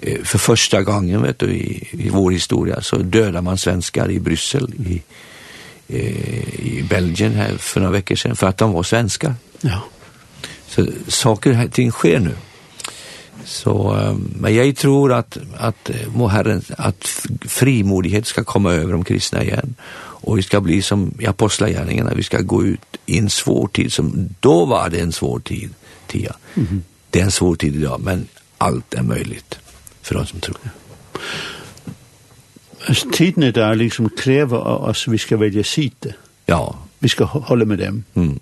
Eh, 0.00 0.22
för 0.24 0.38
första 0.38 0.82
gången 0.82 1.22
vet 1.22 1.38
du, 1.38 1.46
i, 1.46 1.88
i 1.92 2.08
vår 2.08 2.30
historia 2.30 2.80
så 2.80 2.96
dödar 2.96 3.42
man 3.42 3.58
svenskar 3.58 4.10
i 4.10 4.20
Bryssel, 4.20 4.74
i, 4.74 5.02
eh, 5.88 6.60
i 6.60 6.86
Belgien 6.90 7.34
här 7.34 7.56
för 7.56 7.80
några 7.80 7.92
veckor 7.92 8.16
sedan 8.16 8.36
för 8.36 8.46
att 8.46 8.58
de 8.58 8.72
var 8.72 8.82
svenskar. 8.82 9.34
Ja. 9.60 9.82
Så 10.68 10.86
saker 11.08 11.52
här 11.52 11.68
ting 11.68 11.90
sker 11.90 12.18
nu. 12.18 12.34
Så 13.44 13.96
men 14.36 14.54
jag 14.54 14.76
tror 14.76 15.12
att 15.12 15.38
att 15.56 15.90
må 16.14 16.28
Herren 16.28 16.62
att 16.78 17.06
frimodighet 17.40 18.26
ska 18.26 18.44
komma 18.44 18.72
över 18.72 18.92
de 18.92 19.04
kristna 19.04 19.42
igen 19.42 19.74
och 19.98 20.38
vi 20.38 20.42
ska 20.42 20.60
bli 20.60 20.82
som 20.82 21.14
i 21.18 21.26
apostlagärningarna 21.26 22.14
vi 22.14 22.22
ska 22.22 22.40
gå 22.40 22.64
ut 22.64 22.96
i 23.06 23.18
en 23.18 23.30
svår 23.30 23.68
tid 23.68 23.92
som 23.92 24.28
då 24.40 24.64
var 24.64 24.90
det 24.90 25.00
en 25.00 25.12
svår 25.12 25.40
tid 25.40 25.70
tia. 26.06 26.36
Mm 26.54 26.68
-hmm. 26.68 26.80
Det 27.10 27.20
är 27.20 27.24
en 27.24 27.30
svår 27.30 27.56
tid 27.56 27.76
idag 27.76 28.00
men 28.00 28.26
allt 28.58 28.94
är 28.94 29.02
möjligt 29.02 29.58
för 30.02 30.14
de 30.14 30.26
som 30.26 30.40
tror. 30.40 30.56
Alltså 32.86 33.08
tiden 33.12 33.42
är 33.42 33.52
där 33.52 33.74
liksom 33.74 34.10
kräver 34.10 34.56
av 34.56 34.84
oss 34.84 35.08
vi 35.08 35.18
ska 35.18 35.36
välja 35.36 35.64
sitt. 35.64 36.06
Ja. 36.46 36.78
Vi 36.98 37.08
ska 37.08 37.24
hålla 37.24 37.64
med 37.64 37.78
dem. 37.78 38.04
Mm. 38.14 38.38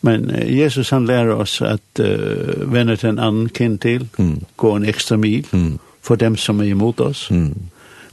Men 0.00 0.30
Jesus 0.46 0.90
han 0.90 1.06
lærer 1.06 1.34
oss 1.34 1.60
at 1.62 2.00
uh, 2.00 2.72
vende 2.72 2.96
til 2.96 3.08
en 3.08 3.18
annen 3.18 3.48
kind 3.48 3.78
til, 3.78 4.08
mm. 4.18 4.44
gå 4.56 4.76
en 4.76 4.84
ekstra 4.84 5.16
mil 5.16 5.46
mm. 5.52 5.78
for 6.02 6.14
dem 6.14 6.36
som 6.36 6.60
er 6.60 6.70
imot 6.70 7.00
oss. 7.00 7.30
Mm. 7.30 7.54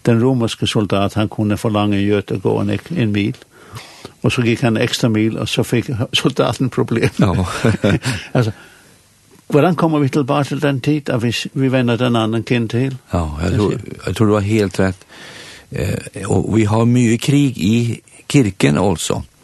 Den 0.05 0.23
romerske 0.23 0.67
soldat, 0.67 1.13
han 1.13 1.29
kunne 1.29 1.57
forlange 1.57 2.01
gjøt 2.01 2.31
å 2.31 2.39
gå 2.41 2.55
en, 2.61 2.71
en 2.73 3.11
mil, 3.11 3.35
og 4.21 4.31
så 4.31 4.41
gikk 4.41 4.63
han 4.65 4.77
en 4.77 4.83
ekstra 4.83 5.09
mil, 5.09 5.37
og 5.37 5.49
så 5.49 5.63
fikk 5.63 5.91
soldaten 6.21 6.69
problem. 6.69 7.09
Ja. 7.19 7.45
altså, 8.37 8.51
hvordan 9.47 9.75
kommer 9.75 9.99
vi 9.99 10.09
tilbake 10.09 10.49
til 10.49 10.61
den 10.61 10.81
tid 10.81 11.09
at 11.09 11.21
vi, 11.21 11.35
vi 11.53 11.71
vender 11.71 12.01
den 12.01 12.15
annen 12.15 12.43
kind 12.43 12.69
til? 12.69 12.97
Ja, 13.13 13.27
jeg 13.43 13.59
tror, 13.59 13.77
jeg 14.07 14.15
tror 14.15 14.25
du 14.25 14.33
har 14.33 14.47
helt 14.47 14.79
rett. 14.79 15.05
Eh, 15.71 16.25
og 16.25 16.49
vi 16.55 16.63
har 16.65 16.85
mye 16.89 17.17
krig 17.17 17.57
i 17.61 18.01
kirken 18.29 18.77
også. 18.77 19.21
Mm 19.21 19.34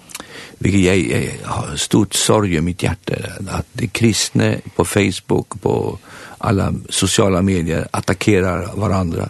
Vilket 0.57 0.81
jag, 0.81 0.97
jag 0.97 1.49
har 1.49 1.75
stort 1.75 2.13
sorg 2.13 2.55
i 2.55 2.61
mitt 2.61 2.83
hjärta 2.83 3.13
att 3.47 3.65
de 3.73 3.87
kristna 3.87 4.55
på 4.75 4.85
Facebook 4.85 5.61
på 5.61 5.99
alla 6.37 6.73
sociala 6.89 7.41
medier 7.41 7.87
attackerar 7.91 8.75
varandra. 8.75 9.29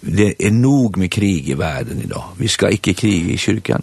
Det 0.00 0.46
är 0.46 0.50
nog 0.50 0.96
med 0.96 1.12
krig 1.12 1.48
i 1.48 1.54
världen 1.54 2.00
idag. 2.04 2.24
Vi 2.38 2.48
ska 2.48 2.70
inte 2.70 2.94
kriga 2.94 3.32
i 3.32 3.38
kyrkan. 3.38 3.82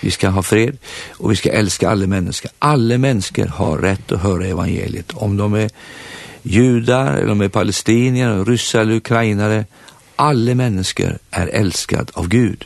Vi 0.00 0.10
ska 0.10 0.28
ha 0.28 0.42
fred 0.42 0.76
och 1.10 1.30
vi 1.30 1.36
ska 1.36 1.50
älska 1.50 1.90
alla 1.90 2.06
människor. 2.06 2.50
Alla 2.58 2.98
människor 2.98 3.46
har 3.46 3.78
rätt 3.78 4.12
att 4.12 4.20
höra 4.20 4.46
evangeliet. 4.46 5.12
Om 5.14 5.36
de 5.36 5.54
är 5.54 5.70
judar, 6.42 7.14
eller 7.14 7.32
om 7.32 7.38
de 7.38 7.44
är 7.44 7.48
palestinier, 7.48 8.44
ryssar 8.44 8.80
eller 8.80 8.94
ukrainare. 8.94 9.64
Alla 10.16 10.54
människor 10.54 11.18
är 11.30 11.46
älskade 11.46 12.12
av 12.14 12.28
Gud. 12.28 12.64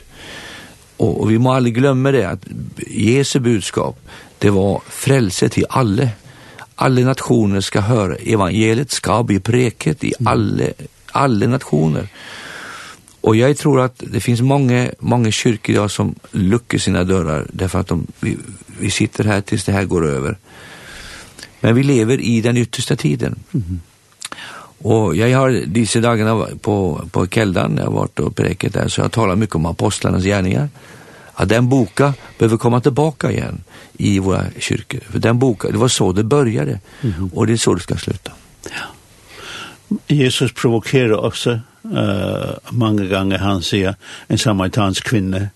Och, 0.97 1.21
och 1.21 1.31
vi 1.31 1.39
må 1.39 1.53
aldrig 1.53 1.75
glömma 1.75 2.11
det 2.11 2.29
att 2.29 2.47
Jesu 2.87 3.39
budskap 3.39 3.99
det 4.39 4.49
var 4.49 4.81
frälse 4.89 5.49
till 5.49 5.65
alla. 5.69 6.09
Alla 6.75 7.01
nationer 7.01 7.61
ska 7.61 7.81
höra 7.81 8.15
evangeliet 8.15 8.91
ska 8.91 9.23
bli 9.23 9.39
preket 9.39 10.03
i 10.03 10.13
alla 10.25 10.63
alla 11.13 11.47
nationer. 11.47 12.07
Och 13.21 13.35
jag 13.35 13.57
tror 13.57 13.81
att 13.81 14.03
det 14.07 14.19
finns 14.19 14.41
många 14.41 14.89
många 14.99 15.31
kyrkor 15.31 15.75
idag 15.75 15.91
som 15.91 16.15
luckar 16.31 16.77
sina 16.77 17.03
dörrar 17.03 17.47
därför 17.53 17.79
att 17.79 17.87
de 17.87 18.07
vi, 18.19 18.37
vi 18.79 18.89
sitter 18.89 19.23
här 19.23 19.41
tills 19.41 19.63
det 19.63 19.71
här 19.71 19.85
går 19.85 20.07
över. 20.07 20.37
Men 21.59 21.75
vi 21.75 21.83
lever 21.83 22.21
i 22.21 22.41
den 22.41 22.57
yttersta 22.57 22.95
tiden. 22.95 23.35
Mm. 23.53 23.79
Och 24.77 25.15
jag 25.15 25.39
har 25.39 25.63
dessa 25.67 25.99
dagarna 25.99 26.47
på 26.61 27.01
på 27.11 27.27
Keldan, 27.27 27.77
jag 27.77 27.85
har 27.85 27.91
varit 27.91 28.19
och 28.19 28.35
preket 28.35 28.73
där 28.73 28.87
så 28.87 29.01
jag 29.01 29.11
talar 29.11 29.35
mycket 29.35 29.55
om 29.55 29.65
apostlarnas 29.65 30.23
gärningar. 30.23 30.69
Att 31.33 31.49
den 31.49 31.69
boka 31.69 32.13
behöver 32.37 32.57
komma 32.57 32.81
tillbaka 32.81 33.31
igen 33.31 33.63
i 33.97 34.19
våra 34.19 34.43
kyrkor. 34.59 34.99
För 35.09 35.19
den 35.19 35.39
boka, 35.39 35.71
det 35.71 35.77
var 35.77 35.87
så 35.87 36.11
det 36.11 36.23
började 36.23 36.79
mm 37.01 37.15
-hmm. 37.15 37.33
och 37.33 37.47
det 37.47 37.53
är 37.53 37.57
så 37.57 37.73
det 37.73 37.81
ska 37.81 37.95
sluta. 37.95 38.31
Ja. 38.63 38.85
Jesus 40.07 40.53
provokerar 40.53 41.25
också 41.25 41.51
uh, 41.51 42.51
många 42.69 43.05
gånger 43.05 43.37
han 43.37 43.61
säger 43.61 43.95
en 44.27 44.37
samaritansk 44.37 45.03
kvinna 45.03 45.47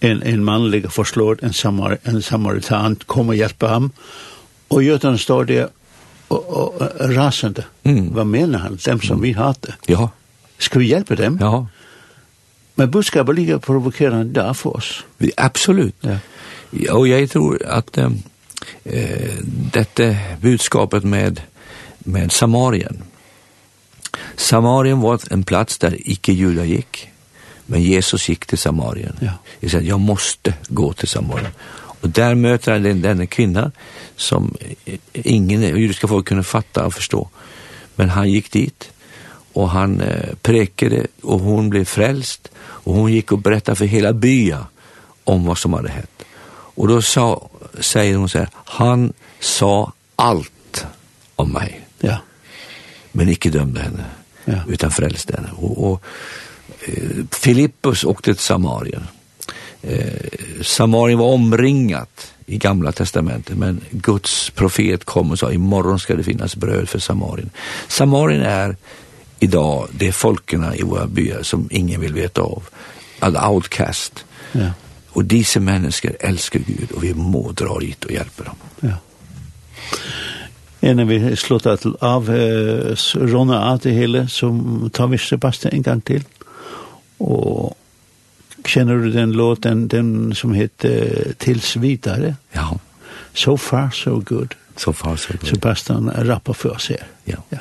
en 0.00 0.22
en 0.22 0.44
manlig 0.44 0.92
förslår 0.92 1.38
en 1.42 1.52
samar 1.52 1.98
en 2.02 2.22
samaritan 2.22 2.96
kommer 2.96 3.34
hjälpa 3.34 3.68
ham 3.68 3.90
och 4.68 4.82
Jötan 4.82 5.18
står 5.18 5.44
det 5.44 5.72
och, 6.32 6.74
och, 6.74 6.90
rasande. 7.00 7.64
Mm. 7.82 8.14
Vad 8.14 8.26
menar 8.26 8.58
han? 8.58 8.78
Dem 8.84 9.00
som 9.00 9.10
mm. 9.10 9.20
vi 9.22 9.32
hatar. 9.32 9.74
Ja. 9.86 10.10
Ska 10.58 10.78
vi 10.78 10.86
hjälpa 10.86 11.14
dem? 11.14 11.38
Ja. 11.40 11.66
Men 12.74 12.90
budskapet 12.90 13.34
ligger 13.34 13.58
provokerande 13.58 14.40
där 14.40 14.54
för 14.54 14.76
oss. 14.76 15.04
Vi, 15.18 15.32
absolut. 15.36 15.96
Ja. 16.00 16.16
ja. 16.70 16.94
Och 16.94 17.08
jag 17.08 17.30
tror 17.30 17.66
att 17.66 17.98
eh, 17.98 18.10
äh, 18.84 19.34
detta 19.72 20.16
budskapet 20.40 21.04
med, 21.04 21.40
med 21.98 22.32
Samarien. 22.32 23.02
Samarien 24.36 25.00
var 25.00 25.20
en 25.30 25.42
plats 25.42 25.78
där 25.78 25.96
icke-judar 25.98 26.64
gick. 26.64 27.08
Men 27.66 27.82
Jesus 27.82 28.28
gick 28.28 28.46
till 28.46 28.58
Samarien. 28.58 29.16
Ja. 29.20 29.30
Jag 29.60 29.70
säger, 29.70 29.88
jag 29.88 30.00
måste 30.00 30.54
gå 30.68 30.92
till 30.92 31.08
Samarien. 31.08 31.50
Och 32.02 32.08
där 32.08 32.34
möter 32.34 32.72
han 32.72 32.82
den, 32.82 33.02
denna 33.02 33.26
kvinna 33.26 33.72
som 34.16 34.56
ingen 35.12 35.62
judiska 35.62 36.08
folk 36.08 36.26
kunde 36.26 36.44
fatta 36.44 36.86
och 36.86 36.94
förstå. 36.94 37.28
Men 37.94 38.10
han 38.10 38.30
gick 38.30 38.52
dit 38.52 38.90
och 39.52 39.70
han 39.70 40.00
eh, 40.00 40.34
prekade, 40.42 41.06
och 41.22 41.40
hon 41.40 41.70
blev 41.70 41.84
frälst 41.84 42.48
och 42.58 42.94
hon 42.94 43.12
gick 43.12 43.32
och 43.32 43.38
berättade 43.38 43.76
för 43.76 43.84
hela 43.84 44.12
bya 44.12 44.66
om 45.24 45.44
vad 45.44 45.58
som 45.58 45.72
hade 45.72 45.88
hänt. 45.88 46.22
Och 46.74 46.88
då 46.88 47.02
sa, 47.02 47.48
säger 47.80 48.16
hon 48.16 48.28
så 48.28 48.38
här, 48.38 48.48
han 48.52 49.12
sa 49.40 49.92
allt 50.16 50.86
om 51.36 51.52
mig. 51.52 51.80
Ja. 52.00 52.18
Men 53.12 53.28
icke 53.28 53.50
dömde 53.50 53.80
henne, 53.80 54.04
ja. 54.44 54.58
utan 54.68 54.90
frälste 54.90 55.36
henne. 55.36 55.50
Och, 55.56 55.90
och 55.90 56.02
eh, 56.80 57.24
Filippus 57.30 58.04
åkte 58.04 58.34
till 58.34 58.42
Samarien 58.42 59.06
eh, 59.82 60.62
Samarien 60.62 61.18
var 61.18 61.26
omringat 61.26 62.32
i 62.46 62.58
gamla 62.58 62.92
testamentet 62.92 63.56
men 63.58 63.80
Guds 63.90 64.50
profet 64.50 65.04
kom 65.04 65.30
och 65.30 65.38
sa 65.38 65.52
imorgon 65.52 65.98
ska 65.98 66.16
det 66.16 66.22
finnas 66.22 66.56
bröd 66.56 66.88
för 66.88 66.98
Samarien. 66.98 67.50
Samarien 67.88 68.42
är 68.42 68.76
idag 69.38 69.88
det 69.92 70.08
är 70.08 70.12
folkerna 70.12 70.76
i 70.76 70.82
våra 70.82 71.06
byar 71.06 71.42
som 71.42 71.68
ingen 71.70 72.00
vill 72.00 72.14
veta 72.14 72.40
av. 72.40 72.62
All 73.18 73.36
outcast. 73.36 74.24
Ja. 74.52 74.70
Och 75.08 75.24
dessa 75.24 75.60
människor 75.60 76.16
älskar 76.20 76.60
Gud 76.66 76.90
och 76.92 77.04
vi 77.04 77.14
må 77.14 77.52
dra 77.52 77.78
dit 77.78 78.04
och 78.04 78.10
hjälpa 78.10 78.44
dem. 78.44 78.56
Ja. 78.80 78.96
Innan 80.80 81.08
vi 81.08 81.36
slutter 81.36 81.76
til 81.76 81.92
av 82.00 82.30
eh, 82.30 82.96
Rona 83.14 83.60
av 83.70 83.78
det 83.78 83.92
hele, 83.94 84.28
så 84.28 84.48
tar 84.92 85.06
vi 85.06 85.18
Sebastian 85.18 85.74
en 85.74 85.82
gang 85.82 86.00
til. 86.04 86.24
Og 87.22 87.76
Känner 88.64 88.94
du 88.94 89.10
den 89.10 89.32
låten, 89.32 89.88
den 89.88 90.34
som 90.34 90.52
heter 90.52 91.24
Tills 91.38 91.76
vidare? 91.76 92.36
Ja. 92.52 92.78
So 93.34 93.56
far, 93.56 93.90
so 93.90 94.22
good. 94.26 94.54
So 94.76 94.92
far, 94.92 95.16
so 95.16 95.32
good. 95.40 95.48
Sebastian 95.48 96.10
rappar 96.16 96.52
för 96.52 96.70
oss 96.70 96.88
här. 96.88 97.06
Ja. 97.24 97.36
ja. 97.48 97.58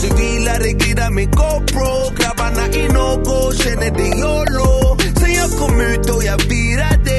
CD'lere 0.00 0.72
girer 0.80 1.10
min 1.10 1.30
GoPro 1.30 1.90
Grabbarna 2.18 2.66
i 2.68 2.88
någå 2.88 3.52
känner 3.52 3.90
det 3.90 4.08
YOLO 4.22 4.96
Sen 5.20 5.32
jag 5.34 5.50
kom 5.60 5.80
ut 5.80 6.10
och 6.10 6.24
jag 6.24 6.38
virade 6.38 7.18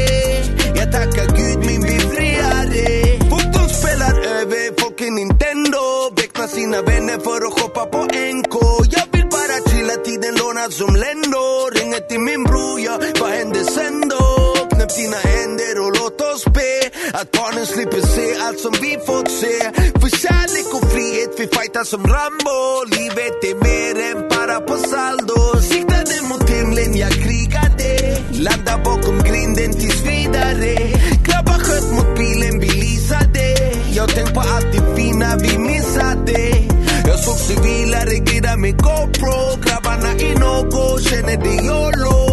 Jag 0.75 0.91
tackar 0.91 1.27
Gud 1.37 1.59
min 1.65 1.81
befriare 1.81 2.85
Fotboll 3.29 3.69
spelar 3.69 4.15
över 4.39 4.81
fucking 4.81 5.15
Nintendo. 5.15 5.83
Väckna 6.17 6.47
sina 6.47 6.81
vänner 6.81 7.19
för 7.19 7.47
att 7.47 7.53
shoppa 7.59 7.85
på 7.85 8.01
NK 8.37 8.55
Jag 8.95 9.07
vill 9.11 9.27
bara 9.35 9.57
chilla 9.69 9.95
tiden 10.05 10.35
låna 10.35 10.65
som 10.69 10.95
Lendo. 10.95 11.45
Ringer 11.75 11.99
till 12.09 12.19
min 12.19 12.43
bror, 12.43 12.79
ja 12.79 12.99
vad 13.19 13.29
händer 13.29 13.63
sen 13.75 14.09
då? 14.09 14.25
Knäpp 14.71 14.95
dina 14.95 15.17
händer 15.17 15.75
och 15.83 15.91
låt 15.99 16.21
oss 16.21 16.45
be 16.45 16.84
Att 17.19 17.31
barnen 17.31 17.65
slipper 17.65 18.01
se 18.01 18.27
allt 18.45 18.59
som 18.59 18.73
vi 18.81 18.91
fått 19.07 19.31
se. 19.31 19.55
För 20.01 20.09
kärlek 20.23 20.69
och 20.77 20.91
frihet, 20.91 21.31
vi 21.39 21.47
fightar 21.55 21.83
som 21.83 22.03
Rambo. 22.13 22.59
Livet 22.97 23.37
är 23.49 23.55
mer 23.67 23.95
än 24.09 24.19
bara 24.29 24.59
på 24.59 24.75
saldo. 24.77 25.61
Siktade 25.61 26.15
mot 26.29 26.49
himlen, 26.49 26.97
jag 26.97 27.11
krigade 27.11 27.89
Landa 28.31 28.77
bakom 28.85 29.17
grinden 29.23 29.71
tills 29.73 30.01
vidare 30.05 30.73
Grabbar 31.25 31.59
sköt 31.65 31.91
mot 31.91 32.17
bilen, 32.17 32.59
vi 32.59 32.69
lisade 32.69 33.47
Jag 33.91 34.09
tänk 34.09 34.33
på 34.33 34.39
allt 34.39 34.71
det 34.73 34.95
fina 34.95 35.35
vi 35.37 35.57
missade 35.57 36.39
Jag 37.07 37.19
såg 37.19 37.37
civilare 37.37 38.15
glida 38.15 38.57
med 38.57 38.75
GoPro. 38.77 39.37
Grabbarna 39.65 40.11
i 40.19 40.33
något, 40.33 41.03
känner 41.03 41.37
det 41.37 41.65
YOLO 41.65 42.24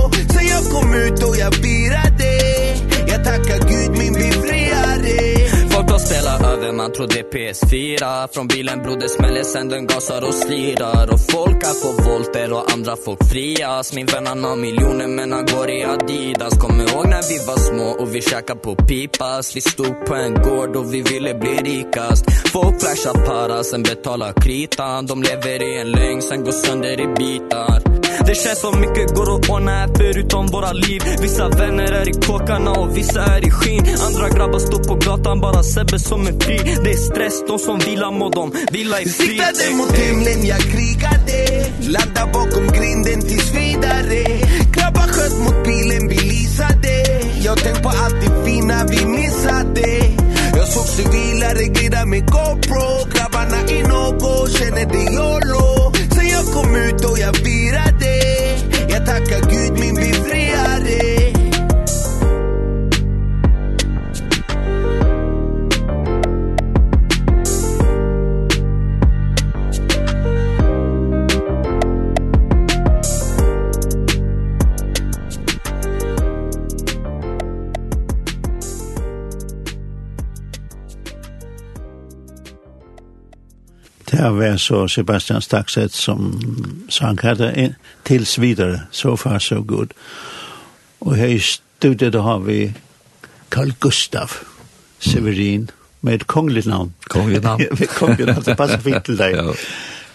man 6.82 6.92
trodde 6.92 7.22
PS4 7.32 8.28
Från 8.32 8.46
bilen 8.48 8.82
broder 8.82 9.08
smäller 9.08 9.42
sen 9.42 9.68
den 9.68 9.86
gasar 9.86 10.22
och 10.28 10.34
slirar 10.34 11.12
Och 11.12 11.20
folk 11.20 11.56
är 11.56 11.76
på 11.82 12.02
volter 12.02 12.52
och 12.52 12.72
andra 12.72 12.96
folk 13.04 13.24
frias. 13.30 13.92
Min 13.92 14.06
vän 14.06 14.26
han 14.26 14.44
har 14.44 14.56
miljoner 14.56 15.06
men 15.06 15.32
han 15.32 15.46
går 15.46 15.70
i 15.70 15.84
Adidas. 15.84 16.58
Kommer 16.58 16.82
ihåg 16.90 17.08
när 17.08 17.22
vi 17.28 17.46
var 17.46 17.56
små 17.56 17.88
och 18.02 18.14
vi 18.14 18.22
käkade 18.22 18.60
på 18.60 18.76
pipas. 18.76 19.56
Vi 19.56 19.60
stod 19.60 20.06
på 20.06 20.14
en 20.14 20.34
gård 20.34 20.76
och 20.76 20.94
vi 20.94 21.02
ville 21.02 21.34
bli 21.34 21.50
rikast. 21.50 22.24
Folk 22.52 22.80
flashar 22.80 23.26
para 23.26 23.64
sen 23.64 23.82
betalar 23.82 24.32
kritan. 24.32 25.06
De 25.06 25.22
lever 25.22 25.62
i 25.62 25.80
en 25.80 25.90
lögn 25.90 26.22
sen 26.22 26.44
går 26.44 26.52
sönder 26.52 27.00
i 27.00 27.06
bitar. 27.06 28.01
Det 28.26 28.34
känns 28.34 28.60
som 28.60 28.80
mycket 28.80 29.14
går 29.14 29.34
att 29.34 29.50
ordna 29.50 29.70
här 29.70 29.88
förutom 29.98 30.46
våra 30.46 30.72
liv. 30.72 31.02
Vissa 31.20 31.48
vänner 31.48 31.92
är 31.92 32.08
i 32.08 32.12
kåkarna 32.12 32.70
och 32.70 32.96
vissa 32.96 33.20
är 33.22 33.46
i 33.46 33.50
skin 33.50 33.84
Andra 34.06 34.28
grabbar 34.28 34.58
står 34.58 34.84
på 34.84 34.94
gatan 34.94 35.40
bara 35.40 35.62
Sebbe 35.62 35.98
som 35.98 36.26
är 36.26 36.40
fri. 36.40 36.58
Det 36.84 36.90
är 36.90 36.96
stress, 36.96 37.42
de 37.48 37.58
som 37.58 37.78
vilar 37.78 38.10
må 38.10 38.28
de 38.30 38.52
vila 38.72 39.00
i 39.00 39.08
fri. 39.08 39.26
Siktade 39.26 39.76
mot 39.76 39.92
himlen, 39.92 40.46
jag 40.46 40.60
krigade 40.60 41.38
Ladda 41.80 42.24
bakom 42.32 42.66
grinden 42.66 43.20
tills 43.20 43.54
vidare. 43.54 44.22
Grabbar 44.72 45.08
sköt 45.14 45.38
mot 45.38 45.64
bilen, 45.64 46.08
vi 46.08 46.16
lysade 46.16 46.94
Jag 47.44 47.58
tänk 47.58 47.82
på 47.82 47.88
allt 47.88 48.20
det 48.20 48.44
fina 48.44 48.84
vi 48.90 49.06
missade 49.06 49.88
Jag 50.56 50.68
såg 50.68 50.86
civilare 50.86 51.54
reglera 51.54 52.04
med 52.06 52.30
GoPro. 52.30 52.86
Grabbarna 53.14 53.60
i 53.68 53.82
något, 53.82 54.50
känner 54.50 54.86
det 54.86 55.12
YOLO 55.14 55.81
jag 56.46 56.54
kom 56.54 56.76
ut 56.76 57.04
och 57.04 57.18
jag 57.18 57.32
virade 57.32 58.16
Jag 58.88 59.06
tackar 59.06 59.50
Gud 59.50 59.78
min 59.80 59.94
befriare 59.94 60.31
Det 84.12 84.30
var 84.30 84.56
så 84.56 84.88
Sebastian 84.88 85.42
Staxet 85.42 85.92
som 85.92 86.40
sang 86.88 87.18
här 87.22 87.74
tills 88.02 88.38
vidare. 88.38 88.80
So 88.90 89.16
far 89.16 89.38
so 89.38 89.62
good. 89.62 89.92
Och 90.98 91.16
her 91.16 91.26
i 91.28 91.40
studiet 91.40 92.14
har 92.14 92.38
vi 92.38 92.74
Carl 93.48 93.72
Gustav 93.80 94.30
Severin 94.98 95.70
med 96.00 96.14
ett 96.14 96.24
kongligt 96.24 96.66
namn. 96.66 96.92
Kongligt 97.02 97.42
med 97.78 97.88
kongligt 97.88 98.28
navn, 98.28 98.42
det 98.44 98.56
passer 98.56 98.78
fint 98.78 99.04
til 99.04 99.16
deg. 99.16 99.36
ja. 99.40 99.54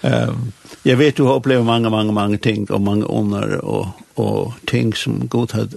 Um, 0.02 0.52
jag 0.84 0.98
vet 0.98 1.18
du 1.18 1.24
har 1.24 1.36
upplevt 1.36 1.66
många, 1.66 1.90
många, 1.90 2.12
många 2.12 2.38
ting 2.38 2.66
och 2.70 2.82
många 2.82 3.06
under 3.06 3.66
och, 3.66 3.88
och 4.14 4.54
ting 4.66 4.94
som 4.94 5.28
god 5.28 5.52
har 5.52 5.68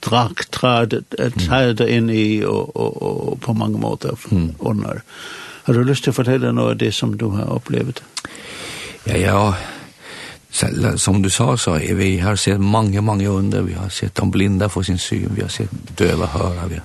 dragt, 0.00 0.50
trädet, 0.50 1.14
trädet 1.48 1.88
in 1.88 2.10
i 2.10 2.44
og, 2.44 2.76
og, 2.76 3.02
og 3.02 3.40
på 3.40 3.52
många 3.52 3.78
måter 3.78 4.18
under. 4.58 4.90
Mm. 4.90 5.02
Har 5.64 5.74
du 5.74 5.84
lyst 5.84 6.04
til 6.04 6.12
å 6.12 6.16
fortelle 6.18 6.52
noe 6.52 6.74
av 6.74 6.80
det 6.80 6.90
som 6.92 7.14
du 7.16 7.28
har 7.32 7.48
opplevd? 7.52 8.02
Ja, 9.08 9.16
ja. 9.16 9.54
Som 11.00 11.22
du 11.22 11.30
sa, 11.32 11.56
så 11.56 11.78
er 11.80 11.96
vi 11.98 12.18
har 12.22 12.36
sett 12.38 12.60
mange, 12.60 13.00
mange 13.02 13.28
under. 13.28 13.64
Vi 13.66 13.74
har 13.74 13.88
sett 13.88 14.14
de 14.14 14.30
blinda 14.30 14.68
få 14.68 14.84
sin 14.84 14.98
syn. 14.98 15.32
Vi 15.34 15.42
har 15.42 15.48
sett 15.48 15.72
döva 15.96 16.26
höra. 16.26 16.66
Vi 16.68 16.74
har... 16.78 16.84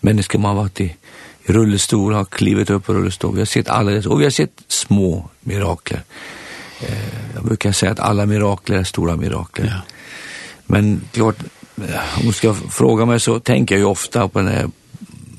Människor 0.00 0.38
man 0.38 0.56
har 0.56 0.62
varit 0.62 0.80
i 0.80 0.96
rullestol, 1.44 2.12
har 2.14 2.24
klivit 2.24 2.70
upp 2.70 2.88
i 2.88 2.92
rullestol. 2.92 3.34
Vi 3.34 3.40
har 3.40 3.46
sett 3.46 3.68
alla 3.68 3.90
det. 3.90 4.06
Och 4.06 4.20
vi 4.20 4.24
har 4.24 4.30
sett 4.30 4.62
små 4.68 5.28
mirakler. 5.40 6.02
Eh, 6.80 7.34
jag 7.34 7.44
brukar 7.44 7.72
säga 7.72 7.92
att 7.92 8.00
alla 8.00 8.26
mirakler 8.26 8.78
är 8.78 8.84
stora 8.84 9.16
mirakler. 9.16 9.66
Ja. 9.66 9.80
Men 10.66 11.00
klart, 11.12 11.36
om 12.20 12.26
du 12.26 12.32
ska 12.32 12.54
fråga 12.54 13.06
mig 13.06 13.20
så 13.20 13.40
tänker 13.40 13.74
jag 13.74 13.80
ju 13.80 13.86
ofta 13.86 14.28
på 14.28 14.38
den 14.38 14.48
här 14.48 14.70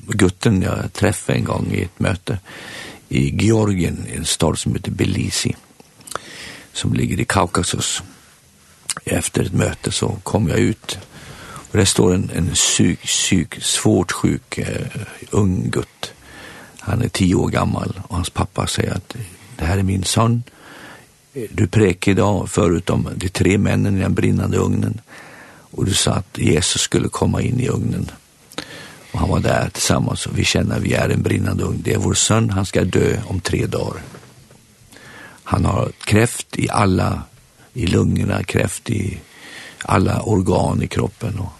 gutten 0.06 0.62
jag 0.62 0.92
träffade 0.92 1.38
en 1.38 1.44
gång 1.44 1.72
i 1.72 1.82
ett 1.82 2.00
möte 2.00 2.38
i 3.08 3.44
Georgien, 3.44 4.06
en 4.12 4.24
stad 4.24 4.58
som 4.58 4.74
heter 4.74 4.90
Belisi 4.90 5.54
som 6.72 6.92
ligger 6.92 7.20
i 7.20 7.24
Kaukasus. 7.24 8.02
Efter 9.04 9.42
ett 9.42 9.52
möte 9.52 9.92
så 9.92 10.08
kom 10.22 10.48
jag 10.48 10.58
ut 10.58 10.98
och 11.72 11.78
där 11.78 11.84
står 11.84 12.14
en, 12.14 12.30
en 12.34 12.56
syk, 12.56 13.08
syk, 13.08 13.62
svårt 13.62 14.12
sjuk 14.12 14.58
eh, 14.58 14.86
ung 15.30 15.70
gutt. 15.70 16.12
Han 16.78 17.02
är 17.02 17.08
tio 17.08 17.34
år 17.34 17.48
gammal 17.48 18.00
och 18.08 18.16
hans 18.16 18.30
pappa 18.30 18.66
säger 18.66 18.94
att 18.94 19.16
det 19.56 19.64
här 19.64 19.78
är 19.78 19.82
min 19.82 20.04
son. 20.04 20.42
Du 21.50 21.66
präker 21.66 22.10
idag 22.10 22.50
förutom 22.50 23.08
de 23.16 23.28
tre 23.28 23.58
männen 23.58 23.98
i 23.98 24.00
den 24.00 24.14
brinnande 24.14 24.56
ugnen 24.56 25.00
och 25.70 25.84
du 25.84 25.94
sa 25.94 26.12
att 26.12 26.38
Jesus 26.38 26.80
skulle 26.80 27.08
komma 27.08 27.42
in 27.42 27.60
i 27.60 27.68
ugnen 27.68 28.10
Och 29.12 29.18
han 29.18 29.28
var 29.28 29.40
där 29.40 29.68
tillsammans 29.68 30.26
och 30.26 30.38
vi 30.38 30.44
känner 30.44 30.76
att 30.76 30.82
vi 30.82 30.94
är 30.94 31.08
en 31.08 31.22
brinnande 31.22 31.64
ung. 31.64 31.80
Det 31.84 31.94
är 31.94 31.98
vår 31.98 32.14
son, 32.14 32.50
han 32.50 32.66
ska 32.66 32.84
dö 32.84 33.20
om 33.26 33.40
tre 33.40 33.66
dagar. 33.66 34.02
Han 35.44 35.64
har 35.64 35.92
kräft 36.04 36.58
i 36.58 36.70
alla, 36.70 37.22
i 37.72 37.86
lungorna, 37.86 38.44
kräft 38.44 38.90
i 38.90 39.20
alla 39.82 40.22
organ 40.22 40.82
i 40.82 40.86
kroppen. 40.86 41.38
Och, 41.38 41.52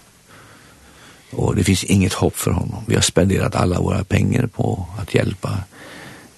och 1.31 1.57
det 1.57 1.65
finns 1.65 1.85
inget 1.85 2.13
hopp 2.13 2.37
för 2.37 2.51
honom. 2.51 2.85
Vi 2.87 2.95
har 2.95 3.03
spenderat 3.03 3.55
alla 3.55 3.81
våra 3.81 4.05
pengar 4.05 4.47
på 4.47 4.87
att 4.99 5.15
hjälpa 5.15 5.59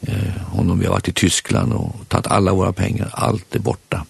eh, 0.01 0.43
honom. 0.47 0.79
Vi 0.79 0.87
har 0.87 0.93
varit 0.93 1.09
i 1.09 1.13
Tyskland 1.13 1.73
och 1.73 2.09
tagit 2.09 2.27
alla 2.27 2.53
våra 2.53 2.73
pengar. 2.73 3.11
Allt 3.13 3.55
är 3.55 3.59
borta. 3.61 4.07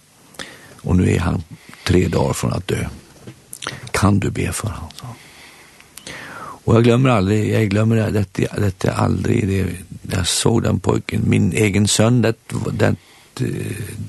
Och 0.81 0.95
nu 0.95 1.13
är 1.13 1.19
han 1.19 1.43
tre 1.83 2.07
dagar 2.07 2.33
från 2.33 2.53
att 2.53 2.67
dö. 2.67 2.87
Kan 3.91 4.19
du 4.19 4.29
be 4.29 4.51
för 4.51 4.67
honom? 4.67 5.15
Och 6.65 6.75
jag 6.75 6.83
glömmer 6.83 7.09
aldrig, 7.09 7.53
jag 7.53 7.69
glömmer 7.69 7.95
det, 7.95 8.25
det, 8.31 8.81
det 8.81 8.91
aldrig 8.91 9.47
det. 9.47 9.67
Jag 10.15 10.27
såg 10.27 10.63
den 10.63 10.79
pojken, 10.79 11.21
min 11.25 11.53
egen 11.53 11.87
son, 11.87 12.21
det, 12.21 12.35
det, 12.71 12.95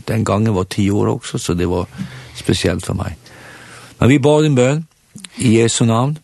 den 0.04 0.24
gången 0.24 0.54
var 0.54 0.64
tio 0.64 0.90
år 0.90 1.07
också, 1.07 1.38
så 1.38 1.54
det 1.54 1.66
var 1.66 1.86
speciellt 2.34 2.86
för 2.86 2.94
mig. 2.94 3.16
Men 3.98 4.09
vi 4.09 4.18
bad 4.18 4.44
en 4.44 4.54
bön 4.54 4.86
i 5.34 5.57
Jesu 5.59 5.84
namn. 5.84 6.18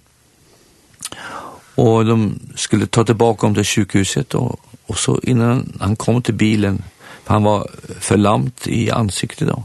Och 1.74 2.06
de 2.06 2.38
skulle 2.56 2.86
ta 2.86 3.04
tillbaka 3.04 3.46
om 3.46 3.54
till 3.54 3.64
sjukhuset 3.64 4.34
och, 4.34 4.60
och 4.86 4.98
så 4.98 5.20
innan 5.22 5.78
han 5.80 5.96
kom 5.96 6.22
till 6.22 6.34
bilen, 6.34 6.82
för 7.24 7.34
han 7.34 7.42
var 7.42 7.70
förlamt 8.00 8.66
i 8.66 8.90
ansiktet 8.90 9.48
då. 9.48 9.64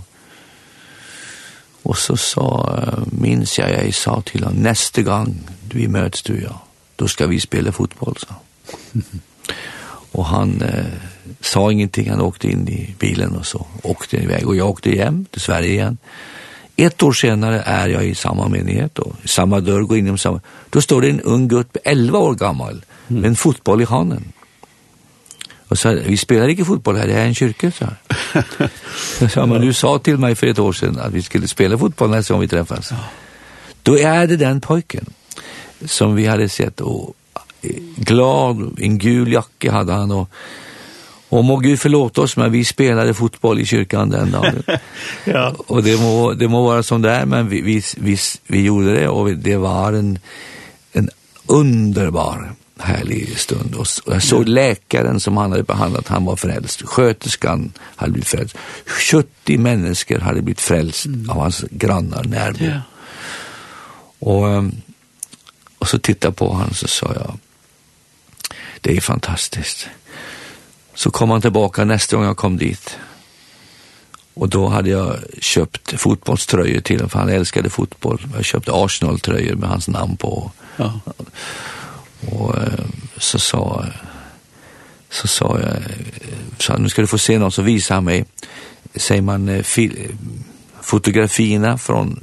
Och 1.82 1.97
så 1.97 2.18
sa, 2.18 2.80
minns 3.05 3.59
jag, 3.59 3.72
jag 3.72 3.93
sa 3.93 4.22
till 4.22 4.43
honom, 4.43 4.63
nästa 4.63 5.01
gång 5.01 5.36
vi 5.76 5.88
möts 5.88 6.22
du 6.22 6.41
ja. 6.41 6.61
Då 6.95 7.07
ska 7.07 7.28
vi 7.28 7.39
spela 7.39 7.72
fotboll 7.72 8.15
så. 8.18 8.36
och 10.11 10.26
han 10.26 10.61
eh, 10.61 10.86
sa 11.41 11.72
ingenting, 11.72 12.09
han 12.09 12.22
åkte 12.22 12.47
in 12.47 12.68
i 12.68 12.95
bilen 12.99 13.36
och 13.36 13.45
så 13.45 13.68
åkte 13.82 14.18
iväg. 14.18 14.47
Och 14.47 14.55
jag 14.55 14.70
åkte 14.70 14.91
hem 14.91 15.26
till 15.26 15.41
Sverige 15.41 15.70
igen. 15.70 15.97
Ett 16.76 17.03
år 17.03 17.11
senare 17.11 17.61
är 17.61 17.88
jag 17.88 18.05
i 18.05 18.15
samma 18.15 18.47
menighet 18.47 18.99
och 18.99 19.15
i 19.24 19.28
samma 19.28 19.59
dörr 19.59 19.82
går 19.82 19.97
in 19.97 20.15
i 20.15 20.18
samma. 20.18 20.41
Då 20.70 20.82
står 20.82 21.01
det 21.01 21.09
en 21.09 21.22
ung 21.22 21.47
gutt, 21.47 21.78
11 21.84 22.20
år 22.20 22.36
gammal, 22.36 22.86
mm. 23.07 23.22
med 23.22 23.28
en 23.28 23.36
fotboll 23.36 23.82
i 23.82 23.86
handen. 23.86 24.34
Och 25.68 25.80
så 25.80 25.99
vi 26.05 26.18
spelar 26.18 26.47
inte 26.47 26.65
fotboll 26.65 26.97
här, 26.97 27.07
det 27.07 27.13
är 27.13 27.26
en 27.26 27.36
kyrka 27.36 27.72
så. 27.72 27.86
så 29.34 29.45
men 29.45 29.61
du 29.61 29.74
sa 29.74 29.99
till 29.99 30.18
mig 30.18 30.36
för 30.36 30.47
ett 30.47 30.59
år 30.59 30.74
sedan 30.74 30.99
att 30.99 31.13
vi 31.13 31.22
skulle 31.22 31.47
spela 31.47 31.78
fotboll 31.78 32.09
nästa 32.09 32.34
gång 32.34 32.41
vi 32.41 32.47
träffas. 32.47 32.91
Då 33.84 33.97
är 33.97 34.28
det 34.28 34.38
den 34.38 34.61
pojken 34.61 35.05
som 35.86 36.16
vi 36.16 36.26
hade 36.26 36.50
sett 36.50 36.82
och 36.82 37.14
glad, 37.96 38.80
en 38.80 38.98
gul 38.98 39.34
jacka 39.34 39.72
hade 39.72 39.94
han 39.94 40.12
och 40.12 40.30
Och 41.30 41.44
må 41.44 41.58
Gud 41.58 41.80
förlåta 41.80 42.22
oss 42.22 42.38
men 42.38 42.52
vi 42.52 42.66
spelade 42.66 43.14
fotboll 43.14 43.60
i 43.60 43.66
kyrkan 43.66 44.10
den 44.10 44.32
dagen. 44.32 44.64
ja. 45.24 45.56
Och 45.58 45.84
det 45.84 46.02
må 46.02 46.34
det 46.34 46.48
må 46.48 46.64
vara 46.64 46.84
som 46.84 47.02
det 47.02 47.12
är 47.12 47.26
men 47.26 47.50
vi 47.50 47.62
vi 47.62 47.84
vi, 47.98 48.18
vi 48.48 48.62
gjorde 48.62 48.94
det 48.94 49.08
och 49.08 49.30
det 49.30 49.58
var 49.58 49.94
en 49.94 50.20
en 50.94 51.10
underbar 51.46 52.52
härlig 52.80 53.40
stund 53.40 53.76
och 53.76 53.88
jag 54.06 54.24
såg 54.24 54.48
läkaren 54.48 55.20
som 55.20 55.38
han 55.38 55.52
hade 55.52 55.64
behandlat 55.64 56.08
han 56.08 56.26
var 56.26 56.36
frälst 56.36 56.82
sköterskan 56.82 57.72
hade 57.96 58.12
blivit 58.12 58.28
frälst 58.28 58.58
70 58.86 59.58
människor 59.58 60.20
hade 60.20 60.42
blivit 60.42 60.62
frälst 60.62 61.06
mm. 61.06 61.30
av 61.30 61.38
hans 61.38 61.66
grannar 61.72 62.24
närbo. 62.24 62.66
Ja. 62.66 62.82
Och 64.20 64.64
Och 65.80 65.88
så 65.88 66.00
tittade 66.00 66.34
på 66.34 66.54
han 66.54 66.74
så 66.74 66.88
sa 66.88 67.14
jag, 67.16 67.40
det 68.82 68.98
är 68.98 69.02
fantastiskt. 69.02 69.88
Så 70.94 71.12
kom 71.12 71.30
han 71.30 71.42
tillbaka 71.42 71.86
nästa 71.86 72.16
gång 72.16 72.26
jag 72.26 72.38
kom 72.38 72.58
dit. 72.58 72.98
Och 74.34 74.50
då 74.50 74.68
hade 74.68 74.90
jag 74.90 75.16
köpt 75.42 76.00
fotbollströjor 76.00 76.82
till 76.82 76.96
honom, 76.96 77.10
för 77.10 77.20
han 77.20 77.30
älskade 77.30 77.70
fotboll. 77.70 78.28
Jag 78.36 78.46
köpte 78.46 78.72
Arsenal-tröjor 78.74 79.56
med 79.56 79.70
hans 79.70 79.88
namn 79.88 80.18
på. 80.18 80.52
Ja. 80.76 81.00
Och 82.32 82.56
så 83.18 83.40
sa 83.40 83.86
så 85.10 85.28
sa 85.28 85.60
jag, 85.60 85.76
så 86.60 86.78
nu 86.78 86.90
ska 86.90 87.02
du 87.02 87.08
få 87.08 87.18
se 87.18 87.40
någon, 87.40 87.52
så 87.52 87.62
visa 87.62 87.94
han 87.94 88.04
mig. 88.04 88.26
Säger 88.96 89.22
man, 89.22 89.64
fil, 89.64 90.18
fotografierna 90.88 91.78
från 91.78 92.20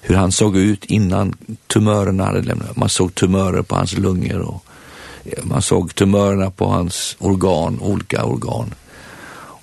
hur 0.00 0.14
han 0.14 0.32
såg 0.32 0.56
ut 0.56 0.84
innan 0.84 1.34
tumörerna 1.66 2.24
hade 2.24 2.42
lämnat. 2.42 2.76
Man 2.76 2.88
såg 2.88 3.14
tumörer 3.14 3.62
på 3.62 3.74
hans 3.74 3.98
lungor 3.98 4.40
och 4.40 4.64
man 5.42 5.62
såg 5.62 5.94
tumörerna 5.94 6.50
på 6.50 6.66
hans 6.66 7.16
organ, 7.18 7.80
olika 7.80 8.24
organ. 8.24 8.74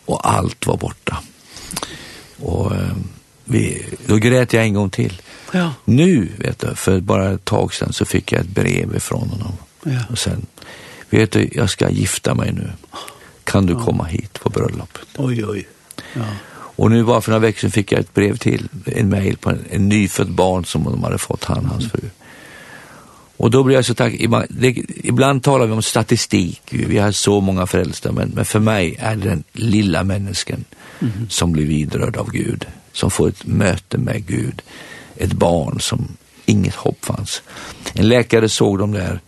Och 0.05 0.29
allt 0.29 0.67
var 0.67 0.77
borta. 0.77 1.17
Och 2.39 2.71
vi, 3.43 3.85
då 4.05 4.15
grät 4.15 4.53
jag 4.53 4.63
en 4.63 4.73
gång 4.73 4.89
till. 4.89 5.21
Ja. 5.51 5.73
Nu, 5.85 6.29
vet 6.37 6.59
du, 6.59 6.75
för 6.75 6.99
bara 6.99 7.31
ett 7.31 7.45
tag 7.45 7.73
sedan 7.73 7.93
så 7.93 8.05
fick 8.05 8.31
jag 8.31 8.41
ett 8.41 8.47
brev 8.47 8.95
ifrån 8.95 9.29
honom. 9.29 9.53
Ja. 9.83 9.99
Och 10.09 10.17
sen, 10.17 10.45
vet 11.09 11.31
du, 11.31 11.49
jag 11.51 11.69
ska 11.69 11.89
gifta 11.89 12.33
mig 12.33 12.51
nu. 12.51 12.71
Kan 13.43 13.65
du 13.65 13.73
ja. 13.73 13.79
komma 13.79 14.03
hit 14.03 14.39
på 14.39 14.49
bröllopet? 14.49 15.07
Oj, 15.17 15.45
oj. 15.45 15.67
Ja. 16.13 16.25
Och 16.75 16.91
nu 16.91 17.03
bara 17.03 17.21
för 17.21 17.31
några 17.31 17.39
veckor 17.39 17.59
sedan 17.59 17.71
fick 17.71 17.91
jag 17.91 17.99
ett 17.99 18.13
brev 18.13 18.37
till, 18.37 18.67
en 18.85 19.09
mail 19.09 19.37
på 19.37 19.49
en, 19.49 19.65
en 19.69 19.89
nyfödd 19.89 20.31
barn 20.31 20.65
som 20.65 20.83
de 20.83 21.03
hade 21.03 21.17
fått, 21.17 21.43
han 21.43 21.65
och 21.65 21.71
hans 21.71 21.91
fru. 21.91 22.01
Och 23.37 23.51
då 23.51 23.63
blir 23.63 23.75
jag 23.75 23.85
så 23.85 23.93
tack, 23.93 24.13
Ibland 25.03 25.43
talar 25.43 25.65
vi 25.65 25.73
om 25.73 25.81
statistik. 25.81 26.61
Vi 26.69 26.97
har 26.97 27.11
så 27.11 27.41
många 27.41 27.67
frälsta, 27.67 28.11
men, 28.11 28.29
men 28.29 28.45
för 28.45 28.59
mig 28.59 28.95
är 28.99 29.15
det 29.15 29.29
den 29.29 29.43
lilla 29.53 30.03
människan 30.03 30.65
mm. 30.99 31.29
som 31.29 31.51
blir 31.51 31.65
vidrörd 31.65 32.17
av 32.17 32.31
Gud. 32.31 32.65
Som 32.91 33.11
får 33.11 33.27
ett 33.27 33.45
möte 33.45 33.97
med 33.97 34.27
Gud. 34.27 34.61
Ett 35.17 35.33
barn 35.33 35.79
som 35.79 36.07
inget 36.45 36.75
hopp 36.75 37.05
fanns. 37.05 37.41
En 37.93 38.07
läkare 38.07 38.49
såg 38.49 38.79
dem 38.79 38.91
där 38.91 39.19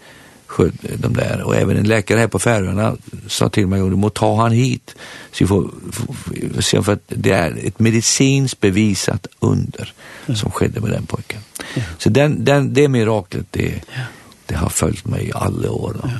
sköt 0.47 0.73
de 0.97 1.13
där 1.13 1.41
och 1.41 1.55
även 1.55 1.77
en 1.77 1.87
läkare 1.87 2.19
här 2.19 2.27
på 2.27 2.39
Färöarna 2.39 2.97
sa 3.27 3.49
till 3.49 3.67
mig 3.67 3.81
att 3.81 3.89
du 3.89 3.95
måste 3.95 4.19
ta 4.19 4.41
han 4.41 4.51
hit 4.51 4.95
så 5.31 5.43
vi 5.43 5.47
får, 5.47 5.71
får 5.91 6.61
se 6.61 6.83
för 6.83 6.93
att 6.93 7.03
det 7.07 7.31
är 7.31 7.67
ett 7.67 7.79
medicinskt 7.79 8.59
bevisat 8.59 9.27
under 9.39 9.93
ja. 10.25 10.35
som 10.35 10.51
skedde 10.51 10.81
med 10.81 10.91
den 10.91 11.05
pojken. 11.05 11.41
Ja. 11.75 11.81
Så 11.97 12.09
den, 12.09 12.45
den, 12.45 12.73
det 12.73 12.87
miraklet 12.87 13.45
det, 13.51 13.81
ja. 13.95 14.01
det 14.45 14.55
har 14.55 14.69
följt 14.69 15.05
mig 15.05 15.27
i 15.27 15.31
alla 15.35 15.71
år. 15.71 15.95
Då. 16.01 16.09
Ja. 16.09 16.19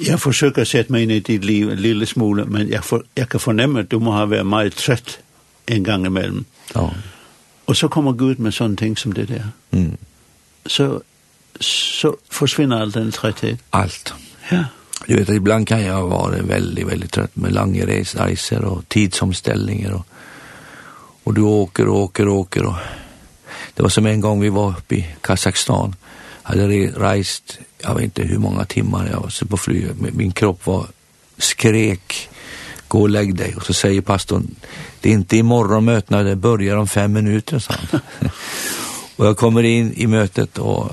Jag 0.00 0.22
försöker 0.22 0.64
sätta 0.64 0.92
mig 0.92 1.02
in 1.02 1.10
i 1.10 1.20
ditt 1.20 1.44
liv 1.44 1.70
en 1.70 1.82
lille 1.82 2.06
smule 2.06 2.44
men 2.44 2.68
jag, 2.68 2.84
for, 2.84 3.02
jag 3.14 3.28
kan 3.28 3.40
förnämma 3.40 3.80
att 3.80 3.90
du 3.90 3.98
må 3.98 4.12
ha 4.12 4.26
varit 4.26 4.46
mycket 4.46 4.78
trött 4.78 5.18
en 5.66 5.82
gång 5.82 6.06
emellan. 6.06 6.44
Ja. 6.74 6.94
Och 7.64 7.76
så 7.76 7.88
kommer 7.88 8.12
Gud 8.12 8.38
med 8.38 8.54
sånne 8.54 8.76
ting 8.76 8.96
som 8.96 9.14
det 9.14 9.24
der. 9.24 9.48
Mm. 9.70 9.96
Så 10.66 11.02
så 11.60 12.16
försvinner 12.28 12.80
all 12.80 12.90
den 12.90 13.12
trøtthet? 13.12 13.58
Allt. 13.70 14.14
Ja. 14.50 14.64
Du 15.06 15.16
vet, 15.16 15.28
ibland 15.28 15.68
kan 15.68 15.82
jag 15.82 16.08
vara 16.08 16.42
väldigt, 16.42 16.86
väldigt 16.86 17.12
trött 17.12 17.36
med 17.36 17.52
långa 17.52 17.86
resor 17.86 18.64
och 18.64 18.88
tidsomställningar. 18.88 19.92
Och, 19.92 20.06
och 21.24 21.34
du 21.34 21.40
åker 21.40 21.88
och 21.88 21.98
åker 21.98 22.28
och 22.28 22.34
åker. 22.34 22.66
Och... 22.66 22.74
Det 23.74 23.82
var 23.82 23.90
som 23.90 24.06
en 24.06 24.20
gång 24.20 24.40
vi 24.40 24.48
var 24.48 24.68
uppe 24.70 24.94
i 24.94 25.06
Kazakstan. 25.20 25.94
Jag 26.42 26.50
hade 26.50 26.86
reist, 26.86 27.58
jag 27.78 27.94
vet 27.94 28.04
inte 28.04 28.22
hur 28.22 28.38
många 28.38 28.64
timmar 28.64 29.08
jag 29.12 29.20
var 29.20 29.46
på 29.46 29.56
flyget. 29.56 29.96
Min 30.00 30.32
kropp 30.32 30.66
var 30.66 30.86
skrek 31.38 32.28
gå 32.88 33.00
och 33.00 33.10
lägg 33.10 33.34
dig. 33.34 33.54
Och 33.56 33.66
så 33.66 33.72
säger 33.72 34.00
pastorn, 34.00 34.54
det 35.00 35.08
är 35.08 35.12
inte 35.12 35.36
imorgon 35.36 35.84
mötena, 35.84 36.22
det 36.22 36.36
börjar 36.36 36.76
om 36.76 36.88
fem 36.88 37.12
minuter, 37.12 37.58
sa 37.58 37.74
han. 37.90 38.00
och 39.16 39.26
jag 39.26 39.36
kommer 39.36 39.62
in 39.62 39.92
i 39.92 40.06
mötet 40.06 40.58
och 40.58 40.92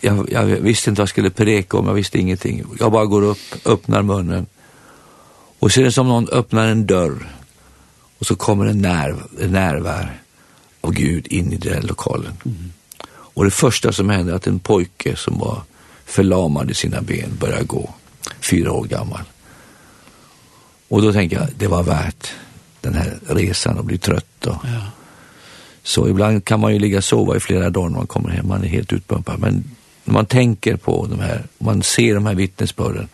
jag, 0.00 0.32
jag 0.32 0.44
visste 0.44 0.90
inte 0.90 1.00
vad 1.00 1.02
jag 1.02 1.08
skulle 1.08 1.30
preka 1.30 1.78
om, 1.78 1.86
jag 1.86 1.94
visste 1.94 2.18
ingenting. 2.18 2.64
Jag 2.78 2.92
bara 2.92 3.06
går 3.06 3.22
upp, 3.22 3.38
öppnar 3.64 4.02
munnen. 4.02 4.46
Och 5.58 5.72
ser 5.72 5.84
det 5.84 5.92
som 5.92 6.08
någon 6.08 6.28
öppnar 6.28 6.66
en 6.66 6.86
dörr. 6.86 7.36
Och 8.18 8.26
så 8.26 8.36
kommer 8.36 8.66
en 8.66 8.78
nerv, 8.78 9.22
en 9.40 9.52
närvar 9.52 10.20
av 10.80 10.92
Gud 10.92 11.26
in 11.26 11.52
i 11.52 11.56
den 11.56 11.74
här 11.74 11.82
lokalen. 11.82 12.32
Mm. 12.44 12.72
Och 13.08 13.44
det 13.44 13.50
första 13.50 13.92
som 13.92 14.10
hände 14.10 14.32
är 14.32 14.36
att 14.36 14.46
en 14.46 14.58
pojke 14.58 15.16
som 15.16 15.38
var 15.38 15.62
förlamad 16.04 16.70
i 16.70 16.74
sina 16.74 17.00
ben 17.00 17.36
började 17.40 17.64
gå, 17.64 17.94
fyra 18.40 18.72
år 18.72 18.84
gammal. 18.84 19.22
Och 20.88 21.02
då 21.02 21.12
tänker 21.12 21.36
jag, 21.36 21.48
det 21.56 21.66
var 21.66 21.82
värt 21.82 22.32
den 22.80 22.94
här 22.94 23.18
resan 23.26 23.78
och 23.78 23.84
bli 23.84 23.98
trött. 23.98 24.46
Och, 24.46 24.56
ja 24.64 24.90
Så 25.82 26.08
ibland 26.08 26.44
kan 26.44 26.60
man 26.60 26.72
ju 26.72 26.78
ligga 26.78 26.98
och 26.98 27.04
sova 27.04 27.36
i 27.36 27.40
flera 27.40 27.70
dagar 27.70 27.88
när 27.88 27.96
man 27.96 28.06
kommer 28.06 28.30
hem, 28.30 28.48
man 28.48 28.64
är 28.64 28.68
helt 28.68 28.92
utpumpad. 28.92 29.38
Men 29.38 29.64
när 30.04 30.14
man 30.14 30.26
tänker 30.26 30.76
på 30.76 31.06
de 31.10 31.20
här, 31.20 31.42
man 31.58 31.82
ser 31.82 32.14
de 32.14 32.26
här 32.26 32.34
vittnesbörden, 32.34 33.08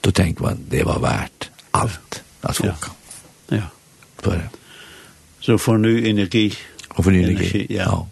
då 0.00 0.10
tänker 0.10 0.42
man, 0.42 0.58
det 0.68 0.82
var 0.82 0.98
värt 0.98 1.50
allt 1.70 2.22
att 2.40 2.56
få 2.56 2.66
ja. 2.66 2.72
åka. 2.72 2.90
Ja. 3.48 3.62
Så 4.24 4.30
är 4.30 4.36
det. 4.36 4.48
Så 5.40 5.58
får 5.58 5.78
nu 5.78 6.08
energi. 6.10 6.54
Och 6.88 7.04
får 7.04 7.10
ny 7.10 7.24
energi, 7.24 7.40
energi 7.40 7.66
ja. 7.68 7.82
ja. 7.82 8.08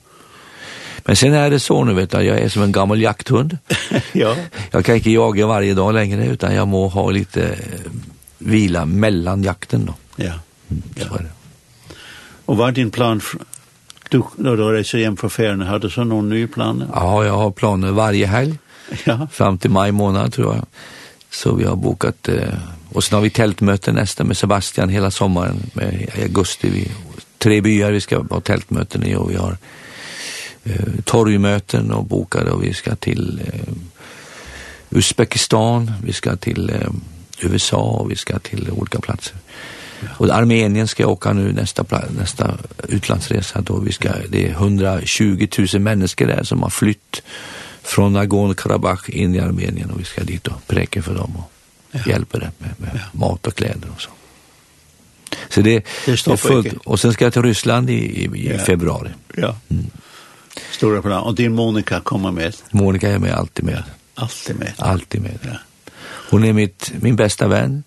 Men 1.05 1.17
sen 1.17 1.35
är 1.35 1.51
det 1.51 1.61
så 1.61 1.85
nu 1.85 1.95
vet 1.95 2.13
jag, 2.13 2.25
jag 2.25 2.39
är 2.39 2.49
som 2.49 2.63
en 2.63 2.73
gammal 2.73 3.01
jakthund. 3.01 3.59
ja. 4.13 4.37
Jag 4.71 4.85
kan 4.85 4.97
inte 4.97 5.11
jaga 5.11 5.47
varje 5.47 5.75
dag 5.75 5.95
längre 5.95 6.27
utan 6.27 6.55
jag 6.55 6.69
må 6.69 6.89
ha 6.89 7.11
lite 7.11 7.59
vila 8.39 8.85
mellan 8.85 9.43
jakten 9.43 9.87
då. 9.87 9.95
Ja. 10.17 10.33
Mm, 10.71 10.83
så 10.97 11.07
ja. 11.11 11.19
är 11.19 11.23
det. 11.23 11.31
Och 12.45 12.57
vad 12.57 12.69
är 12.69 12.73
din 12.73 12.91
plan 12.91 13.21
Du, 14.09 14.23
när 14.37 14.57
du 14.57 14.63
reiser 14.63 14.99
hjem 14.99 15.17
från 15.17 15.31
ferien, 15.31 15.61
har 15.61 15.79
du 15.79 15.91
så 15.91 16.05
någon 16.05 16.29
ny 16.29 16.47
plan? 16.47 16.85
Ja, 16.95 17.25
jag 17.25 17.33
har 17.33 17.51
planer 17.51 17.91
varje 17.91 18.27
helg. 18.27 18.59
Ja. 19.05 19.29
Fram 19.33 19.59
till 19.59 19.71
maj 19.71 19.93
månad 19.93 20.33
tror 20.33 20.55
jag. 20.55 20.67
Så 21.31 21.55
vi 21.55 21.65
har 21.65 21.77
bokat, 21.77 22.29
eh, 22.29 22.55
och 22.93 23.05
sen 23.05 23.17
har 23.17 23.23
vi 23.23 23.31
tältmöte 23.31 23.93
nästa 23.93 24.25
med 24.25 24.37
Sebastian 24.37 24.89
hela 24.89 25.11
sommaren. 25.11 25.57
Med, 25.73 26.09
I 26.17 26.23
augusti, 26.23 26.71
vi, 26.71 26.91
tre 27.39 27.61
byar 27.61 27.93
vi 27.93 28.01
ska 28.01 28.23
ha 28.31 28.41
tältmöten 28.41 29.05
i 29.05 29.15
och 29.15 29.31
vi 29.31 29.37
har 29.37 29.57
eh, 30.65 30.87
torgmöten 31.05 31.93
och 31.93 32.05
bokade 32.05 32.51
och 32.51 32.65
vi 32.65 32.75
ska 32.75 32.97
till 32.97 33.41
eh, 33.47 33.75
Uzbekistan, 34.91 35.93
vi 36.05 36.13
ska 36.13 36.37
till 36.37 36.71
eh, 36.71 36.91
USA 37.41 37.83
och 37.83 38.11
vi 38.11 38.17
ska 38.17 38.39
till 38.39 38.71
olika 38.71 39.01
platser. 39.01 39.37
Och 40.07 40.31
Armenien 40.31 40.89
ska 40.89 41.07
åka 41.07 41.33
nu 41.33 41.53
nästa 41.53 41.85
nästa 42.19 42.59
utlandsresa 42.89 43.61
då 43.61 43.79
vi 43.79 43.93
ska 43.93 44.09
det 44.29 44.47
är 44.47 44.51
120 44.51 45.49
000 45.73 45.83
människor 45.83 46.27
där 46.27 46.43
som 46.43 46.63
har 46.63 46.71
flytt 46.71 47.23
från 47.83 48.17
Nagorno-Karabach 48.17 49.11
in 49.11 49.35
i 49.35 49.41
Armenien 49.41 49.91
och 49.91 50.01
vi 50.01 50.05
ska 50.05 50.25
dit 50.25 50.47
och 50.47 50.67
präka 50.67 51.03
för 51.03 51.15
dem 51.15 51.37
och 51.37 51.51
ja. 51.91 52.01
hjälpa 52.07 52.39
dem 52.39 52.51
med, 52.59 52.71
med 52.77 52.91
ja. 52.95 53.01
mat 53.13 53.47
och 53.47 53.55
kläder 53.55 53.89
och 53.95 54.01
så. 54.01 54.11
Så 55.49 55.61
det, 55.61 55.85
det 56.07 56.13
är 56.13 56.37
fullt. 56.37 56.67
Icke. 56.67 56.77
Och 56.85 57.01
sen 57.01 57.13
ska 57.13 57.25
jag 57.25 57.33
till 57.33 57.43
Ryssland 57.43 57.91
i, 57.91 57.95
i, 57.95 58.25
i 58.25 58.53
ja. 58.53 58.59
februari. 58.59 59.11
Ja. 59.37 59.57
Mm. 59.69 59.87
Stora 60.71 61.03
plan. 61.03 61.23
Och 61.23 61.35
din 61.35 61.53
Monica 61.53 62.01
kommer 62.01 62.31
med? 62.31 62.57
Monica 62.71 63.09
är 63.11 63.19
med, 63.19 63.33
alltid 63.33 63.65
med. 63.65 63.83
Alltid 64.15 64.57
med? 64.59 64.73
Alltid 64.77 65.23
med. 65.23 65.39
Ja. 65.43 65.59
Hon 66.31 66.45
är 66.45 66.53
mitt, 66.53 66.93
min 67.01 67.17
bästa 67.17 67.49
vän. 67.49 67.83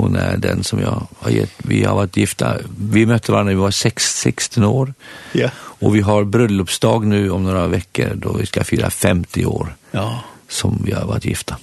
Hon 0.00 0.16
är 0.16 0.36
den 0.36 0.64
som 0.64 0.80
jag 0.80 1.06
har 1.18 1.30
gett. 1.30 1.52
Vi 1.58 1.84
har 1.84 1.94
varit 1.94 2.16
gifta. 2.16 2.56
Vi 2.90 3.06
mötte 3.06 3.32
varandra 3.32 3.50
när 3.50 3.56
vi 3.56 3.62
var 3.62 3.70
6, 3.70 4.20
16 4.20 4.64
år. 4.64 4.94
Ja. 5.32 5.50
Och 5.56 5.94
vi 5.94 6.00
har 6.00 6.24
bröllopsdag 6.24 7.06
nu 7.06 7.30
om 7.30 7.44
några 7.44 7.66
veckor 7.66 8.14
då 8.14 8.32
vi 8.32 8.46
ska 8.46 8.64
fira 8.64 8.90
50 8.90 9.46
år. 9.46 9.74
Ja. 9.90 10.24
Som 10.48 10.82
vi 10.84 10.92
har 10.92 11.06
varit 11.06 11.24
gifta. 11.24 11.56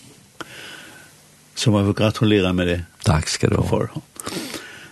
Så 1.55 1.71
man 1.71 1.85
vill 1.85 1.95
gratulera 1.95 2.53
med 2.53 2.67
det. 2.67 2.81
Tack 3.03 3.27
ska 3.27 3.49
du 3.49 3.55
ha. 3.55 3.67
För. 3.67 3.89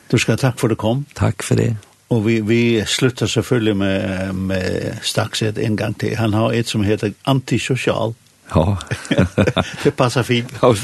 Du 0.08 0.20
ska 0.20 0.38
tack 0.38 0.60
för 0.60 0.68
att 0.68 0.72
du 0.72 0.76
kom. 0.76 1.06
Tack 1.14 1.44
för 1.44 1.56
det. 1.56 1.76
Och 2.08 2.30
vi 2.30 2.42
vi 2.42 2.86
slutar 2.86 3.28
selvfølgelig 3.28 3.76
med 3.76 4.36
med 4.36 4.98
Staxet 5.02 5.58
en 5.58 5.76
gång 5.76 5.94
till. 5.94 6.18
Han 6.18 6.34
har 6.34 6.54
ett 6.54 6.68
som 6.68 6.84
heter 6.84 7.14
antisocial. 7.24 8.14
Ja. 8.50 8.78
det 9.84 9.92
passar 9.92 10.24
fint. 10.24 10.54
Ja, 10.62 10.76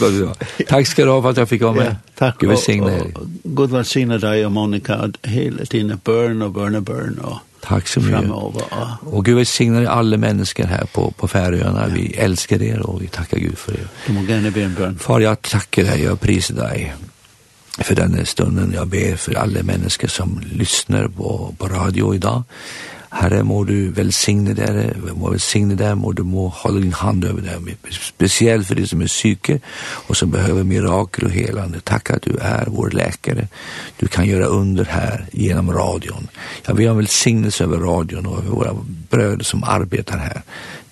Tack 0.68 0.88
ska 0.88 1.05
du 1.05 1.12
ha 1.12 1.22
för 1.22 1.30
att 1.30 1.38
jag 1.38 1.49
fick 1.49 1.62
vara 1.62 1.74
med. 1.74 1.86
Ja, 1.86 1.95
tack. 2.16 2.36
Gud 2.39 2.49
välsigna 2.49 2.88
dig. 2.88 3.14
Gud 3.43 3.70
välsigna 3.70 4.18
dig 4.18 4.45
och 4.45 4.51
Monica 4.51 5.12
hela 5.22 5.66
tiden 5.66 5.99
burn 6.03 6.41
och 6.41 6.51
burn 6.51 6.76
och 6.76 6.84
burn 6.84 7.20
och 7.24 7.38
Tack 7.62 7.88
så 7.88 7.99
mycket. 7.99 8.20
Framöver. 8.20 8.64
Och 9.01 9.26
Gud 9.26 9.36
välsigna 9.36 9.78
dig 9.78 9.88
alla 9.88 10.18
människor 10.18 10.64
här 10.64 10.86
på, 10.86 11.12
på 11.12 11.28
Färöarna. 11.28 11.88
Ja. 11.88 11.93
Vi 11.95 12.14
älskar 12.14 12.62
er 12.62 12.80
och 12.80 13.01
vi 13.01 13.07
tackar 13.07 13.38
Gud 13.38 13.57
för 13.57 13.72
er. 13.72 13.88
Du 14.07 14.14
må 14.14 14.22
gärna 14.22 14.51
be 14.51 14.64
en 14.64 14.74
bön. 14.74 14.99
Far, 14.99 15.20
jag 15.20 15.41
tackar 15.41 15.84
dig 15.84 16.09
och 16.09 16.22
prisar 16.22 16.55
dig 16.55 16.93
för 17.78 17.95
den 17.95 18.26
stunden 18.26 18.72
jag 18.76 18.88
ber 18.88 19.16
för 19.16 19.36
alla 19.36 19.64
människor 19.64 20.07
som 20.07 20.41
lyssnar 20.51 21.07
på, 21.07 21.55
på 21.57 21.68
radio 21.68 22.16
idag 22.16 22.43
Herre, 23.12 23.41
må 23.43 23.64
du 23.68 23.91
velsigne 23.91 24.53
dere, 24.55 24.86
må 25.20 25.34
velsigne 25.34 25.76
dem, 25.76 25.99
må 26.05 26.14
du 26.16 26.24
må 26.24 26.45
holde 26.62 26.82
din 26.82 26.93
hand 26.95 27.26
over 27.28 27.43
dem, 27.43 27.68
spesielt 27.91 28.68
for 28.68 28.80
de 28.80 28.86
som 28.88 29.01
er 29.03 29.12
syke, 29.12 29.57
og 30.07 30.16
som 30.16 30.32
behøver 30.32 30.64
mirakel 30.64 31.28
og 31.28 31.36
helande. 31.36 31.82
Takk 31.84 32.14
at 32.16 32.24
du 32.24 32.38
er 32.39 32.72
vår 32.72 32.95
läkare. 32.95 33.47
Du 33.99 34.07
kan 34.07 34.28
göra 34.28 34.45
under 34.45 34.86
här 34.86 35.26
genom 35.32 35.74
radion. 35.74 36.28
Jag 36.66 36.74
vill 36.74 36.88
ha 36.88 36.95
välsignelse 36.95 37.64
över 37.64 37.78
radion 37.78 38.26
och 38.26 38.38
över 38.38 38.49
våra 38.49 38.74
bröder 39.09 39.43
som 39.43 39.64
arbetar 39.64 40.18
här. 40.18 40.41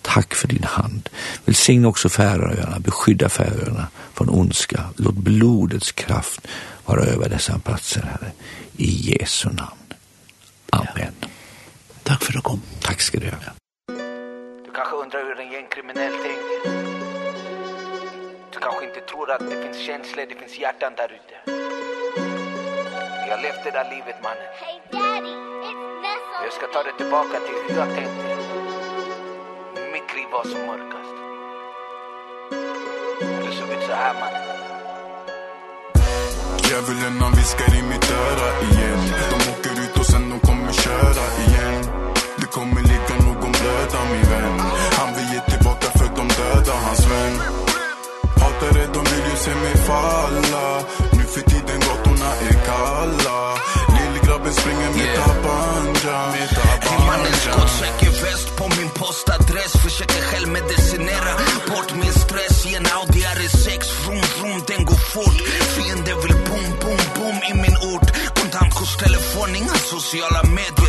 Tack 0.01 0.35
för 0.35 0.47
din 0.47 0.63
hand. 0.63 1.09
Välsigna 1.45 1.87
också 1.87 2.09
Färöarna, 2.09 2.79
beskydda 2.79 3.29
Färöarna 3.29 3.87
från 4.13 4.29
ondska. 4.29 4.83
Låt 4.95 5.15
blodets 5.15 5.91
kraft 5.91 6.47
vara 6.85 7.03
över 7.03 7.29
dessa 7.29 7.59
platser, 7.59 8.01
Herre. 8.01 8.31
I 8.77 9.11
Jesu 9.11 9.49
namn. 9.49 9.93
Amen. 10.69 11.13
Ja. 11.21 11.27
Takk 12.09 12.23
for 12.23 12.31
du 12.33 12.41
kom. 12.41 12.61
Takk 12.81 13.01
skal 13.01 13.21
du 13.21 13.27
ha. 13.29 13.37
Ja. 13.47 13.51
Du 14.65 14.69
kanskje 14.77 14.95
undrar 15.03 15.21
hur 15.27 15.39
en 15.43 15.51
gängkriminell 15.51 16.15
ting. 16.25 16.39
Du 18.53 18.59
kanske 18.65 18.85
inte 18.89 19.01
tror 19.11 19.31
att 19.31 19.43
det 19.49 19.57
finns 19.63 19.77
känslor, 19.87 20.25
det 20.29 20.35
finns 20.41 20.59
hjärtan 20.59 20.93
där 20.97 21.09
ute. 21.19 21.35
Vi 23.23 23.29
har 23.33 23.41
levt 23.45 23.63
det 23.63 23.71
där 23.71 23.87
livet, 23.95 24.17
mannen. 24.25 24.49
Hey 24.61 24.77
daddy, 24.91 25.33
it's 25.69 25.89
Nessa. 26.03 26.43
Jag 26.45 26.53
ska 26.57 26.65
ta 26.73 26.83
det 26.83 26.95
tillbaka 27.01 27.37
till 27.45 27.57
hur 27.63 27.75
jag 27.81 27.89
tänkte. 27.97 28.27
Mitt 29.95 30.09
liv 30.17 30.27
var 30.31 30.43
som 30.51 30.61
mörkast. 30.71 31.15
Det 33.43 33.51
såg 33.57 33.69
ut 33.75 33.83
så 33.89 33.93
här, 34.01 34.13
mannen. 34.21 34.45
Djävulen 36.69 37.21
han 37.21 37.31
viskar 37.31 37.69
i 37.79 37.81
mitt 37.91 38.11
öra 38.11 38.49
igen 38.69 39.38
falla. 49.89 50.67
Nu 51.17 51.23
för 51.33 51.41
tiden 51.51 51.79
gatorna 51.87 52.31
är 52.49 52.57
kalla. 52.69 53.39
Lillgrabben 53.97 54.53
springer 54.53 54.89
med 54.97 55.05
yeah. 55.05 55.27
tabanja. 55.27 56.17
Med 56.35 56.49
tabanja. 56.49 56.95
En 56.95 57.05
man 57.09 57.19
är 57.25 58.13
väst 58.25 58.49
på 58.57 58.65
min 58.77 58.89
postadress. 59.01 59.73
Försöker 59.85 60.21
själv 60.29 60.47
medicinera 60.47 61.33
bort 61.69 61.91
min 62.01 62.13
stress. 62.13 62.65
I 62.65 62.75
en 62.75 62.87
Audi 62.97 63.21
R6 63.35 63.69
Vroom 64.03 64.25
vroom 64.37 64.59
den 64.67 64.85
går 64.89 65.01
fort. 65.13 65.39
Fiende 65.75 66.13
vill 66.21 66.37
boom 66.47 66.67
boom 66.81 67.01
boom 67.15 67.37
i 67.51 67.53
min 67.63 67.77
ort. 67.93 68.07
Kontantkort 68.39 68.93
telefon 69.05 69.55
inga 69.55 69.77
sociala 69.93 70.41
medier. 70.43 70.88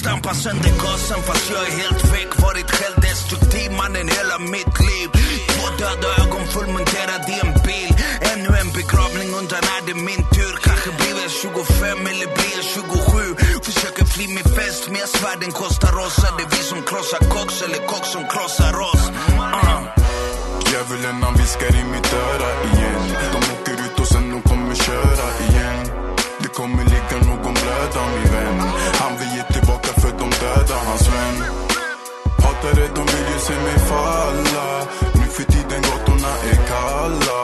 Stampa 0.00 0.34
sönder 0.34 0.74
gasen 0.82 1.22
fast 1.28 1.50
jag 1.50 1.62
är 1.68 1.72
helt 1.82 2.04
väck 2.12 2.32
Varit 2.42 2.70
självdestruktiv 2.70 3.68
mannen 3.80 4.08
hela 4.18 4.38
mitt 4.38 4.74
liv. 4.88 5.08
Två 5.52 5.64
döda 5.80 6.08
ögon 6.22 6.44
fullmonterad 6.54 7.22
i 7.34 7.36
en 7.44 7.52
bil. 7.66 7.92
Ännu 8.32 8.50
en 8.62 8.70
begravning 8.78 9.28
undrar 9.40 9.62
när 9.68 9.80
det 9.86 9.92
är 9.98 10.02
min 10.10 10.24
tur. 10.36 10.54
Kanske 10.66 10.90
blir 10.98 11.16
jag 11.22 11.32
25 11.42 12.06
eller 12.12 12.28
blir 12.36 12.54
jag 12.58 12.66
27 12.74 13.34
Försöker 13.68 14.04
fly 14.14 14.24
min 14.36 14.48
fest 14.58 14.82
men 14.90 14.98
jag 15.04 15.10
svär 15.18 15.36
den 15.44 15.52
kostar 15.62 15.94
oss. 16.04 16.16
Är 16.28 16.32
det 16.38 16.46
vi 16.54 16.60
som 16.70 16.80
krossar 16.88 17.22
koks 17.34 17.56
eller 17.64 17.80
koks 17.92 18.08
som 18.16 18.24
krossar 18.32 18.74
oss? 18.90 19.04
Uh. 19.08 19.80
Djävulen 20.70 21.16
han 21.24 21.34
viskar 21.40 21.72
i 21.80 21.84
mitt 21.92 22.10
öra 22.28 22.50
igen. 22.68 23.04
De 23.34 23.38
åker 23.54 23.76
ut 23.86 23.96
och 24.02 24.08
sen 24.12 24.24
de 24.34 24.38
kommer 24.50 24.74
köra 24.86 25.26
igen. 25.46 25.78
Det 26.42 26.50
kommer 26.58 26.82
ligga 26.94 27.16
någon 27.30 27.54
blöd 27.62 27.92
av 28.02 28.08
min 28.16 28.32
vän 28.34 28.39
hans 30.88 31.08
vän. 31.08 31.36
Hatar 32.42 32.74
det, 32.78 32.88
de 32.94 33.02
vill 33.12 33.28
ju 33.34 33.38
se 33.48 33.56
mig 33.66 33.78
falla. 33.90 34.68
Nu 35.14 35.26
för 35.36 35.44
tiden 35.52 35.82
gatorna 35.82 36.32
är 36.50 36.58
kalla. 36.72 37.40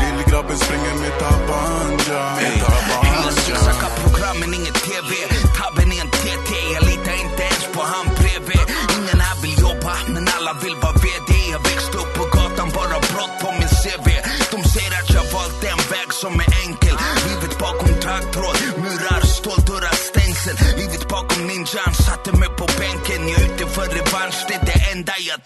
Lillgrabben 0.00 0.58
springer 0.58 0.94
med 1.02 1.18
tabanja. 1.18 2.22
Med 2.40 2.54
tabanja. 2.66 3.12
Hela 3.12 3.32
söksaka 3.32 3.86
programmen, 4.02 4.54
inget 4.54 4.74
tv 4.88 5.10
Tabben 5.58 5.92
är 5.92 6.00
en 6.04 6.10
TT, 6.10 6.50
jag 6.74 6.82
litar 6.90 7.16
inte 7.26 7.42
ens 7.50 7.64
på 7.74 7.80
han 7.92 8.06
bredvid 8.18 8.66
Ingen 8.96 9.20
här 9.26 9.36
vill 9.42 9.56
jobba, 9.66 9.94
men 10.14 10.24
alla 10.36 10.52
vill 10.62 10.76
vara 10.82 10.92
vd 11.04 11.30
Jag 11.54 11.62
växte 11.68 11.96
upp 12.02 12.12
på 12.18 12.24
gatan, 12.36 12.68
bara 12.78 12.98
brott 13.10 13.34
på 13.42 13.48
min 13.58 13.72
CV 13.82 14.06
De 14.52 14.58
säger 14.72 14.92
att 15.00 15.10
jag 15.16 15.24
valt 15.36 15.64
en 15.72 15.82
väg 15.92 16.08
som 16.22 16.32
är 16.44 16.50
enkel. 16.64 16.96
Livet 17.28 17.54
bakom 17.64 17.92
taggtråd, 18.06 18.56
murar, 18.82 19.22
ståldörrar, 19.38 19.96
stängsel. 20.10 20.56
Livet 20.80 21.04
bakom 21.08 21.40
ninjan 21.50 21.92
satte 22.06 22.30
mig 22.40 22.48
på 22.58 22.61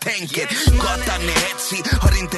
tänker. 0.07 0.47
Gatan 0.83 1.23
är 1.35 1.41
hetsig, 1.49 1.85
har 2.03 2.19
inte 2.23 2.37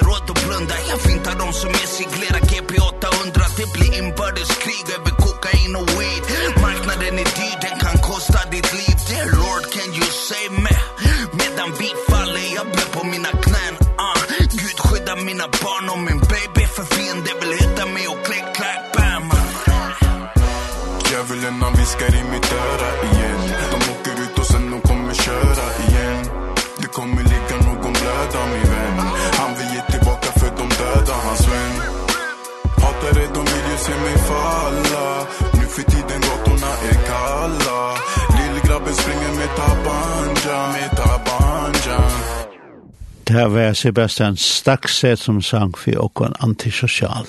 det 43.29 43.49
var 43.53 43.75
Sebastian 43.75 44.37
Staxet 44.37 45.19
som 45.19 45.43
sang 45.43 45.75
for 45.77 46.01
åkken 46.01 46.33
antisocial. 46.41 47.27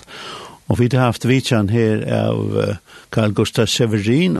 Og 0.69 0.79
vi 0.79 0.87
har 0.93 1.09
haft 1.09 1.25
vidtjen 1.25 1.69
her 1.73 2.03
av 2.13 2.77
Carl 3.11 3.33
Gustaf 3.33 3.69
Severin 3.73 4.37